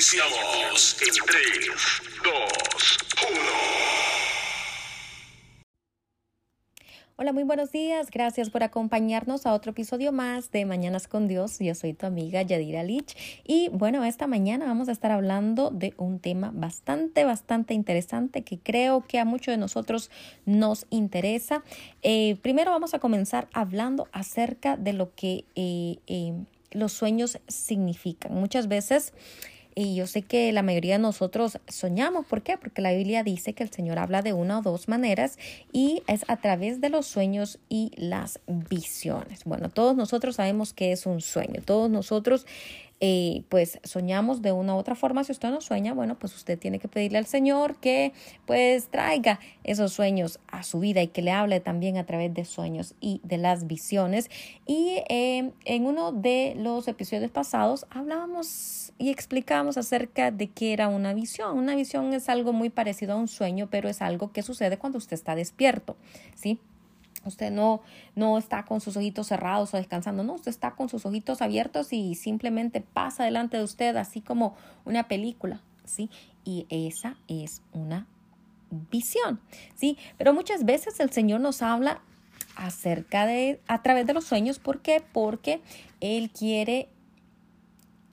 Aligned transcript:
Iniciamos 0.00 0.96
en 1.02 1.12
3, 1.26 1.42
2, 2.24 2.32
1. 3.32 3.40
Hola, 7.16 7.34
muy 7.34 7.42
buenos 7.42 7.70
días. 7.70 8.10
Gracias 8.10 8.48
por 8.48 8.62
acompañarnos 8.62 9.44
a 9.44 9.52
otro 9.52 9.72
episodio 9.72 10.10
más 10.10 10.50
de 10.52 10.64
Mañanas 10.64 11.06
con 11.06 11.28
Dios. 11.28 11.58
Yo 11.58 11.74
soy 11.74 11.92
tu 11.92 12.06
amiga 12.06 12.40
Yadira 12.40 12.82
Lich 12.82 13.14
y 13.44 13.68
bueno, 13.74 14.02
esta 14.02 14.26
mañana 14.26 14.64
vamos 14.64 14.88
a 14.88 14.92
estar 14.92 15.10
hablando 15.10 15.68
de 15.68 15.92
un 15.98 16.18
tema 16.18 16.50
bastante, 16.54 17.24
bastante 17.24 17.74
interesante 17.74 18.40
que 18.40 18.58
creo 18.58 19.04
que 19.06 19.18
a 19.18 19.26
muchos 19.26 19.52
de 19.52 19.58
nosotros 19.58 20.10
nos 20.46 20.86
interesa. 20.88 21.62
Eh, 22.00 22.36
primero 22.40 22.70
vamos 22.70 22.94
a 22.94 23.00
comenzar 23.00 23.48
hablando 23.52 24.08
acerca 24.12 24.78
de 24.78 24.94
lo 24.94 25.14
que 25.14 25.44
eh, 25.56 25.98
eh, 26.06 26.32
los 26.70 26.94
sueños 26.94 27.38
significan. 27.48 28.32
Muchas 28.32 28.66
veces 28.66 29.12
y 29.74 29.94
yo 29.94 30.06
sé 30.06 30.22
que 30.22 30.52
la 30.52 30.62
mayoría 30.62 30.94
de 30.94 31.02
nosotros 31.02 31.58
soñamos. 31.68 32.26
¿Por 32.26 32.42
qué? 32.42 32.58
Porque 32.58 32.82
la 32.82 32.92
Biblia 32.92 33.22
dice 33.22 33.52
que 33.52 33.62
el 33.62 33.70
Señor 33.70 33.98
habla 33.98 34.22
de 34.22 34.32
una 34.32 34.58
o 34.58 34.62
dos 34.62 34.88
maneras 34.88 35.38
y 35.72 36.02
es 36.06 36.24
a 36.28 36.36
través 36.36 36.80
de 36.80 36.88
los 36.88 37.06
sueños 37.06 37.58
y 37.68 37.92
las 37.96 38.40
visiones. 38.46 39.44
Bueno, 39.44 39.68
todos 39.68 39.96
nosotros 39.96 40.36
sabemos 40.36 40.72
que 40.72 40.92
es 40.92 41.06
un 41.06 41.20
sueño. 41.20 41.62
Todos 41.64 41.90
nosotros 41.90 42.46
eh, 43.00 43.44
pues 43.48 43.80
soñamos 43.82 44.42
de 44.42 44.52
una 44.52 44.74
u 44.74 44.78
otra 44.78 44.94
forma. 44.94 45.24
Si 45.24 45.32
usted 45.32 45.50
no 45.50 45.60
sueña, 45.60 45.94
bueno, 45.94 46.18
pues 46.18 46.34
usted 46.36 46.58
tiene 46.58 46.78
que 46.78 46.86
pedirle 46.88 47.18
al 47.18 47.26
Señor 47.26 47.76
que 47.76 48.12
pues 48.46 48.88
traiga 48.88 49.40
esos 49.64 49.92
sueños 49.92 50.38
a 50.48 50.62
su 50.62 50.80
vida 50.80 51.02
y 51.02 51.08
que 51.08 51.22
le 51.22 51.32
hable 51.32 51.60
también 51.60 51.96
a 51.96 52.04
través 52.04 52.34
de 52.34 52.44
sueños 52.44 52.94
y 53.00 53.20
de 53.24 53.38
las 53.38 53.66
visiones. 53.66 54.30
Y 54.66 55.02
eh, 55.08 55.50
en 55.64 55.86
uno 55.86 56.12
de 56.12 56.54
los 56.58 56.88
episodios 56.88 57.30
pasados 57.30 57.86
hablábamos 57.90 58.92
y 58.98 59.08
explicábamos 59.08 59.78
acerca 59.78 60.30
de 60.30 60.48
qué 60.48 60.74
era 60.74 60.88
una 60.88 61.14
visión. 61.14 61.56
Una 61.56 61.74
visión 61.74 62.12
es 62.12 62.28
algo 62.28 62.52
muy 62.52 62.68
parecido 62.68 63.14
a 63.14 63.16
un 63.16 63.28
sueño, 63.28 63.68
pero 63.70 63.88
es 63.88 64.02
algo 64.02 64.30
que 64.32 64.42
sucede 64.42 64.76
cuando 64.76 64.98
usted 64.98 65.14
está 65.14 65.34
despierto, 65.34 65.96
¿sí? 66.34 66.58
Usted 67.24 67.50
no, 67.50 67.82
no 68.14 68.38
está 68.38 68.64
con 68.64 68.80
sus 68.80 68.96
ojitos 68.96 69.26
cerrados 69.26 69.74
o 69.74 69.76
descansando, 69.76 70.22
no, 70.24 70.34
usted 70.34 70.50
está 70.50 70.72
con 70.72 70.88
sus 70.88 71.04
ojitos 71.04 71.42
abiertos 71.42 71.92
y 71.92 72.14
simplemente 72.14 72.80
pasa 72.80 73.24
delante 73.24 73.58
de 73.58 73.64
usted 73.64 73.96
así 73.96 74.20
como 74.20 74.56
una 74.84 75.06
película, 75.06 75.60
¿sí? 75.84 76.08
Y 76.44 76.66
esa 76.70 77.16
es 77.28 77.62
una 77.72 78.06
visión, 78.90 79.40
¿sí? 79.74 79.98
Pero 80.16 80.32
muchas 80.32 80.64
veces 80.64 80.98
el 81.00 81.10
Señor 81.10 81.40
nos 81.40 81.60
habla 81.60 82.00
acerca 82.56 83.26
de, 83.26 83.60
a 83.66 83.82
través 83.82 84.06
de 84.06 84.14
los 84.14 84.24
sueños, 84.24 84.58
¿por 84.58 84.80
qué? 84.80 85.02
Porque 85.12 85.60
Él 86.00 86.30
quiere 86.30 86.88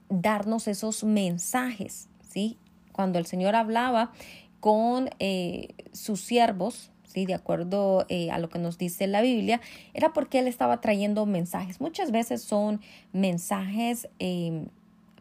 darnos 0.10 0.68
esos 0.68 1.04
mensajes, 1.04 2.10
¿sí? 2.30 2.58
Cuando 2.92 3.20
el 3.20 3.26
Señor 3.26 3.56
hablaba 3.56 4.12
con 4.60 5.10
eh, 5.20 5.76
sus 5.94 6.22
siervos, 6.22 6.92
de 7.14 7.34
acuerdo 7.34 8.06
eh, 8.10 8.30
a 8.32 8.38
lo 8.38 8.50
que 8.50 8.60
nos 8.60 8.78
dice 8.78 9.08
la 9.08 9.22
Biblia, 9.22 9.62
era 9.94 10.14
porque 10.14 10.40
él 10.40 10.48
estaba 10.48 10.82
trayendo 10.82 11.26
mensajes. 11.26 11.82
Muchas 11.82 12.12
veces 12.12 12.42
son 12.42 12.82
mensajes 13.14 14.08
em, 14.20 14.68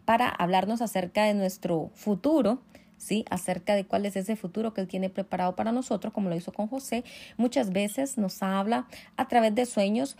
para 0.05 0.29
hablarnos 0.29 0.83
acerca 0.83 1.25
de 1.25 1.35
nuestro 1.35 1.91
futuro, 1.95 2.61
¿sí? 2.97 3.25
Acerca 3.31 3.75
de 3.75 3.85
cuál 3.85 4.07
es 4.07 4.17
ese 4.17 4.37
futuro 4.37 4.73
que 4.73 4.81
Él 4.81 4.89
tiene 4.89 5.11
preparado 5.11 5.57
para 5.57 5.73
nosotros, 5.73 6.13
como 6.13 6.29
lo 6.29 6.37
hizo 6.37 6.53
con 6.53 6.69
José. 6.69 7.05
Muchas 7.37 7.71
veces 7.71 8.17
nos 8.19 8.43
habla 8.43 8.87
a 9.17 9.29
través 9.29 9.55
de 9.55 9.67
sueños 9.67 10.17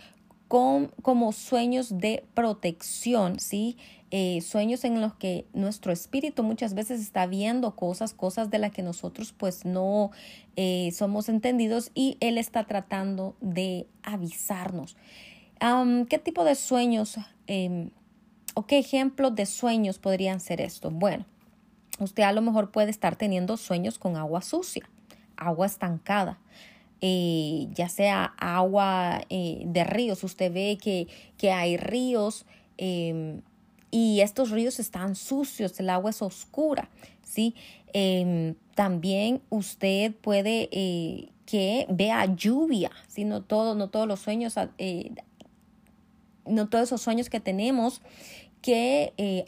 como 0.47 1.31
sueños 1.31 1.97
de 1.97 2.25
protección, 2.33 3.39
¿sí? 3.39 3.77
Eh, 4.09 4.39
sueños 4.39 4.85
en 4.85 5.01
los 5.01 5.15
que 5.15 5.45
nuestro 5.51 5.91
espíritu 5.91 6.41
muchas 6.41 6.73
veces 6.73 7.01
está 7.01 7.27
viendo 7.27 7.75
cosas, 7.75 8.13
cosas 8.13 8.49
de 8.49 8.57
las 8.57 8.71
que 8.71 8.81
nosotros 8.81 9.33
pues 9.37 9.65
no 9.65 10.11
eh, 10.55 10.91
somos 10.93 11.27
entendidos 11.27 11.91
y 11.93 12.15
Él 12.21 12.37
está 12.37 12.65
tratando 12.65 13.35
de 13.41 13.85
avisarnos. 14.03 14.95
¿Qué 16.09 16.19
tipo 16.19 16.45
de 16.45 16.55
sueños 16.55 17.17
em, 17.47 17.89
o 18.53 18.65
qué 18.65 18.77
ejemplos 18.77 19.35
de 19.35 19.45
sueños 19.45 19.99
podrían 19.99 20.39
ser 20.39 20.61
estos? 20.61 20.93
Bueno, 20.93 21.25
usted 21.99 22.23
a 22.23 22.31
lo 22.31 22.41
mejor 22.41 22.71
puede 22.71 22.91
estar 22.91 23.17
teniendo 23.17 23.57
sueños 23.57 23.99
con 23.99 24.15
agua 24.15 24.41
sucia, 24.41 24.89
agua 25.35 25.65
estancada. 25.65 26.39
Eh, 27.01 27.67
ya 27.73 27.89
sea 27.89 28.33
agua 28.39 29.21
de 29.29 29.83
ríos, 29.83 30.23
usted 30.23 30.51
ve 30.51 30.77
que, 30.81 31.07
que 31.37 31.51
hay 31.51 31.77
ríos 31.77 32.45
em, 32.77 33.41
y 33.91 34.21
estos 34.21 34.51
ríos 34.51 34.79
están 34.79 35.15
sucios, 35.15 35.79
el 35.79 35.89
agua 35.89 36.09
es 36.09 36.21
oscura, 36.21 36.89
¿sí? 37.23 37.55
Em, 37.93 38.55
también 38.75 39.41
usted 39.49 40.13
puede 40.13 40.69
eh, 40.71 41.29
que 41.45 41.85
vea 41.89 42.25
lluvia, 42.35 42.91
¿sí? 43.07 43.23
No, 43.23 43.41
todo, 43.41 43.75
no 43.75 43.89
todos 43.89 44.07
los 44.07 44.19
sueños, 44.19 44.55
eh, 44.77 45.11
no 46.45 46.67
todos 46.69 46.85
esos 46.85 47.01
sueños 47.01 47.29
que 47.29 47.39
tenemos 47.39 48.01
que 48.61 49.13
eh, 49.17 49.45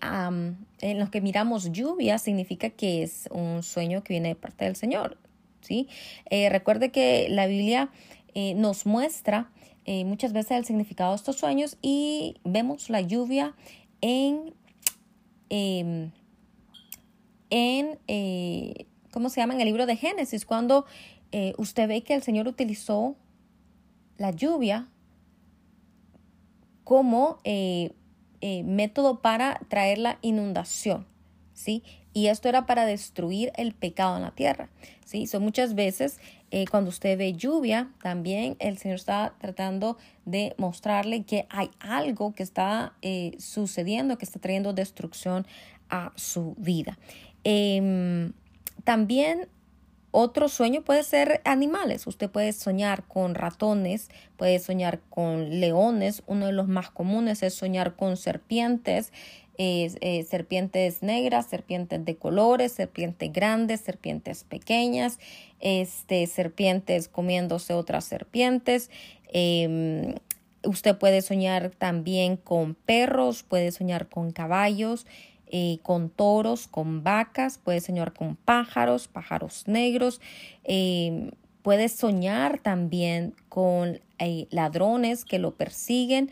en 0.81 0.99
los 0.99 1.09
que 1.09 1.19
miramos 1.19 1.71
lluvia 1.71 2.17
significa 2.19 2.69
que 2.69 3.03
es 3.03 3.27
un 3.31 3.63
sueño 3.63 4.03
que 4.03 4.13
viene 4.13 4.29
de 4.29 4.35
parte 4.35 4.65
del 4.65 4.75
Señor, 4.75 5.17
¿sí? 5.61 5.87
recuerde 6.29 6.91
que 6.91 7.27
la 7.29 7.47
Biblia 7.47 7.89
nos 8.55 8.85
muestra 8.85 9.51
muchas 10.05 10.33
veces 10.33 10.51
el 10.51 10.65
significado 10.65 11.11
de 11.11 11.15
estos 11.15 11.37
sueños 11.37 11.77
y 11.81 12.35
vemos 12.43 12.89
la 12.89 13.01
lluvia 13.01 13.55
en, 14.01 14.53
em, 15.49 16.11
en 17.49 17.99
eh, 18.07 18.85
¿cómo 19.11 19.29
se 19.29 19.41
llama? 19.41 19.53
En 19.53 19.61
el 19.61 19.67
libro 19.67 19.85
de 19.85 19.95
Génesis, 19.95 20.45
cuando 20.45 20.85
eh, 21.31 21.53
usted 21.57 21.87
ve 21.87 22.03
que 22.03 22.13
el 22.13 22.23
Señor 22.23 22.47
utilizó 22.47 23.15
la 24.17 24.31
lluvia 24.31 24.87
como 26.83 27.39
eh, 27.43 27.91
método 28.41 29.21
para 29.21 29.59
traer 29.67 29.97
la 29.97 30.17
inundación, 30.21 31.05
¿sí? 31.53 31.83
Y 32.19 32.27
esto 32.27 32.49
era 32.49 32.65
para 32.65 32.85
destruir 32.85 33.53
el 33.55 33.73
pecado 33.73 34.17
en 34.17 34.23
la 34.23 34.31
tierra, 34.31 34.67
¿sí? 35.05 35.25
Son 35.25 35.41
muchas 35.41 35.73
veces 35.73 36.19
eh, 36.51 36.65
cuando 36.69 36.89
usted 36.89 37.17
ve 37.17 37.31
lluvia, 37.31 37.91
también 38.03 38.57
el 38.59 38.77
Señor 38.77 38.97
está 38.97 39.35
tratando 39.39 39.97
de 40.25 40.53
mostrarle 40.57 41.23
que 41.23 41.47
hay 41.49 41.71
algo 41.79 42.35
que 42.35 42.43
está 42.43 42.91
eh, 43.01 43.37
sucediendo, 43.39 44.17
que 44.17 44.25
está 44.25 44.37
trayendo 44.37 44.73
destrucción 44.73 45.47
a 45.89 46.11
su 46.15 46.55
vida. 46.57 46.99
Em, 47.45 48.33
también 48.83 49.47
otro 50.11 50.49
sueño 50.49 50.81
puede 50.81 51.03
ser 51.03 51.39
animales. 51.45 52.05
Usted 52.05 52.29
puede 52.29 52.51
soñar 52.51 53.03
con 53.03 53.33
ratones, 53.33 54.09
puede 54.35 54.59
soñar 54.59 54.99
con 55.09 55.61
leones. 55.61 56.21
Uno 56.27 56.47
de 56.47 56.51
los 56.51 56.67
más 56.67 56.89
comunes 56.89 57.43
es 57.43 57.53
soñar 57.53 57.95
con 57.95 58.17
serpientes, 58.17 59.13
eh, 59.61 60.23
serpientes 60.23 61.03
negras, 61.03 61.47
serpientes 61.47 62.05
de 62.05 62.15
colores, 62.15 62.71
serpientes 62.71 63.29
grandes, 63.33 63.81
serpientes 63.81 64.45
pequeñas, 64.45 65.19
este, 65.59 66.25
serpientes 66.27 67.09
comiéndose 67.09 67.73
otras 67.73 68.05
serpientes. 68.05 68.89
Em, 69.27 70.15
usted 70.63 70.97
puede 70.97 71.21
soñar 71.21 71.71
también 71.71 72.37
con 72.37 72.73
perros, 72.73 73.43
puede 73.43 73.73
soñar 73.73 74.07
con 74.07 74.31
caballos, 74.31 75.05
eh, 75.47 75.79
con 75.83 76.09
toros, 76.09 76.69
con 76.69 77.03
vacas, 77.03 77.57
puede 77.57 77.81
soñar 77.81 78.13
con 78.13 78.37
pájaros, 78.37 79.09
pájaros 79.09 79.67
negros. 79.67 80.21
Em, 80.63 81.31
puede 81.63 81.89
soñar 81.89 82.59
también 82.59 83.35
con 83.49 83.99
eh, 84.19 84.47
ladrones 84.51 85.25
que 85.25 85.37
lo 85.37 85.55
persiguen, 85.55 86.31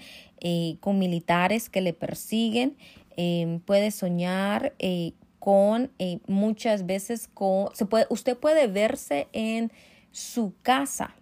con 0.79 0.99
militares 0.99 1.67
que 1.67 1.81
le 1.81 1.93
persiguen. 1.93 2.77
Em, 3.19 3.59
puede 3.59 3.89
soñar 3.89 4.75
eh, 4.78 5.13
con 5.39 5.89
eh, 5.97 6.19
muchas 6.28 6.85
veces 6.85 7.28
con, 7.28 7.75
se 7.75 7.87
puede, 7.87 8.05
usted 8.11 8.37
puede 8.37 8.67
verse 8.67 9.28
en 9.34 9.72
su 10.11 10.53
casa, 10.61 11.16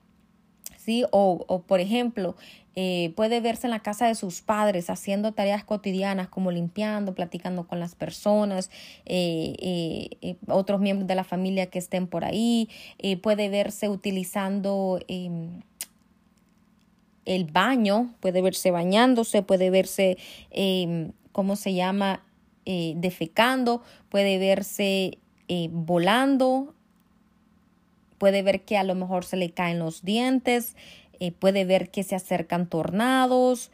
¿sí? 0.77 1.05
O, 1.11 1.45
o 1.47 1.61
por 1.61 1.79
ejemplo, 1.79 2.35
eh, 2.75 3.13
puede 3.15 3.39
verse 3.39 3.67
en 3.67 3.71
la 3.71 3.79
casa 3.79 4.07
de 4.07 4.15
sus 4.15 4.41
padres 4.41 4.89
haciendo 4.89 5.31
tareas 5.31 5.63
cotidianas 5.63 6.27
como 6.27 6.51
limpiando, 6.51 7.15
platicando 7.15 7.65
con 7.65 7.79
las 7.79 7.95
personas, 7.95 8.69
otros 10.49 10.81
miembros 10.81 11.07
de 11.07 11.15
la 11.15 11.23
familia 11.23 11.67
que 11.67 11.79
estén 11.79 12.07
por 12.07 12.25
ahí, 12.25 12.67
puede 13.21 13.47
verse 13.47 13.87
utilizando 13.87 14.99
em, 15.07 15.61
el 17.23 17.45
baño, 17.45 18.13
puede 18.19 18.41
verse 18.41 18.71
bañándose, 18.71 19.41
puede 19.43 19.69
verse 19.69 20.17
em, 20.51 21.13
¿cómo 21.35 21.57
se 21.57 21.73
llama? 21.73 22.23
Eh, 22.65 22.93
defecando, 22.95 23.83
puede 24.07 24.37
verse 24.37 25.17
eh, 25.49 25.67
volando, 25.69 26.73
puede 28.17 28.41
ver 28.41 28.63
que 28.63 28.77
a 28.77 28.85
lo 28.85 28.95
mejor 28.95 29.25
se 29.25 29.35
le 29.35 29.51
caen 29.51 29.77
los 29.77 30.05
dientes, 30.05 30.77
eh, 31.19 31.33
puede 31.33 31.65
ver 31.65 31.91
que 31.91 32.03
se 32.03 32.15
acercan 32.15 32.67
tornados, 32.67 33.69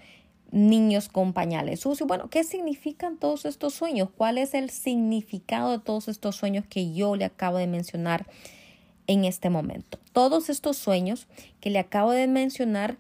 niños 0.49 1.07
con 1.07 1.33
pañales 1.33 1.81
sucios. 1.81 2.07
Bueno, 2.07 2.31
¿qué 2.31 2.43
significan 2.43 3.17
todos 3.17 3.45
estos 3.45 3.75
sueños? 3.75 4.09
¿Cuál 4.17 4.39
es 4.39 4.55
el 4.55 4.71
significado 4.71 5.69
de 5.69 5.77
todos 5.77 6.07
estos 6.07 6.35
sueños 6.35 6.65
que 6.67 6.93
yo 6.93 7.15
le 7.15 7.25
acabo 7.25 7.57
de 7.57 7.67
mencionar 7.67 8.25
en 9.05 9.23
este 9.23 9.51
momento? 9.51 9.99
Todos 10.13 10.49
estos 10.49 10.77
sueños 10.77 11.27
que 11.59 11.69
le 11.69 11.77
acabo 11.77 12.09
de 12.09 12.25
mencionar 12.25 12.97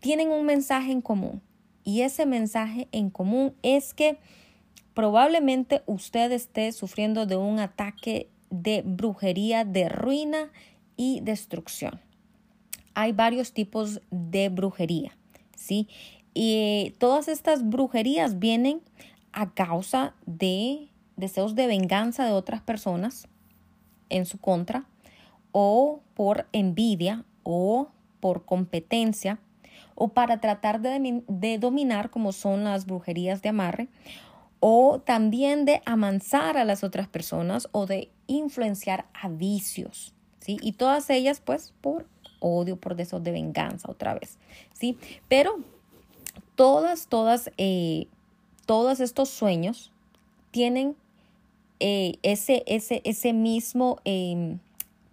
tienen 0.00 0.28
un 0.28 0.44
mensaje 0.44 0.92
en 0.92 1.00
común. 1.00 1.40
Y 1.88 2.02
ese 2.02 2.26
mensaje 2.26 2.86
en 2.92 3.08
común 3.08 3.54
es 3.62 3.94
que 3.94 4.18
probablemente 4.92 5.80
usted 5.86 6.30
esté 6.32 6.70
sufriendo 6.72 7.24
de 7.24 7.36
un 7.36 7.60
ataque 7.60 8.28
de 8.50 8.82
brujería, 8.84 9.64
de 9.64 9.88
ruina 9.88 10.52
y 10.98 11.20
destrucción. 11.20 11.98
Hay 12.92 13.12
varios 13.12 13.54
tipos 13.54 14.02
de 14.10 14.50
brujería, 14.50 15.16
¿sí? 15.56 15.88
Y 16.34 16.92
todas 16.98 17.26
estas 17.26 17.66
brujerías 17.66 18.38
vienen 18.38 18.82
a 19.32 19.54
causa 19.54 20.14
de 20.26 20.90
deseos 21.16 21.54
de 21.54 21.68
venganza 21.68 22.26
de 22.26 22.32
otras 22.32 22.60
personas 22.60 23.28
en 24.10 24.26
su 24.26 24.36
contra 24.36 24.84
o 25.52 26.02
por 26.12 26.48
envidia 26.52 27.24
o 27.44 27.88
por 28.20 28.44
competencia 28.44 29.40
o 30.00 30.08
para 30.08 30.40
tratar 30.40 30.80
de, 30.80 31.58
dominar 31.58 32.10
como 32.10 32.30
son 32.30 32.62
las 32.62 32.86
brujerías 32.86 33.42
de 33.42 33.48
amarre 33.48 33.88
o 34.60 35.00
también 35.00 35.64
de 35.64 35.82
amansar 35.86 36.56
a 36.56 36.64
las 36.64 36.84
otras 36.84 37.08
personas 37.08 37.68
o 37.72 37.84
de 37.84 38.08
influenciar 38.28 39.06
a 39.12 39.28
vicios, 39.28 40.14
¿sí? 40.38 40.56
Y 40.62 40.72
todas 40.72 41.10
ellas 41.10 41.42
pues 41.44 41.74
por 41.80 42.06
odio, 42.38 42.76
por 42.76 42.94
deseo 42.94 43.18
de 43.18 43.32
venganza 43.32 43.90
otra 43.90 44.14
vez, 44.14 44.38
¿sí? 44.72 44.96
Pero 45.26 45.56
todas, 46.54 47.08
todas, 47.08 47.50
eh, 47.58 48.06
todos 48.66 49.00
estos 49.00 49.28
sueños 49.28 49.90
tienen 50.52 50.94
eh, 51.80 52.18
ese, 52.22 52.62
ese, 52.66 53.02
ese 53.04 53.32
mismo, 53.32 53.98
em, 54.04 54.60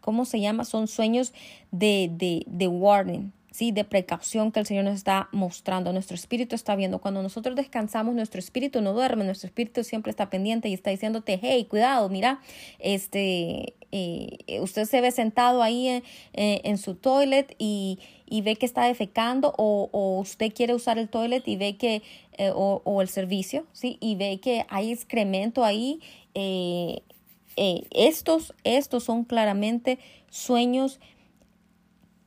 ¿cómo 0.01 0.25
se 0.25 0.39
llama? 0.39 0.63
Son 0.63 0.87
sueños 0.87 1.33
de, 1.71 2.11
de, 2.11 2.43
de 2.45 2.67
warning, 2.67 3.31
¿sí? 3.55 3.71
de 3.71 3.85
precaución 3.85 4.51
que 4.51 4.59
el 4.59 4.65
Señor 4.65 4.83
nos 4.83 4.95
está 4.95 5.29
mostrando. 5.31 5.93
Nuestro 5.93 6.15
espíritu 6.15 6.55
está 6.55 6.75
viendo. 6.75 6.99
Cuando 6.99 7.23
nosotros 7.23 7.55
descansamos, 7.55 8.13
nuestro 8.13 8.39
espíritu 8.39 8.81
no 8.81 8.91
duerme, 8.91 9.23
nuestro 9.23 9.47
espíritu 9.47 9.85
siempre 9.85 10.09
está 10.09 10.29
pendiente 10.29 10.67
y 10.67 10.73
está 10.73 10.89
diciéndote, 10.89 11.39
hey, 11.41 11.65
cuidado, 11.69 12.09
mira, 12.09 12.41
este, 12.79 13.75
eh, 13.93 14.59
usted 14.59 14.83
se 14.83 14.99
ve 14.99 15.09
sentado 15.11 15.63
ahí 15.63 15.87
en, 15.87 16.03
en 16.33 16.77
su 16.77 16.95
toilet 16.95 17.55
y, 17.57 17.99
y, 18.25 18.41
ve 18.41 18.57
que 18.57 18.65
está 18.65 18.83
defecando 18.83 19.53
o, 19.57 19.87
o, 19.93 20.19
usted 20.19 20.51
quiere 20.53 20.73
usar 20.73 20.97
el 20.97 21.07
toilet 21.07 21.47
y 21.47 21.55
ve 21.55 21.77
que, 21.77 22.01
eh, 22.37 22.51
o, 22.53 22.81
o, 22.83 23.01
el 23.01 23.07
servicio, 23.07 23.65
¿sí? 23.71 23.97
Y 24.01 24.15
ve 24.15 24.41
que 24.41 24.65
hay 24.67 24.91
excremento 24.91 25.63
ahí. 25.63 26.01
Eh, 26.33 26.99
estos, 27.91 28.53
estos 28.65 29.05
son 29.05 29.23
claramente 29.23 29.97
sueños 30.29 30.99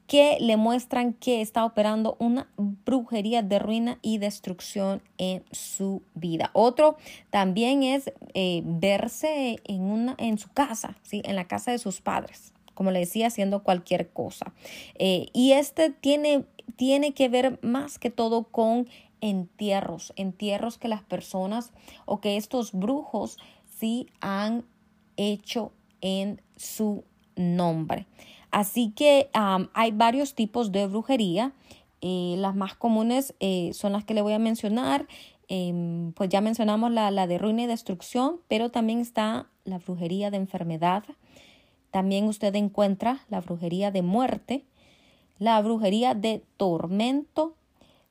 que 0.08 0.38
le 0.40 0.56
muestran 0.56 1.12
que 1.12 1.42
está 1.42 1.66
operando 1.66 2.16
una 2.18 2.48
brujería 2.56 3.42
de 3.42 3.58
ruina 3.58 3.98
y 4.00 4.16
destrucción 4.16 5.02
en 5.18 5.44
su 5.52 6.02
vida. 6.14 6.50
Otro 6.54 6.96
también 7.28 7.82
es 7.82 8.10
eh, 8.32 8.62
verse 8.64 9.60
en, 9.64 9.82
una, 9.82 10.14
en 10.18 10.38
su 10.38 10.48
casa, 10.48 10.96
¿sí? 11.02 11.20
en 11.24 11.36
la 11.36 11.46
casa 11.46 11.72
de 11.72 11.78
sus 11.78 12.00
padres, 12.00 12.54
como 12.72 12.90
le 12.90 13.00
decía, 13.00 13.26
haciendo 13.26 13.62
cualquier 13.62 14.08
cosa. 14.08 14.54
Eh, 14.94 15.26
y 15.34 15.52
este 15.52 15.90
tiene, 15.90 16.46
tiene 16.76 17.12
que 17.12 17.28
ver 17.28 17.58
más 17.60 17.98
que 17.98 18.08
todo 18.08 18.44
con 18.44 18.88
entierros, 19.20 20.14
entierros 20.16 20.78
que 20.78 20.88
las 20.88 21.02
personas 21.02 21.72
o 22.06 22.22
que 22.22 22.38
estos 22.38 22.72
brujos 22.72 23.36
sí 23.78 24.06
han 24.22 24.64
hecho 25.18 25.70
en 26.00 26.40
su 26.56 27.04
nombre. 27.36 28.06
Así 28.50 28.90
que 28.90 29.28
hay 29.32 29.92
varios 29.92 30.34
tipos 30.34 30.72
de 30.72 30.86
brujería. 30.86 31.52
Eh, 32.00 32.36
las 32.38 32.54
más 32.54 32.74
comunes 32.74 33.34
eh, 33.40 33.70
son 33.74 33.92
las 33.92 34.04
que 34.04 34.14
le 34.14 34.22
voy 34.22 34.32
a 34.32 34.38
mencionar. 34.38 35.06
Em, 35.48 36.12
pues 36.12 36.28
ya 36.28 36.40
mencionamos 36.40 36.90
la, 36.90 37.26
de 37.26 37.38
ruina 37.38 37.62
y 37.62 37.66
destrucción, 37.66 38.40
pero 38.48 38.70
también 38.70 39.00
está 39.00 39.46
la 39.64 39.78
brujería 39.78 40.30
de 40.30 40.36
enfermedad. 40.36 41.04
También 41.90 42.24
usted 42.24 42.54
encuentra 42.54 43.20
la 43.28 43.40
brujería 43.40 43.90
de 43.90 44.02
muerte, 44.02 44.64
la 45.38 45.60
brujería 45.62 46.14
de 46.14 46.44
tormento 46.56 47.54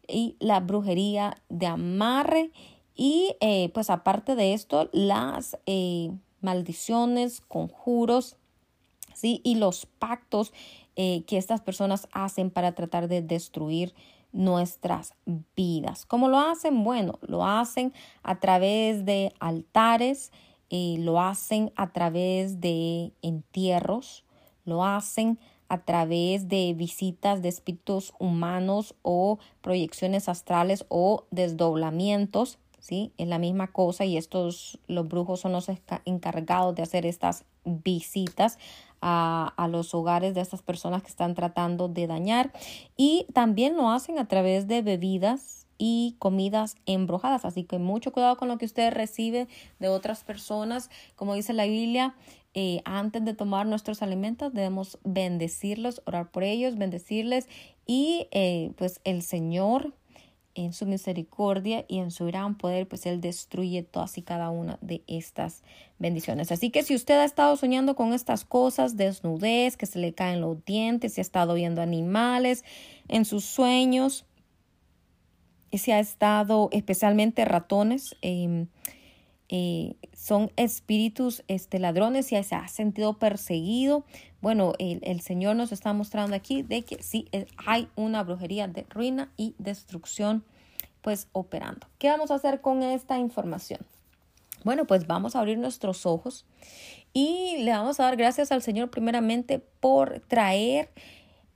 y 0.07 0.35
la 0.39 0.59
brujería 0.59 1.37
de 1.49 1.67
amarre. 1.67 2.51
Y 2.95 3.35
eh, 3.39 3.69
pues 3.73 3.91
aparte 3.91 4.35
de 4.35 4.53
esto, 4.53 4.89
las 4.91 5.57
maldiciones, 6.41 7.41
conjuros 7.41 8.35
¿sí? 9.17 9.41
Y 9.43 9.55
los 9.55 9.85
pactos 9.85 10.53
eh, 10.95 11.23
que 11.25 11.37
estas 11.37 11.61
personas 11.61 12.07
hacen 12.11 12.49
para 12.49 12.73
tratar 12.73 13.07
de 13.07 13.21
destruir 13.21 13.93
nuestras 14.31 15.13
vidas. 15.55 16.05
¿Cómo 16.05 16.27
lo 16.27 16.39
hacen? 16.39 16.83
Bueno, 16.83 17.19
lo 17.21 17.45
hacen 17.45 17.93
a 18.23 18.39
través 18.39 19.05
de 19.05 19.33
altares, 19.39 20.31
eh, 20.69 20.97
lo 20.99 21.19
hacen 21.19 21.71
a 21.75 21.91
través 21.91 22.59
de 22.61 23.13
entierros, 23.21 24.25
lo 24.65 24.83
hacen 24.83 25.39
a 25.69 25.83
través 25.83 26.47
de 26.47 26.73
visitas 26.73 27.41
de 27.41 27.49
espíritus 27.49 28.13
humanos 28.19 28.95
o 29.01 29.39
proyecciones 29.61 30.29
astrales 30.29 30.85
o 30.89 31.25
desdoblamientos, 31.31 32.59
¿sí? 32.79 33.11
Es 33.17 33.27
la 33.27 33.39
misma 33.39 33.67
cosa 33.67 34.05
y 34.05 34.17
estos, 34.17 34.79
los 34.87 35.07
brujos 35.07 35.41
son 35.41 35.51
los 35.51 35.69
encargados 36.05 36.75
de 36.75 36.83
hacer 36.83 37.05
estas 37.05 37.45
visitas 37.65 38.57
a, 39.01 39.53
a, 39.57 39.67
los 39.67 39.93
hogares 39.93 40.33
de 40.33 40.41
estas 40.41 40.61
personas 40.61 41.01
que 41.01 41.09
están 41.09 41.35
tratando 41.35 41.87
de 41.87 42.07
dañar 42.07 42.51
y 42.95 43.27
también 43.33 43.75
lo 43.75 43.89
hacen 43.89 44.19
a 44.19 44.27
través 44.27 44.67
de 44.67 44.81
bebidas 44.81 45.57
y 45.77 46.15
comidas 46.19 46.75
embrujadas. 46.85 47.45
Así 47.45 47.63
que 47.63 47.79
mucho 47.79 48.11
cuidado 48.11 48.37
con 48.37 48.47
lo 48.47 48.57
que 48.57 48.65
usted 48.65 48.91
recibe 48.93 49.47
de 49.79 49.89
otras 49.89 50.23
personas. 50.23 50.89
Como 51.15 51.35
dice 51.35 51.53
la 51.53 51.65
Biblia, 51.65 52.15
eh, 52.53 52.81
antes 52.85 53.23
de 53.23 53.33
tomar 53.33 53.67
nuestros 53.67 54.01
alimentos 54.01 54.53
debemos 54.53 54.97
bendecirlos, 55.03 56.01
orar 56.05 56.31
por 56.31 56.43
ellos, 56.43 56.77
bendecirles 56.77 57.47
y 57.85 58.27
eh, 58.31 58.71
pues 58.77 58.99
el 59.03 59.21
Señor 59.21 59.93
en 60.57 60.73
su 60.73 60.87
misericordia 60.87 61.85
y 61.87 61.99
en 61.99 62.09
su 62.09 62.25
gran 62.25 62.57
poder, 62.57 62.87
pues 62.87 63.05
Él 63.05 63.21
destruye 63.21 63.83
todas 63.83 64.17
y 64.17 64.23
cada 64.23 64.49
una 64.49 64.79
de 64.81 65.03
estas 65.05 65.63
bendiciones. 65.99 66.51
Así 66.51 66.71
que 66.71 66.81
si 66.81 66.95
usted 66.95 67.19
ha 67.19 67.25
estado 67.25 67.55
soñando 67.57 67.95
con 67.95 68.11
estas 68.11 68.43
cosas, 68.43 68.97
desnudez, 68.97 69.77
que 69.77 69.85
se 69.85 69.99
le 69.99 70.13
caen 70.13 70.41
los 70.41 70.65
dientes, 70.65 71.13
si 71.13 71.21
ha 71.21 71.23
estado 71.23 71.53
viendo 71.53 71.81
animales 71.81 72.65
en 73.07 73.23
sus 73.23 73.45
sueños, 73.45 74.25
y 75.69 75.77
si 75.77 75.91
ha 75.91 75.99
estado 75.99 76.69
especialmente 76.71 77.45
ratones, 77.45 78.15
em, 78.21 78.67
eh, 79.49 79.95
son 80.13 80.51
espíritus 80.55 81.43
este, 81.47 81.77
ladrones, 81.77 82.27
si 82.27 82.43
se 82.43 82.55
ha 82.55 82.67
sentido 82.67 83.19
perseguido, 83.19 84.05
bueno, 84.41 84.73
el, 84.77 85.21
Señor 85.21 85.55
nos 85.55 85.71
está 85.71 85.93
mostrando 85.93 86.35
aquí 86.35 86.61
de 86.61 86.83
que 86.83 87.01
sí 87.01 87.27
eh, 87.31 87.47
hay 87.65 87.89
una 87.95 88.23
brujería 88.23 88.67
de 88.67 88.85
ruina 88.89 89.31
y 89.35 89.55
destrucción 89.57 90.43
pues 91.01 91.27
operando. 91.31 91.87
¿Qué 91.97 92.09
vamos 92.09 92.31
a 92.31 92.35
hacer 92.35 92.61
con 92.61 92.83
esta 92.83 93.17
información? 93.17 93.79
Bueno, 94.63 94.85
pues 94.85 95.07
vamos 95.07 95.35
a 95.35 95.39
abrir 95.39 95.57
nuestros 95.57 96.05
ojos 96.05 96.45
y 97.13 97.57
le 97.59 97.71
vamos 97.71 97.99
a 97.99 98.03
dar 98.03 98.17
gracias 98.17 98.51
al 98.51 98.61
Señor 98.61 98.89
primeramente 98.89 99.59
por 99.59 100.19
traer 100.27 100.89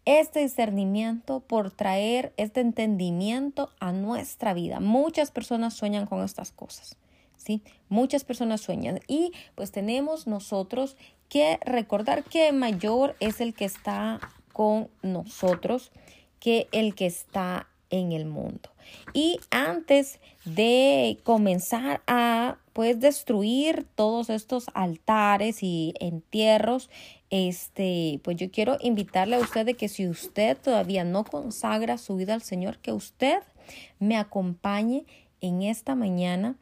este 0.06 0.40
discernimiento, 0.40 1.42
por 1.42 1.72
traer 1.72 2.34
este 2.38 2.62
entendimiento 2.62 3.72
a 3.80 3.92
nuestra 3.92 4.54
vida. 4.54 4.80
Muchas 4.80 5.32
personas 5.32 5.74
sueñan 5.74 6.08
con 6.08 6.24
estas 6.24 6.52
cosas. 6.52 6.96
¿Sí? 7.43 7.63
Muchas 7.89 8.24
personas 8.24 8.62
sueñan 8.62 9.00
y 9.07 9.31
pues 9.55 9.71
tenemos 9.71 10.27
nosotros 10.27 10.95
que 11.27 11.57
recordar 11.65 12.24
que 12.24 12.51
mayor 12.51 13.15
es 13.19 13.41
el 13.41 13.55
que 13.55 13.65
está 13.65 14.19
con 14.53 14.89
nosotros 15.01 15.91
que 16.39 16.67
el 16.71 16.93
que 16.93 17.07
está 17.07 17.67
en 17.89 18.12
el 18.12 18.25
mundo. 18.25 18.69
Y 19.13 19.39
antes 19.50 20.19
de 20.45 21.19
comenzar 21.24 22.01
a 22.05 22.57
pues 22.74 23.00
destruir 23.00 23.88
todos 23.95 24.29
estos 24.29 24.65
altares 24.74 25.63
y 25.63 25.93
entierros, 26.00 26.89
este, 27.31 28.19
pues 28.24 28.38
yo 28.38 28.51
quiero 28.51 28.77
invitarle 28.81 29.36
a 29.38 29.39
usted 29.39 29.65
de 29.65 29.74
que 29.74 29.88
si 29.89 30.07
usted 30.07 30.57
todavía 30.57 31.03
no 31.03 31.24
consagra 31.24 31.98
su 31.98 32.15
vida 32.17 32.33
al 32.33 32.43
Señor, 32.43 32.77
que 32.79 32.91
usted 32.91 33.39
me 34.00 34.17
acompañe 34.17 35.05
en 35.41 35.63
esta 35.63 35.95
mañana 35.95 36.55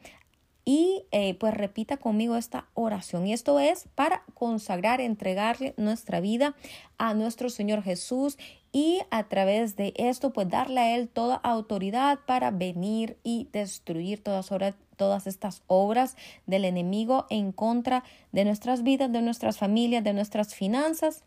y 0.66 1.04
eh, 1.12 1.34
pues 1.36 1.54
repita 1.54 1.98
conmigo 1.98 2.36
esta 2.36 2.68
oración. 2.74 3.26
Y 3.26 3.34
esto 3.34 3.60
es 3.60 3.88
para 3.96 4.24
consagrar, 4.34 5.02
entregarle 5.02 5.74
nuestra 5.78 6.20
vida 6.20 6.56
a 6.98 7.14
nuestro 7.14 7.50
Señor 7.50 7.82
Jesús 7.84 8.38
y 8.72 9.00
a 9.10 9.24
través 9.28 9.76
de 9.76 9.94
esto 9.96 10.32
pues 10.32 10.48
darle 10.50 10.80
a 10.80 10.96
Él 10.96 11.08
toda 11.08 11.36
autoridad 11.36 12.20
para 12.26 12.52
venir 12.52 13.18
y 13.24 13.48
destruir 13.52 14.22
todas, 14.22 14.50
todas 14.96 15.28
estas 15.28 15.64
obras 15.68 16.16
del 16.46 16.66
enemigo 16.66 17.26
en 17.30 17.52
contra 17.52 18.04
de 18.32 18.46
nuestras 18.46 18.84
vidas, 18.84 19.12
de 19.12 19.22
nuestras 19.22 19.58
familias, 19.58 20.04
de 20.04 20.14
nuestras 20.14 20.54
finanzas 20.54 21.24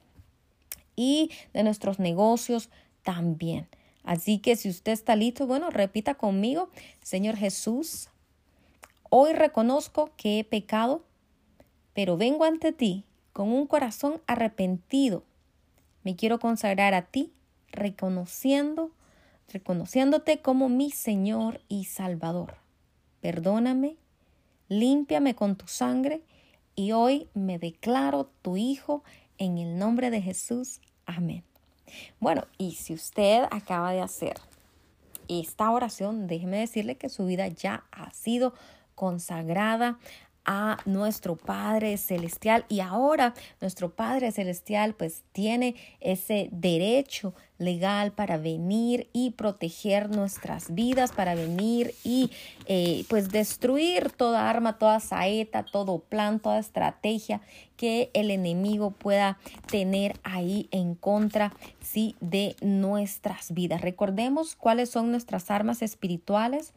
y 0.95 1.31
de 1.53 1.65
nuestros 1.65 1.99
negocios 1.99 2.69
también. 3.03 3.67
Así 4.05 4.39
que 4.39 4.57
si 4.57 4.69
usted 4.69 4.93
está 4.93 5.17
listo, 5.17 5.47
bueno, 5.47 5.71
repita 5.71 6.15
conmigo, 6.15 6.69
Señor 7.03 7.37
Jesús, 7.37 8.09
hoy 9.15 9.35
reconozco 9.35 10.11
que 10.17 10.39
he 10.39 10.45
pecado, 10.45 11.05
pero 11.93 12.17
vengo 12.17 12.45
ante 12.45 12.73
ti 12.73 13.05
con 13.35 13.53
un 13.53 13.67
corazón 13.67 14.23
arrepentido. 14.27 15.23
Me 16.03 16.17
quiero 16.17 16.39
consagrar 16.39 16.95
a 16.95 17.03
ti, 17.03 17.31
reconociendo, 17.73 18.91
reconociéndote 19.53 20.41
como 20.41 20.71
mi 20.71 20.91
Señor 20.91 21.61
y 21.69 21.85
Salvador. 21.85 22.57
Perdóname, 23.21 23.97
límpiame 24.69 25.35
con 25.35 25.57
tu 25.57 25.67
sangre 25.67 26.23
y 26.75 26.93
hoy 26.93 27.29
me 27.35 27.59
declaro 27.59 28.31
tu 28.41 28.57
Hijo 28.57 29.05
en 29.37 29.59
el 29.59 29.79
nombre 29.79 30.11
de 30.11 30.23
Jesús. 30.23 30.81
Amén. 31.05 31.45
Bueno, 32.19 32.47
y 32.57 32.77
si 32.77 32.95
usted 32.95 33.45
acaba 33.51 33.93
de 33.93 34.01
hacer 34.01 34.37
esta 35.29 35.71
oración, 35.71 36.29
déjeme 36.29 36.61
decirle 36.61 36.97
que 36.97 37.11
su 37.11 37.27
vida 37.27 37.49
ya 37.49 37.85
ha 37.91 38.11
sido 38.13 38.55
consagrada 38.95 39.99
a 40.45 40.79
nuestro 40.87 41.37
Padre 41.37 41.97
Celestial 41.97 42.65
y 42.69 42.81
ahora 42.81 43.35
nuestro 43.61 43.95
Padre 43.95 44.33
Celestial 44.33 44.95
pues 44.95 45.23
tiene 45.33 45.77
ese 46.01 46.49
derecho 46.51 47.35
legal 47.59 48.11
para 48.11 48.39
venir 48.39 49.09
y 49.13 49.31
proteger 49.31 50.11
nuestras 50.11 50.75
vidas, 50.75 51.13
para 51.13 51.37
venir 51.37 51.95
y 52.03 52.33
eh, 52.67 53.05
pues 53.09 53.29
destruir 53.29 54.11
toda 54.11 54.51
arma, 54.51 54.79
toda 54.79 54.99
saeta, 54.99 55.65
todo 55.65 56.01
plan, 56.01 56.41
toda 56.41 56.59
estrategia 56.59 57.41
que 57.77 58.11
el 58.15 58.33
enemigo 58.33 58.91
pueda 58.91 59.39
tener 59.71 60.19
ahí 60.25 60.69
en 60.73 60.97
contra 60.97 61.53
sí, 61.81 62.17
de 62.21 62.57
nuestras 62.61 63.55
vidas. 63.55 63.81
Recordemos 63.81 64.57
cuáles 64.57 64.91
son 64.91 65.13
nuestras 65.13 65.51
armas 65.51 65.83
espirituales. 65.83 66.73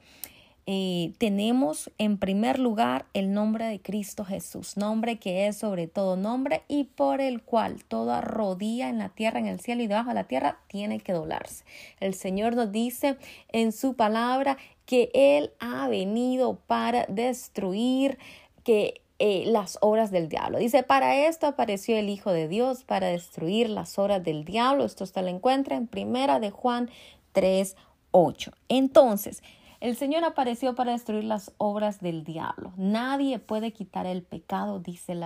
Eh, 0.68 1.14
tenemos 1.20 1.92
en 2.00 2.18
primer 2.18 2.58
lugar 2.58 3.06
el 3.14 3.34
nombre 3.34 3.66
de 3.66 3.80
Cristo 3.80 4.26
Jesús, 4.26 4.78
nombre 4.78 5.20
que 5.20 5.46
es 5.46 5.58
sobre 5.58 5.88
todo 5.88 6.18
nombre 6.18 6.64
y 6.68 6.86
por 6.86 7.22
el 7.22 7.44
cual 7.44 7.84
toda 7.84 8.22
rodilla 8.22 8.90
en 8.90 8.98
la 8.98 9.10
tierra, 9.10 9.40
en 9.40 9.46
el 9.46 9.60
cielo 9.60 9.84
y 9.84 9.88
debajo 9.88 10.10
de 10.10 10.16
la 10.16 10.24
tierra 10.24 10.58
tiene 10.68 11.00
que 11.00 11.14
doblarse. 11.14 11.66
El 12.00 12.16
Señor 12.16 12.56
nos 12.56 12.72
dice 12.72 13.18
en 13.50 13.72
su 13.72 13.94
palabra 13.94 14.58
que 14.88 15.12
Él 15.14 15.52
ha 15.60 15.88
venido 15.88 16.56
para 16.66 17.06
destruir 17.06 18.18
que 18.64 19.02
eh, 19.20 19.44
las 19.46 19.78
obras 19.82 20.10
del 20.10 20.30
diablo. 20.30 20.58
Dice, 20.58 20.82
para 20.84 21.28
esto 21.28 21.48
apareció 21.48 21.96
el 21.96 22.10
Hijo 22.10 22.32
de 22.32 22.48
Dios, 22.48 22.84
para 22.84 23.08
destruir 23.08 23.70
las 23.70 23.98
obras 24.00 24.24
del 24.24 24.44
diablo. 24.44 24.84
Esto 24.84 25.04
usted 25.04 25.22
lo 25.22 25.30
encuentra 25.30 25.78
en 25.78 25.88
primera 25.88 26.40
de 26.40 26.50
Juan 26.50 26.90
3, 27.32 27.78
8. 28.12 28.52
Entonces, 28.68 29.42
el 29.86 29.96
Señor 29.96 30.24
apareció 30.24 30.74
para 30.74 30.94
destruir 30.94 31.26
las 31.26 31.52
obras 31.60 32.00
del 32.00 32.24
diablo. 32.24 32.74
Nadie 32.76 33.38
puede 33.38 33.72
quitar 33.72 34.08
el 34.08 34.24
pecado, 34.24 34.82
eh, 34.88 35.22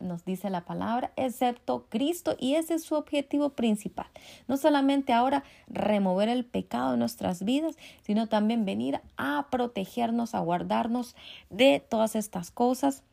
nos 0.00 0.24
dice 0.24 0.50
la 0.50 0.64
palabra, 0.64 1.12
excepto 1.14 1.86
Cristo. 1.88 2.34
Y 2.36 2.56
ese 2.56 2.74
es 2.74 2.82
su 2.82 2.96
objetivo 2.96 3.50
principal. 3.50 4.08
No 4.48 4.56
solamente 4.56 5.12
ahora 5.12 5.44
remover 5.68 6.28
el 6.28 6.44
pecado 6.44 6.90
de 6.90 6.96
nuestras 6.96 7.44
vidas, 7.44 7.76
sino 8.02 8.26
también 8.26 8.64
venir 8.64 9.00
a 9.16 9.46
protegernos, 9.48 10.34
a 10.34 10.40
guardarnos 10.40 11.14
de 11.48 11.78
todas 11.78 12.16
estas 12.16 12.50
cosas. 12.50 13.04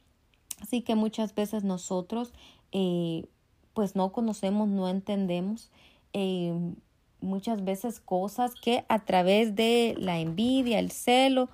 Así 0.63 0.81
que 0.81 0.95
muchas 0.95 1.35
veces 1.35 1.63
nosotros 1.63 2.33
eh, 2.71 3.27
pues 3.75 3.95
no 3.95 4.11
conocemos, 4.11 4.67
no 4.67 4.89
entendemos. 4.89 5.69
Eh, 6.13 6.55
muchas 7.21 7.63
veces 7.63 7.99
cosas 7.99 8.53
que 8.53 8.85
a 8.87 8.99
través 8.99 9.55
de 9.55 9.95
la 9.97 10.19
envidia, 10.19 10.79
el 10.79 10.91
celo 10.91 11.49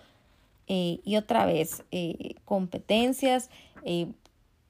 eh, 0.68 1.00
y 1.04 1.16
otra 1.16 1.46
vez 1.46 1.84
eh, 1.92 2.36
competencias, 2.46 3.50
eh, 3.84 4.08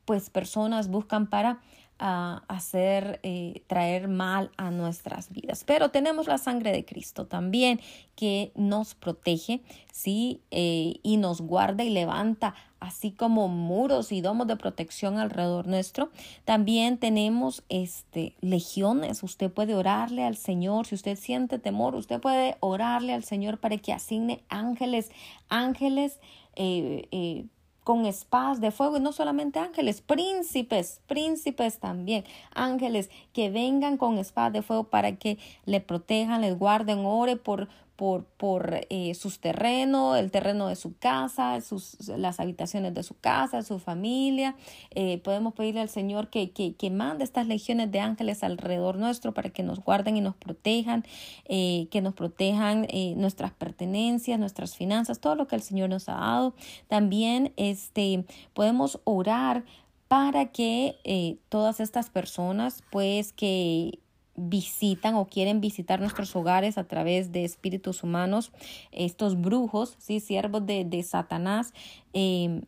pues 0.06 0.30
personas 0.30 0.90
buscan 0.90 1.28
para 1.30 1.60
a 2.00 2.44
hacer, 2.48 3.20
eh, 3.24 3.64
traer 3.68 4.08
mal 4.08 4.52
a 4.58 4.72
nuestras 4.72 5.32
vidas. 5.32 5.64
Pero 5.66 5.90
tenemos 5.90 6.28
la 6.28 6.38
sangre 6.38 6.72
de 6.72 6.86
Cristo 6.86 7.26
también 7.28 7.80
que 8.16 8.52
nos 8.56 8.96
protege, 8.96 9.62
¿sí? 9.92 10.42
Eh, 10.52 11.00
y 11.04 11.18
nos 11.18 11.42
guarda 11.42 11.84
y 11.84 11.90
levanta 11.90 12.56
así 12.80 13.12
como 13.12 13.48
muros 13.48 14.12
y 14.12 14.20
domos 14.20 14.48
de 14.48 14.58
protección 14.58 15.18
alrededor 15.18 15.68
nuestro. 15.68 16.10
También 16.44 16.98
tenemos 16.98 17.64
este 17.70 18.36
legiones. 18.42 19.24
Usted 19.24 19.50
puede 19.50 19.74
orarle 19.74 20.24
al 20.24 20.36
Señor. 20.36 20.86
Si 20.86 20.96
usted 20.96 21.18
siente 21.18 21.60
temor, 21.60 21.96
usted 21.96 22.20
puede 22.20 22.58
orarle 22.60 23.14
al 23.14 23.24
Señor 23.24 23.60
para 23.60 23.78
que 23.78 23.94
asigne 23.94 24.44
ángeles, 24.50 25.12
ángeles 25.48 26.20
eh, 26.56 27.08
eh 27.12 27.46
con 27.84 28.06
espadas 28.06 28.62
de 28.62 28.72
fuego 28.72 28.98
y 28.98 29.02
no 29.02 29.12
solamente 29.12 29.60
ángeles, 29.60 30.02
príncipes, 30.02 31.02
príncipes 31.08 31.80
también, 31.80 32.24
ángeles 32.54 33.10
que 33.34 33.50
vengan 33.50 33.98
con 33.98 34.18
espadas 34.18 34.54
de 34.54 34.62
fuego 34.62 34.86
para 34.86 35.16
que 35.18 35.38
le 35.66 35.82
protejan, 35.82 36.42
les 36.42 36.58
guarden, 36.58 37.06
ore 37.06 37.36
por 37.36 37.68
por, 37.96 38.26
por 38.26 38.82
eh, 38.90 39.14
sus 39.14 39.40
terrenos, 39.40 40.18
el 40.18 40.32
terreno 40.32 40.68
de 40.68 40.76
su 40.76 40.98
casa, 40.98 41.62
sus, 41.62 41.98
las 42.08 42.40
habitaciones 42.40 42.94
de 42.94 43.04
su 43.04 43.16
casa, 43.20 43.62
su 43.62 43.80
familia. 43.80 44.56
Eh, 44.92 45.20
podemos 45.20 45.54
pedirle 45.54 45.82
al 45.82 45.90
Señor 45.90 46.30
que, 46.30 46.52
que, 46.52 46.76
que, 46.76 46.90
mande 46.90 47.24
estas 47.24 47.48
legiones 47.48 47.92
de 47.92 48.00
ángeles 48.00 48.44
alrededor 48.44 48.98
nuestro 48.98 49.34
para 49.34 49.52
que 49.52 49.62
nos 49.62 49.80
guarden 49.80 50.18
y 50.18 50.22
nos 50.22 50.36
protejan, 50.36 51.04
eh, 51.46 51.88
que 51.92 52.02
nos 52.02 52.14
protejan 52.14 52.88
nuestras 53.16 53.52
pertenencias, 53.52 54.40
nuestras 54.40 54.76
finanzas, 54.76 55.20
todo 55.20 55.36
lo 55.36 55.48
que 55.48 55.56
el 55.56 55.62
Señor 55.62 55.90
nos 55.90 56.10
ha 56.10 56.14
dado. 56.14 56.56
También 56.88 57.54
este, 57.58 58.26
podemos 58.54 59.00
orar 59.04 59.64
para 60.08 60.52
que 60.52 61.40
todas 61.50 61.80
estas 61.80 62.10
personas, 62.10 62.84
pues 62.92 63.34
que 63.34 64.00
visitan 64.36 65.16
o 65.16 65.28
quieren 65.28 65.62
visitar 65.62 66.00
nuestros 66.00 66.36
hogares 66.36 66.78
a 66.78 66.86
través 66.86 67.32
de 67.32 67.46
espíritus 67.46 68.04
humanos, 68.04 68.52
estos 68.92 69.40
brujos, 69.40 69.96
¿sí? 70.00 70.20
siervos 70.20 70.66
de, 70.66 70.86
de 70.86 71.04
Satanás, 71.04 71.74
eh, 72.14 72.62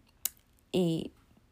eh, 0.74 1.10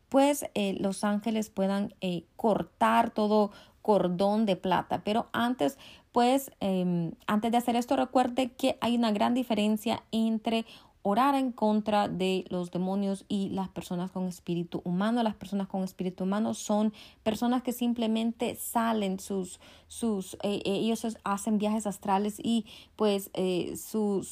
pues 0.10 0.46
eh, 0.54 0.78
los 0.80 1.04
ángeles 1.04 1.50
puedan 1.50 1.94
cortar 2.36 3.10
todo 3.10 3.52
cordón 3.82 4.46
de 4.46 4.56
plata. 4.56 5.04
Pero 5.04 5.28
antes, 5.34 5.78
pues, 6.12 6.52
em, 6.60 7.12
antes 7.28 7.52
de 7.52 7.58
hacer 7.58 7.76
esto, 7.76 7.96
recuerde 7.96 8.52
que 8.52 8.78
hay 8.82 8.96
una 8.96 9.12
gran 9.12 9.34
diferencia 9.34 10.04
entre 10.12 10.66
orar 11.04 11.36
en 11.36 11.52
contra 11.52 12.08
de 12.08 12.46
los 12.50 12.72
demonios 12.72 13.26
y 13.28 13.50
las 13.50 13.68
personas 13.68 14.10
con 14.10 14.28
espíritu 14.28 14.82
humano. 14.86 15.22
Las 15.22 15.36
personas 15.36 15.68
con 15.68 15.84
espíritu 15.84 16.24
humano 16.24 16.54
son 16.54 16.94
personas 17.24 17.62
que 17.62 17.74
simplemente 17.74 18.56
salen 18.56 19.20
sus, 19.20 19.60
sus, 19.90 20.36
eh, 20.36 20.62
eh, 20.66 20.80
ellos 20.80 21.06
hacen 21.26 21.58
viajes 21.58 21.86
astrales 21.86 22.40
y 22.42 22.66
pues 22.96 23.30
eh, 23.34 23.76
sus, 23.76 24.30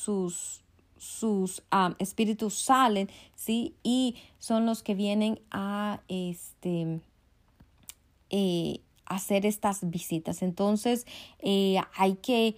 sus 0.98 1.64
espíritus 2.00 2.54
salen, 2.54 3.10
¿sí? 3.36 3.76
Y 3.84 4.16
son 4.40 4.66
los 4.66 4.82
que 4.82 4.96
vienen 4.96 5.42
a 5.52 6.00
este, 6.08 7.02
hacer 9.06 9.46
estas 9.46 9.90
visitas. 9.90 10.42
Entonces 10.42 11.06
hay 11.98 12.16
que 12.22 12.56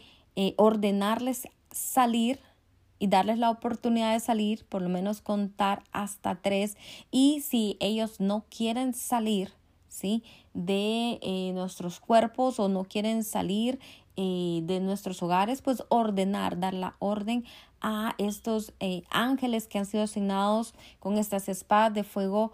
ordenarles 0.58 1.48
salir 1.72 2.39
y 3.03 3.07
darles 3.07 3.38
la 3.38 3.50
oportunidad 3.50 4.13
de 4.13 4.22
salir, 4.22 4.63
por 4.63 4.81
lo 4.81 4.88
menos 4.88 5.19
contar 5.19 5.83
hasta 5.91 6.36
tres. 6.36 6.77
Y 7.12 7.41
si 7.41 7.75
ellos 7.81 8.22
no 8.22 8.45
quieren 8.50 8.93
salir, 8.93 9.51
¿sí? 9.89 10.24
De 10.53 11.19
eh, 11.22 11.51
nuestros 11.53 12.00
cuerpos 12.00 12.62
o 12.62 12.69
no 12.69 12.86
quieren 12.86 13.25
salir 13.25 13.77
eh, 14.15 14.62
de 14.63 14.79
nuestros 14.79 15.22
hogares, 15.22 15.62
pues 15.62 15.83
ordenar, 15.89 16.62
dar 16.62 16.74
la 16.74 16.95
orden 17.00 17.43
a 17.81 18.15
estos 18.19 18.72
eh, 18.79 19.03
ángeles 19.10 19.67
que 19.67 19.79
han 19.79 19.86
sido 19.86 20.03
asignados 20.03 20.74
con 21.00 21.17
estas 21.17 21.50
espadas 21.50 21.93
de 21.93 22.05
fuego 22.05 22.53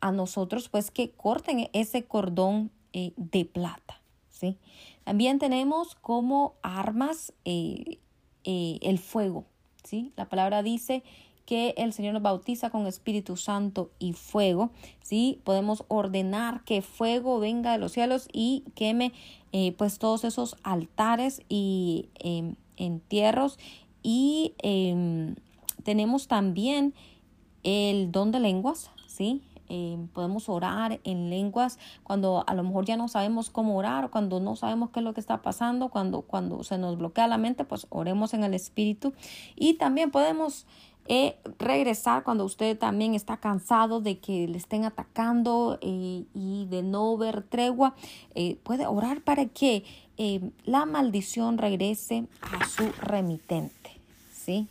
a 0.00 0.10
nosotros, 0.10 0.68
pues 0.68 0.90
que 0.90 1.12
corten 1.12 1.70
ese 1.72 2.04
cordón 2.04 2.72
de 2.92 3.44
plata, 3.44 4.00
¿sí? 4.28 4.58
También 5.04 5.38
tenemos 5.38 5.94
como 5.94 6.54
armas 6.62 7.34
el 8.46 8.98
fuego. 8.98 9.44
¿sí? 9.84 10.12
La 10.16 10.28
palabra 10.28 10.62
dice 10.62 11.02
que 11.46 11.74
el 11.76 11.92
Señor 11.92 12.12
nos 12.12 12.22
bautiza 12.22 12.70
con 12.70 12.86
Espíritu 12.86 13.36
Santo 13.36 13.90
y 14.00 14.12
fuego, 14.12 14.70
¿sí? 15.00 15.40
Podemos 15.44 15.84
ordenar 15.88 16.64
que 16.64 16.82
fuego 16.82 17.38
venga 17.38 17.72
de 17.72 17.78
los 17.78 17.92
cielos 17.92 18.28
y 18.32 18.64
queme 18.74 19.12
eh, 19.52 19.72
pues 19.78 19.98
todos 19.98 20.24
esos 20.24 20.56
altares 20.64 21.42
y 21.48 22.08
em, 22.18 22.56
entierros 22.76 23.58
y 24.02 24.54
em, 24.58 25.36
tenemos 25.84 26.26
también 26.26 26.94
el 27.62 28.10
don 28.10 28.32
de 28.32 28.40
lenguas, 28.40 28.90
¿sí? 29.06 29.40
Em, 29.68 30.08
podemos 30.08 30.48
orar 30.48 31.00
en 31.04 31.30
lenguas 31.30 31.78
cuando 32.02 32.44
a 32.46 32.54
lo 32.54 32.62
mejor 32.62 32.84
ya 32.84 32.96
no 32.96 33.08
sabemos 33.08 33.50
cómo 33.50 33.76
orar, 33.76 34.10
cuando 34.10 34.40
no 34.40 34.56
sabemos 34.56 34.90
qué 34.90 35.00
es 35.00 35.04
lo 35.04 35.14
que 35.14 35.20
está 35.20 35.42
pasando, 35.42 35.88
cuando, 35.88 36.22
cuando 36.22 36.62
se 36.64 36.78
nos 36.78 36.98
bloquea 36.98 37.26
la 37.26 37.38
mente, 37.38 37.64
pues 37.64 37.86
oremos 37.90 38.34
en 38.34 38.44
el 38.44 38.54
Espíritu. 38.54 39.12
Y 39.56 39.74
también 39.74 40.10
podemos 40.10 40.66
eh, 41.08 41.36
regresar 41.60 42.24
cuando 42.24 42.44
usted 42.44 42.76
también 42.76 43.14
está 43.14 43.36
cansado 43.36 44.00
de 44.00 44.18
que 44.18 44.48
le 44.48 44.58
estén 44.58 44.84
atacando 44.84 45.78
eh, 45.80 46.24
y 46.34 46.66
de 46.66 46.82
no 46.82 47.16
ver 47.16 47.42
tregua. 47.42 47.94
Eh, 48.34 48.56
puede 48.62 48.86
orar 48.86 49.20
para 49.22 49.46
que 49.46 49.84
la 50.64 50.86
maldición 50.86 51.58
regrese 51.58 52.26
a 52.40 52.66
su 52.66 52.90
remitente, 53.02 53.90
¿sí? 54.32 54.66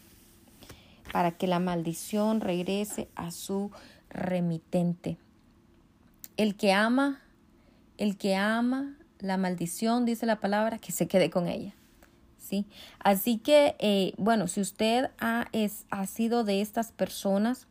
Para 1.12 1.32
que 1.32 1.46
la 1.46 1.60
maldición 1.60 2.42
regrese 2.42 3.08
a 3.16 3.30
su 3.30 3.70
remitente. 3.70 3.95
El 6.38 6.56
que 6.56 6.74
ama, 6.74 7.22
el 7.98 8.18
que 8.18 8.36
ama 8.36 8.96
la 9.20 9.38
maldición, 9.38 10.06
dice 10.06 10.26
la 10.26 10.40
palabra, 10.40 10.78
que 10.78 10.92
se 10.92 11.08
quede 11.08 11.30
con 11.30 11.48
ella. 11.48 11.74
¿Sí? 12.38 12.66
Así 13.00 13.38
que, 13.38 13.76
eh, 13.80 14.14
bueno, 14.18 14.48
si 14.48 14.62
usted 14.62 15.10
ha, 15.20 15.48
es, 15.52 15.86
ha 15.90 16.06
sido 16.06 16.44
de 16.44 16.62
estas 16.62 16.92
personas 16.92 17.68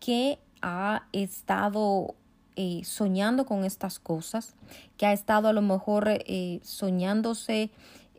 que 0.00 0.38
ha 0.60 1.06
estado 1.12 2.14
eh, 2.56 2.82
soñando 2.84 3.46
con 3.46 3.64
estas 3.64 3.98
cosas, 3.98 4.54
que 4.98 5.06
ha 5.06 5.12
estado 5.12 5.48
a 5.48 5.52
lo 5.52 5.62
mejor 5.62 6.04
eh, 6.08 6.60
soñándose 6.62 7.70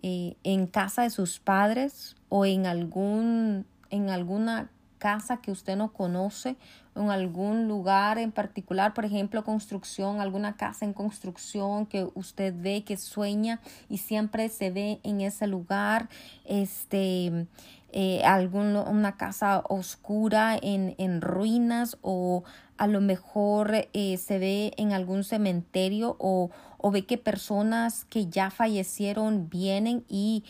en 0.05 0.67
casa 0.67 1.03
de 1.03 1.09
sus 1.09 1.39
padres 1.39 2.17
o 2.27 2.45
en 2.45 2.65
algún 2.65 3.65
en 3.93 4.09
alguna 4.09 4.69
casa 4.97 5.37
que 5.37 5.51
usted 5.51 5.75
no 5.75 5.93
conoce, 5.93 6.55
en 6.95 7.09
algún 7.09 7.67
lugar 7.67 8.17
en 8.17 8.31
particular, 8.31 8.93
por 8.93 9.05
ejemplo, 9.05 9.43
construcción, 9.43 10.19
alguna 10.19 10.55
casa 10.55 10.85
en 10.85 10.93
construcción 10.93 11.85
que 11.85 12.07
usted 12.13 12.53
ve, 12.55 12.83
que 12.83 12.97
sueña 12.97 13.59
y 13.89 13.97
siempre 13.97 14.49
se 14.49 14.71
ve 14.71 14.99
en 15.03 15.21
ese 15.21 15.47
lugar, 15.47 16.09
este, 16.45 17.47
eh, 17.91 18.23
algún, 18.23 18.75
una 18.75 19.17
casa 19.17 19.63
oscura 19.69 20.57
en, 20.59 20.95
en 20.97 21.21
ruinas 21.21 21.97
o 22.01 22.43
a 22.77 22.87
lo 22.87 23.01
mejor 23.01 23.87
eh, 23.93 24.17
se 24.17 24.39
ve 24.39 24.73
en 24.77 24.93
algún 24.93 25.23
cementerio 25.23 26.15
o, 26.19 26.49
o 26.79 26.91
ve 26.91 27.05
que 27.05 27.17
personas 27.17 28.05
que 28.05 28.25
ya 28.27 28.49
fallecieron 28.49 29.47
vienen 29.47 30.03
y 30.09 30.43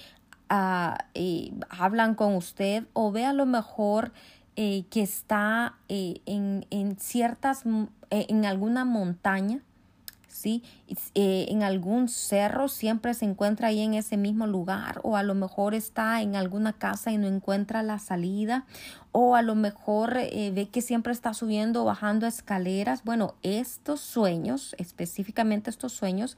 ah, 0.50 1.06
eh, 1.14 1.52
hablan 1.70 2.16
con 2.16 2.36
usted 2.36 2.86
o 2.94 3.12
ve 3.12 3.26
a 3.26 3.34
lo 3.34 3.46
mejor 3.46 4.14
eh, 4.56 4.86
que 4.92 5.02
está 5.02 5.78
eh, 5.90 6.22
en, 6.28 6.68
en, 6.70 6.98
ciertas, 7.00 7.64
eh, 8.12 8.28
en 8.30 8.46
alguna 8.46 8.86
montaña, 8.86 9.62
¿sí? 10.28 10.62
en 11.16 11.64
algún 11.64 12.08
cerro, 12.08 12.68
siempre 12.68 13.16
se 13.16 13.26
encuentra 13.26 13.70
ahí 13.70 13.82
en 13.82 13.96
ese 13.96 14.16
mismo 14.16 14.46
lugar, 14.46 15.00
o 15.04 15.18
a 15.18 15.24
lo 15.24 15.34
mejor 15.34 15.74
está 15.74 16.22
en 16.22 16.36
alguna 16.36 16.74
casa 16.74 17.12
y 17.12 17.18
no 17.18 17.26
encuentra 17.26 17.82
la 17.82 17.98
salida, 17.98 18.66
o 19.12 19.36
a 19.36 19.42
lo 19.42 19.56
mejor 19.56 20.14
ve 20.14 20.70
que 20.72 20.82
siempre 20.82 21.14
está 21.14 21.34
subiendo 21.34 21.82
o 21.82 21.86
bajando 21.86 22.28
escaleras. 22.28 23.04
Bueno, 23.04 23.36
estos 23.42 24.02
sueños, 24.02 24.76
específicamente 24.78 25.70
estos 25.70 25.94
sueños, 25.94 26.38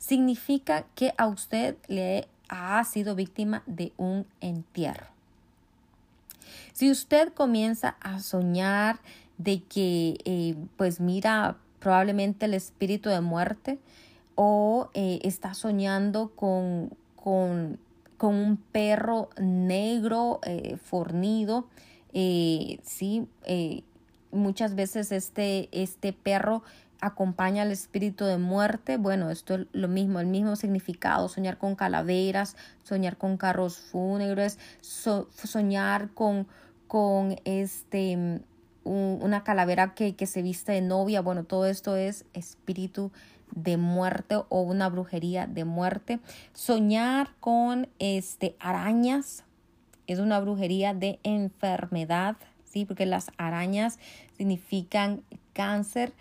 significa 0.00 0.84
que 0.94 1.14
a 1.16 1.26
usted 1.26 1.76
le 1.86 2.26
ha 2.48 2.82
sido 2.84 3.14
víctima 3.14 3.62
de 3.66 3.92
un 3.96 4.26
entierro. 4.40 5.12
Si 6.72 6.90
usted 6.90 7.32
comienza 7.32 7.96
a 8.00 8.20
soñar 8.20 9.00
de 9.38 9.62
que 9.62 10.18
eh, 10.24 10.54
pues 10.76 11.00
mira 11.00 11.56
probablemente 11.78 12.46
el 12.46 12.54
espíritu 12.54 13.08
de 13.08 13.20
muerte 13.20 13.78
o 14.34 14.90
eh, 14.94 15.20
está 15.22 15.54
soñando 15.54 16.32
con, 16.36 16.90
con, 17.16 17.78
con, 18.16 18.34
un 18.34 18.56
perro 18.56 19.30
negro 19.38 20.40
eh, 20.44 20.76
fornido, 20.82 21.66
sí, 22.12 23.26
muchas 24.30 24.74
veces 24.74 25.12
este, 25.12 25.68
este 25.72 26.12
perro 26.12 26.62
acompaña 27.02 27.62
al 27.62 27.72
espíritu 27.72 28.24
de 28.24 28.38
muerte. 28.38 28.96
Bueno, 28.96 29.30
esto 29.30 29.54
es 29.56 29.66
lo 29.72 29.88
mismo, 29.88 30.20
el 30.20 30.28
mismo 30.28 30.56
significado, 30.56 31.28
soñar 31.28 31.58
con 31.58 31.74
calaveras, 31.74 32.56
soñar 32.84 33.18
con 33.18 33.36
carros 33.36 33.76
fúnebres, 33.76 34.58
soñar 34.80 36.10
con, 36.14 36.46
con 36.88 37.36
este 37.44 38.40
una 38.84 39.44
calavera 39.44 39.94
que, 39.94 40.16
que, 40.16 40.26
se 40.26 40.42
viste 40.42 40.72
de 40.72 40.80
novia. 40.80 41.20
Bueno, 41.20 41.44
todo 41.44 41.66
esto 41.66 41.96
es 41.96 42.24
espíritu 42.34 43.12
de 43.54 43.76
muerte 43.76 44.36
o 44.48 44.62
una 44.62 44.88
brujería 44.88 45.46
de 45.46 45.64
muerte. 45.64 46.18
Soñar 46.52 47.30
con 47.38 47.88
este 47.98 48.56
arañas 48.58 49.44
es 50.06 50.18
una 50.18 50.40
brujería 50.40 50.94
de 50.94 51.20
enfermedad, 51.22 52.36
¿sí? 52.64 52.84
Porque 52.84 53.06
las 53.06 53.30
arañas 53.36 53.98
significan 54.36 55.22
cáncer. 55.52 56.12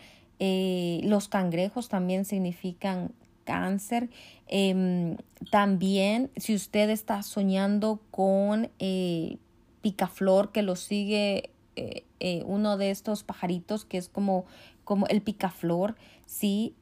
Eh, 0.43 1.01
los 1.03 1.27
cangrejos 1.27 1.87
también 1.87 2.25
significan 2.25 3.11
cáncer. 3.43 4.09
Em, 4.47 5.17
también 5.51 6.31
si 6.35 6.55
usted 6.55 6.89
está 6.89 7.21
soñando 7.21 7.99
con 8.09 8.71
eh, 8.79 9.37
picaflor 9.81 10.51
que 10.51 10.63
lo 10.63 10.75
sigue 10.75 11.51
eh, 11.75 12.43
uno 12.47 12.77
de 12.77 12.89
estos 12.89 13.23
pajaritos 13.23 13.85
que 13.85 13.99
es 13.99 14.09
como, 14.09 14.45
como 14.83 15.05
el 15.07 15.21
picaflor, 15.21 15.95
sí, 16.25 16.73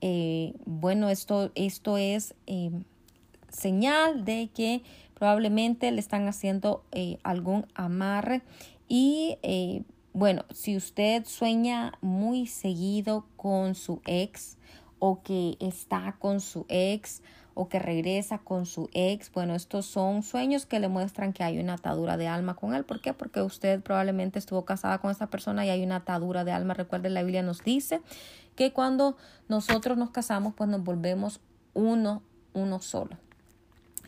bueno, 0.65 1.09
esto, 1.09 1.51
esto 1.55 1.97
es 1.97 2.35
em, 2.45 2.85
señal 3.49 4.23
de 4.23 4.49
que 4.55 4.83
probablemente 5.15 5.91
le 5.91 5.99
están 5.99 6.29
haciendo 6.29 6.85
algún 7.23 7.65
amarre 7.75 8.41
y 8.87 9.37
bueno, 10.13 10.45
si 10.51 10.75
usted 10.75 11.25
sueña 11.25 11.93
muy 12.01 12.47
seguido 12.47 13.25
con 13.35 13.75
su 13.75 14.01
ex 14.05 14.57
o 14.97 15.21
que 15.21 15.55
está 15.59 16.15
con 16.19 16.41
su 16.41 16.65
ex 16.67 17.21
o 17.53 17.69
que 17.69 17.77
regresa 17.77 18.39
con 18.39 18.65
su 18.65 18.89
ex, 18.93 19.31
bueno, 19.31 19.53
estos 19.53 19.85
son 19.85 20.23
sueños 20.23 20.65
que 20.65 20.79
le 20.79 20.87
muestran 20.87 21.33
que 21.33 21.43
hay 21.43 21.59
una 21.59 21.73
atadura 21.73 22.17
de 22.17 22.27
alma 22.27 22.55
con 22.55 22.73
él. 22.73 22.85
¿Por 22.85 23.01
qué? 23.01 23.13
Porque 23.13 23.41
usted 23.41 23.81
probablemente 23.81 24.39
estuvo 24.39 24.65
casada 24.65 24.97
con 24.97 25.11
esa 25.11 25.27
persona 25.27 25.65
y 25.65 25.69
hay 25.69 25.83
una 25.83 25.97
atadura 25.97 26.43
de 26.43 26.53
alma. 26.53 26.73
Recuerde, 26.73 27.09
la 27.09 27.21
Biblia 27.21 27.43
nos 27.43 27.63
dice 27.63 28.01
que 28.55 28.73
cuando 28.73 29.15
nosotros 29.47 29.97
nos 29.97 30.09
casamos, 30.09 30.53
pues 30.55 30.69
nos 30.69 30.83
volvemos 30.83 31.39
uno, 31.73 32.23
uno 32.53 32.79
solo. 32.79 33.17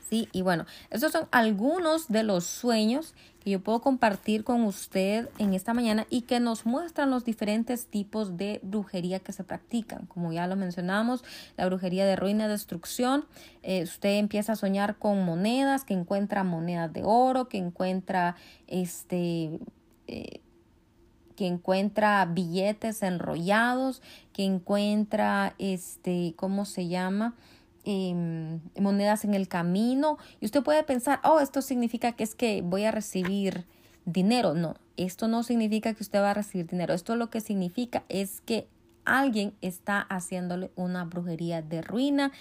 ¿sí? 0.09 0.29
Y 0.33 0.41
bueno, 0.41 0.65
estos 0.89 1.11
son 1.11 1.27
algunos 1.31 2.09
de 2.09 2.23
los 2.23 2.45
sueños 2.45 3.15
que 3.43 3.49
yo 3.49 3.59
puedo 3.59 3.81
compartir 3.81 4.43
con 4.43 4.63
usted 4.63 5.29
en 5.39 5.53
esta 5.53 5.73
mañana 5.73 6.05
y 6.09 6.21
que 6.21 6.39
nos 6.39 6.65
muestran 6.65 7.09
los 7.09 7.25
diferentes 7.25 7.87
tipos 7.87 8.37
de 8.37 8.59
brujería 8.63 9.19
que 9.19 9.33
se 9.33 9.43
practican. 9.43 10.05
Como 10.05 10.31
ya 10.31 10.45
lo 10.47 10.55
mencionamos, 10.55 11.23
la 11.57 11.65
brujería 11.65 12.05
de 12.05 12.15
ruina 12.15 12.45
y 12.45 12.49
destrucción. 12.49 13.25
Eh, 13.63 13.83
usted 13.83 14.19
empieza 14.19 14.53
a 14.53 14.55
soñar 14.55 14.97
con 14.97 15.25
monedas, 15.25 15.83
que 15.85 15.95
encuentra 15.95 16.43
monedas 16.43 16.93
de 16.93 17.01
oro, 17.03 17.49
que 17.49 17.57
encuentra 17.57 18.35
este... 18.67 19.59
Eh, 20.07 20.39
que 21.35 21.47
encuentra 21.47 22.23
billetes 22.25 23.01
enrollados, 23.01 24.03
que 24.31 24.43
encuentra 24.43 25.55
este, 25.57 26.35
¿cómo 26.35 26.65
se 26.65 26.87
llama? 26.87 27.33
Em, 27.83 28.59
monedas 28.79 29.25
en 29.25 29.33
el 29.33 29.47
camino 29.47 30.19
y 30.39 30.45
usted 30.45 30.61
puede 30.61 30.83
pensar, 30.83 31.19
oh, 31.23 31.39
esto 31.39 31.63
significa 31.63 32.11
que 32.11 32.23
es 32.23 32.35
que 32.35 32.61
voy 32.61 32.83
a 32.83 32.91
recibir 32.91 33.65
dinero. 34.05 34.53
No, 34.53 34.75
esto 34.97 35.27
no 35.27 35.41
significa 35.41 35.93
que 35.93 36.03
usted 36.03 36.19
va 36.19 36.31
a 36.31 36.35
recibir 36.35 36.67
dinero. 36.67 36.93
Esto 36.93 37.15
lo 37.15 37.31
que 37.31 37.41
significa 37.41 38.03
es 38.07 38.41
que 38.41 38.67
alguien 39.03 39.55
está 39.61 40.01
haciéndole 40.01 40.69
una 40.75 41.05
brujería 41.05 41.63
de 41.63 41.81
ruina 41.81 42.31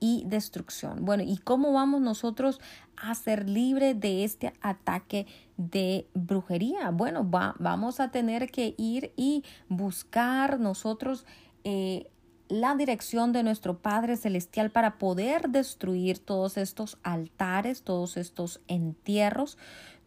y 0.00 0.24
destrucción. 0.26 1.04
Bueno, 1.04 1.22
¿y 1.22 1.38
cómo 1.38 1.72
vamos 1.72 2.02
nosotros 2.02 2.60
a 2.96 3.14
ser 3.14 3.48
libres 3.48 3.98
de 3.98 4.24
este 4.24 4.52
ataque 4.60 5.26
de 5.56 6.06
brujería? 6.14 6.90
Bueno, 6.90 7.28
va, 7.28 7.54
vamos 7.58 8.00
a 8.00 8.10
tener 8.10 8.50
que 8.50 8.74
ir 8.76 9.12
y 9.16 9.44
buscar 9.68 10.60
nosotros 10.60 11.24
eh, 11.64 12.09
la 12.50 12.74
dirección 12.74 13.32
de 13.32 13.42
nuestro 13.42 13.78
Padre 13.78 14.16
Celestial 14.16 14.70
para 14.70 14.98
poder 14.98 15.48
destruir 15.48 16.18
todos 16.18 16.56
estos 16.56 16.98
altares, 17.02 17.82
todos 17.82 18.16
estos 18.16 18.60
entierros, 18.66 19.56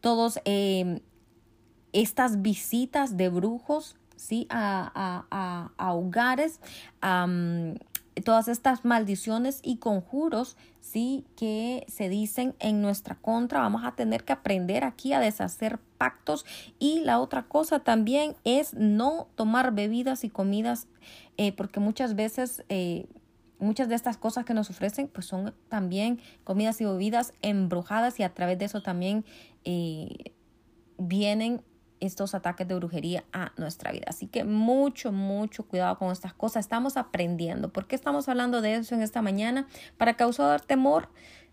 todos 0.01 0.39
em, 0.45 0.99
estas 1.93 2.41
visitas 2.41 3.15
de 3.15 3.29
brujos, 3.29 3.95
¿sí? 4.15 4.45
A, 4.49 5.25
a, 5.31 5.71
a, 5.77 5.93
hogares, 5.93 6.59
todas 8.25 8.47
estas 8.47 8.85
maldiciones 8.85 9.59
y 9.63 9.77
conjuros, 9.77 10.57
sí, 10.81 11.25
que 11.35 11.85
se 11.87 12.09
dicen 12.09 12.55
en 12.59 12.81
nuestra 12.81 13.15
contra. 13.15 13.61
Vamos 13.61 13.83
a 13.85 13.95
tener 13.95 14.23
que 14.23 14.33
aprender 14.33 14.83
aquí 14.83 15.13
a 15.13 15.19
deshacer 15.19 15.79
pactos. 15.97 16.45
Y 16.79 16.99
la 17.01 17.19
otra 17.19 17.43
cosa 17.43 17.79
también 17.79 18.35
es 18.43 18.73
no 18.73 19.27
tomar 19.35 19.73
bebidas 19.73 20.23
y 20.23 20.29
comidas, 20.29 20.87
eh, 21.37 21.51
porque 21.51 21.79
muchas 21.79 22.15
veces 22.15 22.63
eh, 22.69 23.07
muchas 23.59 23.89
de 23.89 23.95
estas 23.95 24.17
cosas 24.17 24.45
que 24.45 24.53
nos 24.53 24.69
ofrecen 24.69 25.07
pues 25.07 25.25
son 25.25 25.53
también 25.69 26.19
comidas 26.43 26.79
y 26.81 26.85
bebidas 26.85 27.33
embrujadas 27.41 28.19
y 28.19 28.23
a 28.23 28.33
través 28.33 28.59
de 28.59 28.65
eso 28.65 28.81
también 28.81 29.25
eh, 29.63 30.33
vienen 30.97 31.61
estos 31.99 32.35
ataques 32.35 32.67
de 32.67 32.75
brujería 32.75 33.23
a 33.31 33.53
nuestra 33.57 33.91
vida. 33.91 34.05
Así 34.07 34.27
que 34.27 34.43
mucho, 34.43 35.13
mucho 35.13 35.65
cuidado 35.65 35.97
con 35.97 36.11
estas 36.11 36.33
cosas. 36.33 36.65
Estamos 36.65 36.97
aprendiendo. 36.97 37.71
¿Por 37.71 37.87
qué 37.87 37.95
estamos 37.95 38.27
hablando 38.27 38.61
de 38.61 38.75
eso 38.75 38.93
en 38.93 39.01
esta 39.01 39.21
mañana? 39.21 39.67
¿Para 39.97 40.15
causar 40.15 40.59
temor? 40.59 41.07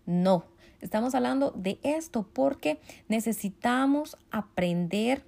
No. 0.05 0.43
Estamos 0.81 1.15
hablando 1.15 1.51
de 1.51 1.79
esto 1.83 2.27
porque 2.33 2.81
necesitamos 3.07 4.17
aprender 4.29 5.23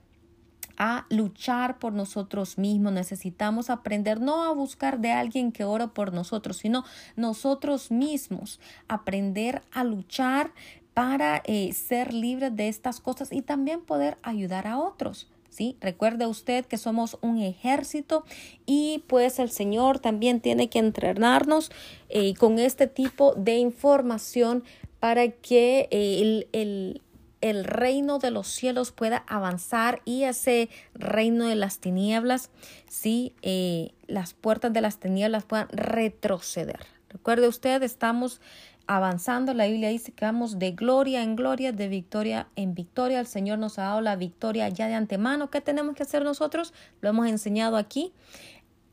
a 0.77 1.05
luchar 1.09 1.79
por 1.79 1.93
nosotros 1.93 2.57
mismos, 2.57 2.93
necesitamos 2.93 3.69
aprender 3.69 4.19
no 4.19 4.43
a 4.43 4.53
buscar 4.53 4.99
de 4.99 5.11
alguien 5.11 5.51
que 5.51 5.63
ora 5.63 5.87
por 5.87 6.13
nosotros, 6.13 6.57
sino 6.57 6.83
nosotros 7.15 7.91
mismos, 7.91 8.59
aprender 8.87 9.61
a 9.71 9.83
luchar 9.83 10.51
para 10.93 11.41
eh, 11.45 11.73
ser 11.73 12.13
libres 12.13 12.55
de 12.55 12.67
estas 12.67 12.99
cosas 12.99 13.31
y 13.31 13.41
también 13.41 13.81
poder 13.81 14.17
ayudar 14.21 14.67
a 14.67 14.77
otros. 14.77 15.27
¿Sí? 15.49 15.77
Recuerde 15.81 16.25
usted 16.25 16.65
que 16.65 16.79
somos 16.79 17.19
un 17.21 17.37
ejército 17.37 18.25
y 18.65 19.03
pues 19.05 19.37
el 19.37 19.51
Señor 19.51 19.99
también 19.99 20.41
tiene 20.41 20.67
que 20.67 20.79
entrenarnos 20.79 21.71
eh, 22.09 22.33
con 22.33 22.57
este 22.57 22.87
tipo 22.87 23.35
de 23.35 23.57
información 23.57 24.63
para 24.99 25.27
que 25.27 25.89
eh, 25.91 26.47
el, 26.53 27.01
el 27.43 27.65
reino 27.65 28.19
de 28.19 28.31
los 28.31 28.47
cielos 28.47 28.91
pueda 28.93 29.25
avanzar 29.27 30.01
y 30.05 30.23
ese 30.23 30.69
reino 30.93 31.45
de 31.45 31.55
las 31.55 31.79
tinieblas, 31.79 32.49
sí, 32.87 33.33
eh, 33.41 33.91
las 34.07 34.33
puertas 34.33 34.71
de 34.71 34.79
las 34.79 34.97
tinieblas 34.97 35.43
puedan 35.43 35.67
retroceder. 35.69 36.79
Recuerde 37.09 37.49
usted, 37.49 37.83
estamos 37.83 38.39
avanzando. 38.87 39.53
La 39.53 39.67
Biblia 39.67 39.89
dice 39.89 40.13
que 40.13 40.23
vamos 40.23 40.57
de 40.57 40.71
gloria 40.71 41.21
en 41.21 41.35
gloria, 41.35 41.73
de 41.73 41.89
victoria 41.89 42.47
en 42.55 42.75
victoria. 42.75 43.19
El 43.19 43.27
Señor 43.27 43.59
nos 43.59 43.77
ha 43.77 43.83
dado 43.83 43.99
la 43.99 44.15
victoria 44.15 44.69
ya 44.69 44.87
de 44.87 44.93
antemano. 44.93 45.49
¿Qué 45.49 45.59
tenemos 45.59 45.95
que 45.95 46.03
hacer 46.03 46.23
nosotros? 46.23 46.73
Lo 47.01 47.09
hemos 47.09 47.27
enseñado 47.27 47.75
aquí. 47.75 48.13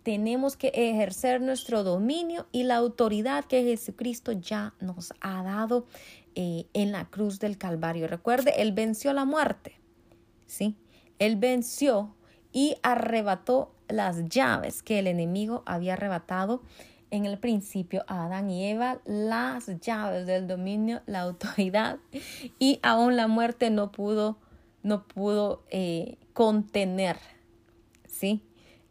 Tenemos 0.03 0.57
que 0.57 0.73
ejercer 0.75 1.41
nuestro 1.41 1.85
dominio 1.85 2.47
y 2.51 2.65
la 2.65 2.77
autoridad 2.77 3.45
que 3.45 3.63
Jesucristo 3.63 4.33
ya 4.33 4.75
nos 4.81 5.13
ha 5.21 5.43
dado 5.45 5.87
eh, 6.35 6.67
en 6.73 6.93
la 6.93 7.07
cruz 7.07 7.39
del 7.39 7.59
Calvario. 7.59 8.07
Recuerde, 8.07 8.55
Él 8.63 8.73
venció 8.73 9.13
la 9.13 9.25
muerte, 9.25 9.81
¿sí? 10.47 10.77
Él 11.19 11.37
venció 11.37 12.15
y 12.53 12.77
arrebató 12.83 13.75
las 13.89 14.29
llaves 14.29 14.83
que 14.83 14.99
el 14.99 15.07
enemigo 15.07 15.63
había 15.67 15.95
arrebatado 15.95 16.63
en 17.11 17.27
el 17.27 17.39
principio 17.39 18.05
a 18.07 18.27
Adán 18.27 18.51
y 18.51 18.67
Eva, 18.67 19.01
las 19.05 19.67
llaves 19.81 20.27
del 20.27 20.47
dominio, 20.47 21.03
la 21.07 21.21
autoridad 21.23 21.99
y 22.59 22.79
aún 22.83 23.17
la 23.17 23.27
muerte 23.27 23.71
no 23.71 23.91
pudo, 23.91 24.39
no 24.83 25.07
pudo 25.07 25.65
eh, 25.71 26.19
contener, 26.33 27.17
¿sí? 28.07 28.43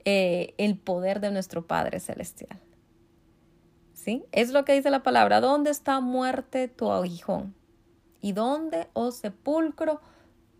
Eh, 0.06 0.54
el 0.58 0.78
poder 0.78 1.20
de 1.20 1.32
nuestro 1.32 1.66
Padre 1.66 2.00
Celestial. 2.00 2.60
Es 4.32 4.52
lo 4.52 4.66
que 4.66 4.74
dice 4.74 4.90
la 4.90 5.04
palabra. 5.04 5.42
¿Dónde 5.42 5.72
está 5.72 6.00
muerte 6.00 6.68
tu 6.68 6.92
aguijón? 6.92 7.56
¿Y 8.22 8.34
dónde, 8.34 8.88
oh 8.94 9.12
sepulcro, 9.12 10.02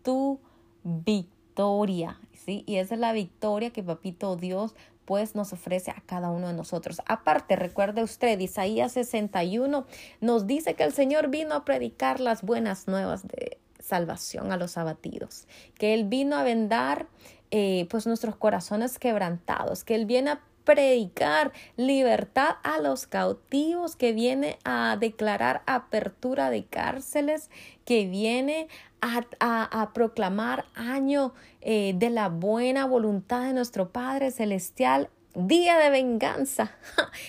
tu 0.02 0.40
victoria? 0.82 2.18
¿Sí? 2.32 2.64
Y 2.66 2.76
esa 2.76 2.94
es 2.94 3.00
la 3.00 3.12
victoria 3.12 3.70
que 3.70 3.82
Papito 3.82 4.36
Dios 4.36 4.74
pues 5.04 5.34
nos 5.34 5.52
ofrece 5.52 5.90
a 5.90 6.02
cada 6.06 6.30
uno 6.30 6.46
de 6.46 6.54
nosotros. 6.54 7.02
Aparte, 7.04 7.56
recuerde 7.56 8.04
usted, 8.04 8.38
Isaías 8.38 8.92
61 8.92 9.84
nos 10.20 10.46
dice 10.46 10.74
que 10.74 10.84
el 10.84 10.92
Señor 10.92 11.30
vino 11.30 11.54
a 11.54 11.64
predicar 11.64 12.20
las 12.20 12.42
buenas 12.42 12.86
nuevas 12.86 13.26
de 13.26 13.58
salvación 13.80 14.52
a 14.52 14.56
los 14.56 14.78
abatidos, 14.78 15.48
que 15.74 15.94
Él 15.94 16.04
vino 16.04 16.36
a 16.36 16.44
vendar 16.44 17.08
eh, 17.50 17.88
pues 17.90 18.06
nuestros 18.06 18.36
corazones 18.36 19.00
quebrantados, 19.00 19.82
que 19.82 19.96
Él 19.96 20.06
viene 20.06 20.30
a 20.30 20.42
predicar 20.70 21.52
libertad 21.76 22.58
a 22.62 22.80
los 22.80 23.08
cautivos, 23.08 23.96
que 23.96 24.12
viene 24.12 24.56
a 24.64 24.96
declarar 25.00 25.62
apertura 25.66 26.48
de 26.48 26.64
cárceles, 26.64 27.50
que 27.84 28.06
viene 28.06 28.68
a, 29.00 29.90
proclamar 29.92 30.66
año 30.76 31.34
eh, 31.60 31.92
de 31.96 32.10
la 32.10 32.28
buena 32.28 32.86
voluntad 32.86 33.48
de 33.48 33.52
nuestro 33.52 33.90
Padre 33.90 34.30
Celestial. 34.30 35.10
Día 35.34 35.76
de 35.76 35.90
venganza 35.90 36.70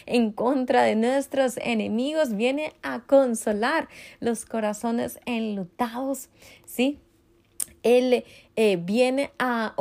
en 0.06 0.32
contra 0.32 0.84
de 0.84 0.96
nuestros 0.96 1.58
enemigos, 1.58 2.36
viene 2.36 2.74
a 2.84 3.00
consolar 3.00 3.90
los 4.20 4.46
corazones 4.46 5.20
enlutados, 5.26 6.30
¿sí? 6.68 7.00
Él 7.82 8.24
eh, 8.56 8.78
viene 8.78 9.32
a, 9.40 9.74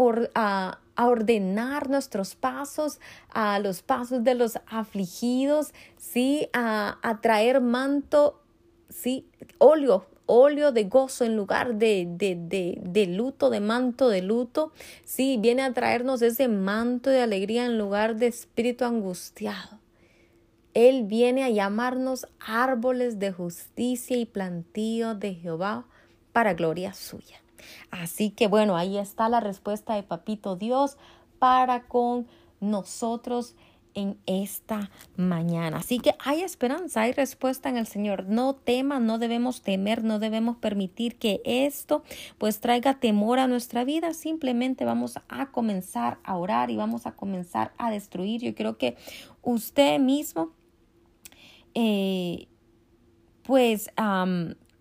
a 1.01 1.07
ordenar 1.07 1.89
nuestros 1.89 2.35
pasos, 2.35 3.01
a 3.31 3.59
los 3.59 3.81
pasos 3.81 4.23
de 4.23 4.35
los 4.35 4.59
afligidos, 4.67 5.73
sí, 5.97 6.51
a, 6.53 7.19
traer 7.23 7.63
manto, 7.63 8.43
sí, 8.91 9.27
óleo, 9.57 10.05
óleo 10.27 10.73
de 10.73 10.85
gozo 10.85 11.25
en 11.25 11.37
lugar 11.37 11.77
de, 11.77 12.07
de, 12.07 12.37
de, 12.39 12.79
de, 12.83 13.07
luto, 13.07 13.49
de 13.49 13.61
manto 13.61 14.11
de 14.11 14.21
luto. 14.21 14.73
Sí, 15.07 15.39
viene 15.41 15.63
a 15.63 15.73
traernos 15.73 16.21
ese 16.21 16.49
manto 16.49 17.09
de 17.09 17.23
alegría 17.23 17.65
en 17.65 17.79
lugar 17.79 18.17
de 18.17 18.27
espíritu 18.27 18.85
angustiado. 18.85 19.79
Él 20.75 21.05
viene 21.05 21.45
a 21.45 21.49
llamarnos 21.49 22.27
árboles 22.41 23.19
de 23.19 23.33
justicia 23.33 24.19
y 24.19 24.27
plantíos 24.27 25.19
de 25.19 25.35
Jehová 25.35 25.87
para 26.35 26.53
gloria 26.53 26.93
suya. 26.93 27.40
Así 27.91 28.31
que 28.31 28.47
bueno, 28.47 28.77
ahí 28.77 28.99
está 28.99 29.29
la 29.29 29.41
respuesta 29.41 29.95
de 29.95 30.03
Papito 30.03 30.57
Dios 30.57 30.97
para 31.39 31.85
con 31.85 32.27
nosotros 32.61 33.55
en 33.95 34.19
esta 34.27 34.91
mañana. 35.17 35.79
Así 35.79 35.99
que 35.99 36.15
hay 36.21 36.43
esperanza, 36.43 37.03
hay 37.03 37.13
respuesta 37.13 37.69
en 37.69 37.77
el 37.77 37.87
Señor. 37.87 38.27
No 38.27 38.55
teman, 38.55 39.07
no 39.07 39.19
debemos 39.19 39.63
temer, 39.63 40.05
no 40.05 40.19
debemos 40.19 40.57
permitir 40.57 41.17
que 41.17 41.41
esto 41.45 42.03
pues 42.39 42.61
traiga 42.61 43.01
temor 43.01 43.39
a 43.39 43.49
nuestra 43.49 43.85
vida. 43.85 44.15
Simplemente 44.15 44.85
vamos 44.85 45.19
a 45.29 45.51
comenzar 45.51 46.19
a 46.25 46.37
orar 46.37 46.71
y 46.71 46.77
vamos 46.77 47.07
a 47.07 47.13
comenzar 47.13 47.73
a 47.79 47.91
destruir. 47.91 48.43
Yo 48.43 48.55
creo 48.55 48.79
que 48.79 48.97
usted 49.43 49.99
mismo 49.99 50.53
eh, 51.75 52.47
pues 53.43 53.91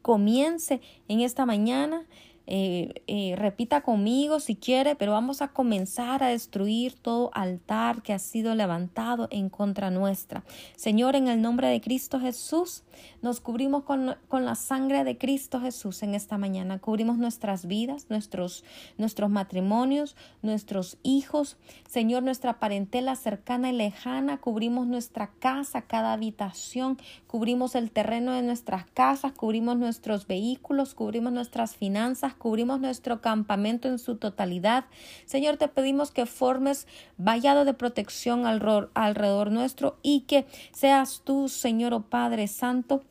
comience 0.02 0.82
en 1.08 1.22
esta 1.22 1.46
mañana 1.46 2.06
eh, 2.51 3.03
eh, 3.05 3.35
repita 3.38 3.81
conmigo 3.81 4.39
si 4.39 4.55
quiere, 4.55 4.95
pero 4.95 5.12
vamos 5.12 5.43
a 5.43 5.49
comenzar 5.49 6.23
a 6.23 6.29
destruir 6.29 6.95
todo 6.95 7.29
altar 7.35 8.01
que 8.01 8.12
ha 8.12 8.17
sido 8.17 8.55
levantado 8.55 9.27
en 9.29 9.49
contra 9.49 9.91
nuestra. 9.91 10.43
Señor, 10.75 11.15
en 11.15 11.27
el 11.27 11.43
nombre 11.43 11.67
de 11.67 11.79
Cristo 11.79 12.19
Jesús, 12.19 12.81
nos 13.21 13.39
cubrimos 13.39 13.83
con, 13.83 14.15
con, 14.27 14.45
la 14.45 14.55
sangre 14.55 15.03
de 15.03 15.17
Cristo 15.17 15.62
Jesús 15.62 16.01
en 16.01 16.15
esta 16.15 16.39
mañana. 16.39 16.79
Cubrimos 16.79 17.19
nuestras 17.19 17.67
vidas, 17.67 18.07
nuestros, 18.09 18.63
nuestros 18.97 19.29
matrimonios, 19.29 20.15
nuestros 20.41 20.97
hijos. 21.03 21.57
Señor, 21.88 22.23
nuestra 22.23 22.59
parentela 22.59 23.15
cercana 23.15 23.69
y 23.69 23.73
lejana. 23.73 24.39
Cubrimos 24.39 24.88
nuestra 24.88 25.29
casa, 25.39 25.83
cada 25.83 26.13
habitación. 26.13 26.97
Cubrimos 27.27 27.75
el 27.75 27.91
terreno 27.91 28.33
de 28.33 28.41
nuestras 28.41 28.85
casas. 28.88 29.33
Cubrimos 29.33 29.77
nuestros 29.77 30.25
vehículos. 30.25 30.95
Cubrimos 30.95 31.31
nuestras 31.31 31.75
finanzas. 31.75 32.33
Cubrimos 32.39 32.80
nuestro 32.80 33.21
campamento 33.21 33.88
en 33.88 33.99
su 33.99 34.15
totalidad. 34.15 34.86
Señor, 35.25 35.58
te 35.58 35.67
pedimos 35.67 36.10
que 36.10 36.25
formes 36.25 36.88
vallado 37.17 37.65
de 37.65 37.75
protección 37.75 38.47
alrededor 38.47 39.52
nuestro 39.52 39.97
y 40.02 40.21
que 40.21 40.47
seas 40.71 41.21
tú, 41.23 41.49
Señor, 41.49 41.93
oh 41.93 42.02
Padre 42.02 42.47
Santo, 42.47 43.04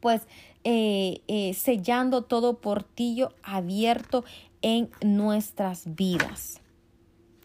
pues 0.00 0.22
eh, 0.64 1.20
eh, 1.28 1.54
sellando 1.54 2.22
todo 2.22 2.60
portillo 2.60 3.32
abierto 3.42 4.24
en 4.62 4.90
nuestras 5.02 5.94
vidas. 5.94 6.60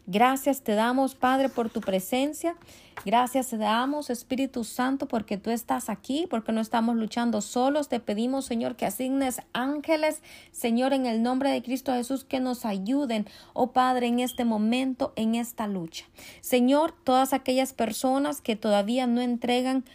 Gracias 0.06 0.62
te 0.62 0.76
damos, 0.76 1.16
Padre, 1.16 1.48
por 1.48 1.70
tu 1.70 1.80
presencia. 1.80 2.58
Gracias 3.06 3.50
te 3.50 3.58
damos, 3.58 4.10
Espíritu 4.10 4.66
Santo, 4.66 5.08
porque 5.08 5.38
tú 5.38 5.50
estás 5.50 5.90
aquí, 5.90 6.28
porque 6.30 6.52
no 6.52 6.60
estamos 6.60 6.98
luchando 6.98 7.40
solos. 7.40 7.88
Te 7.88 8.02
pedimos, 8.02 8.46
Señor, 8.46 8.76
que 8.76 8.86
asignes 8.86 9.42
ángeles, 9.54 10.22
Señor, 10.52 10.92
en 10.92 11.06
el 11.06 11.24
nombre 11.24 11.52
de 11.52 11.62
Cristo 11.62 11.94
Jesús, 11.94 12.26
que 12.26 12.42
nos 12.42 12.66
ayuden, 12.66 13.28
oh 13.54 13.72
Padre, 13.72 14.08
en 14.08 14.20
este 14.20 14.44
momento, 14.44 15.14
en 15.16 15.36
esta 15.36 15.68
lucha. 15.68 16.06
Señor, 16.42 16.94
todas 17.04 17.32
aquellas 17.32 17.72
personas 17.72 18.42
que 18.42 18.58
todavía 18.58 19.08
no 19.08 19.22
entregan 19.22 19.86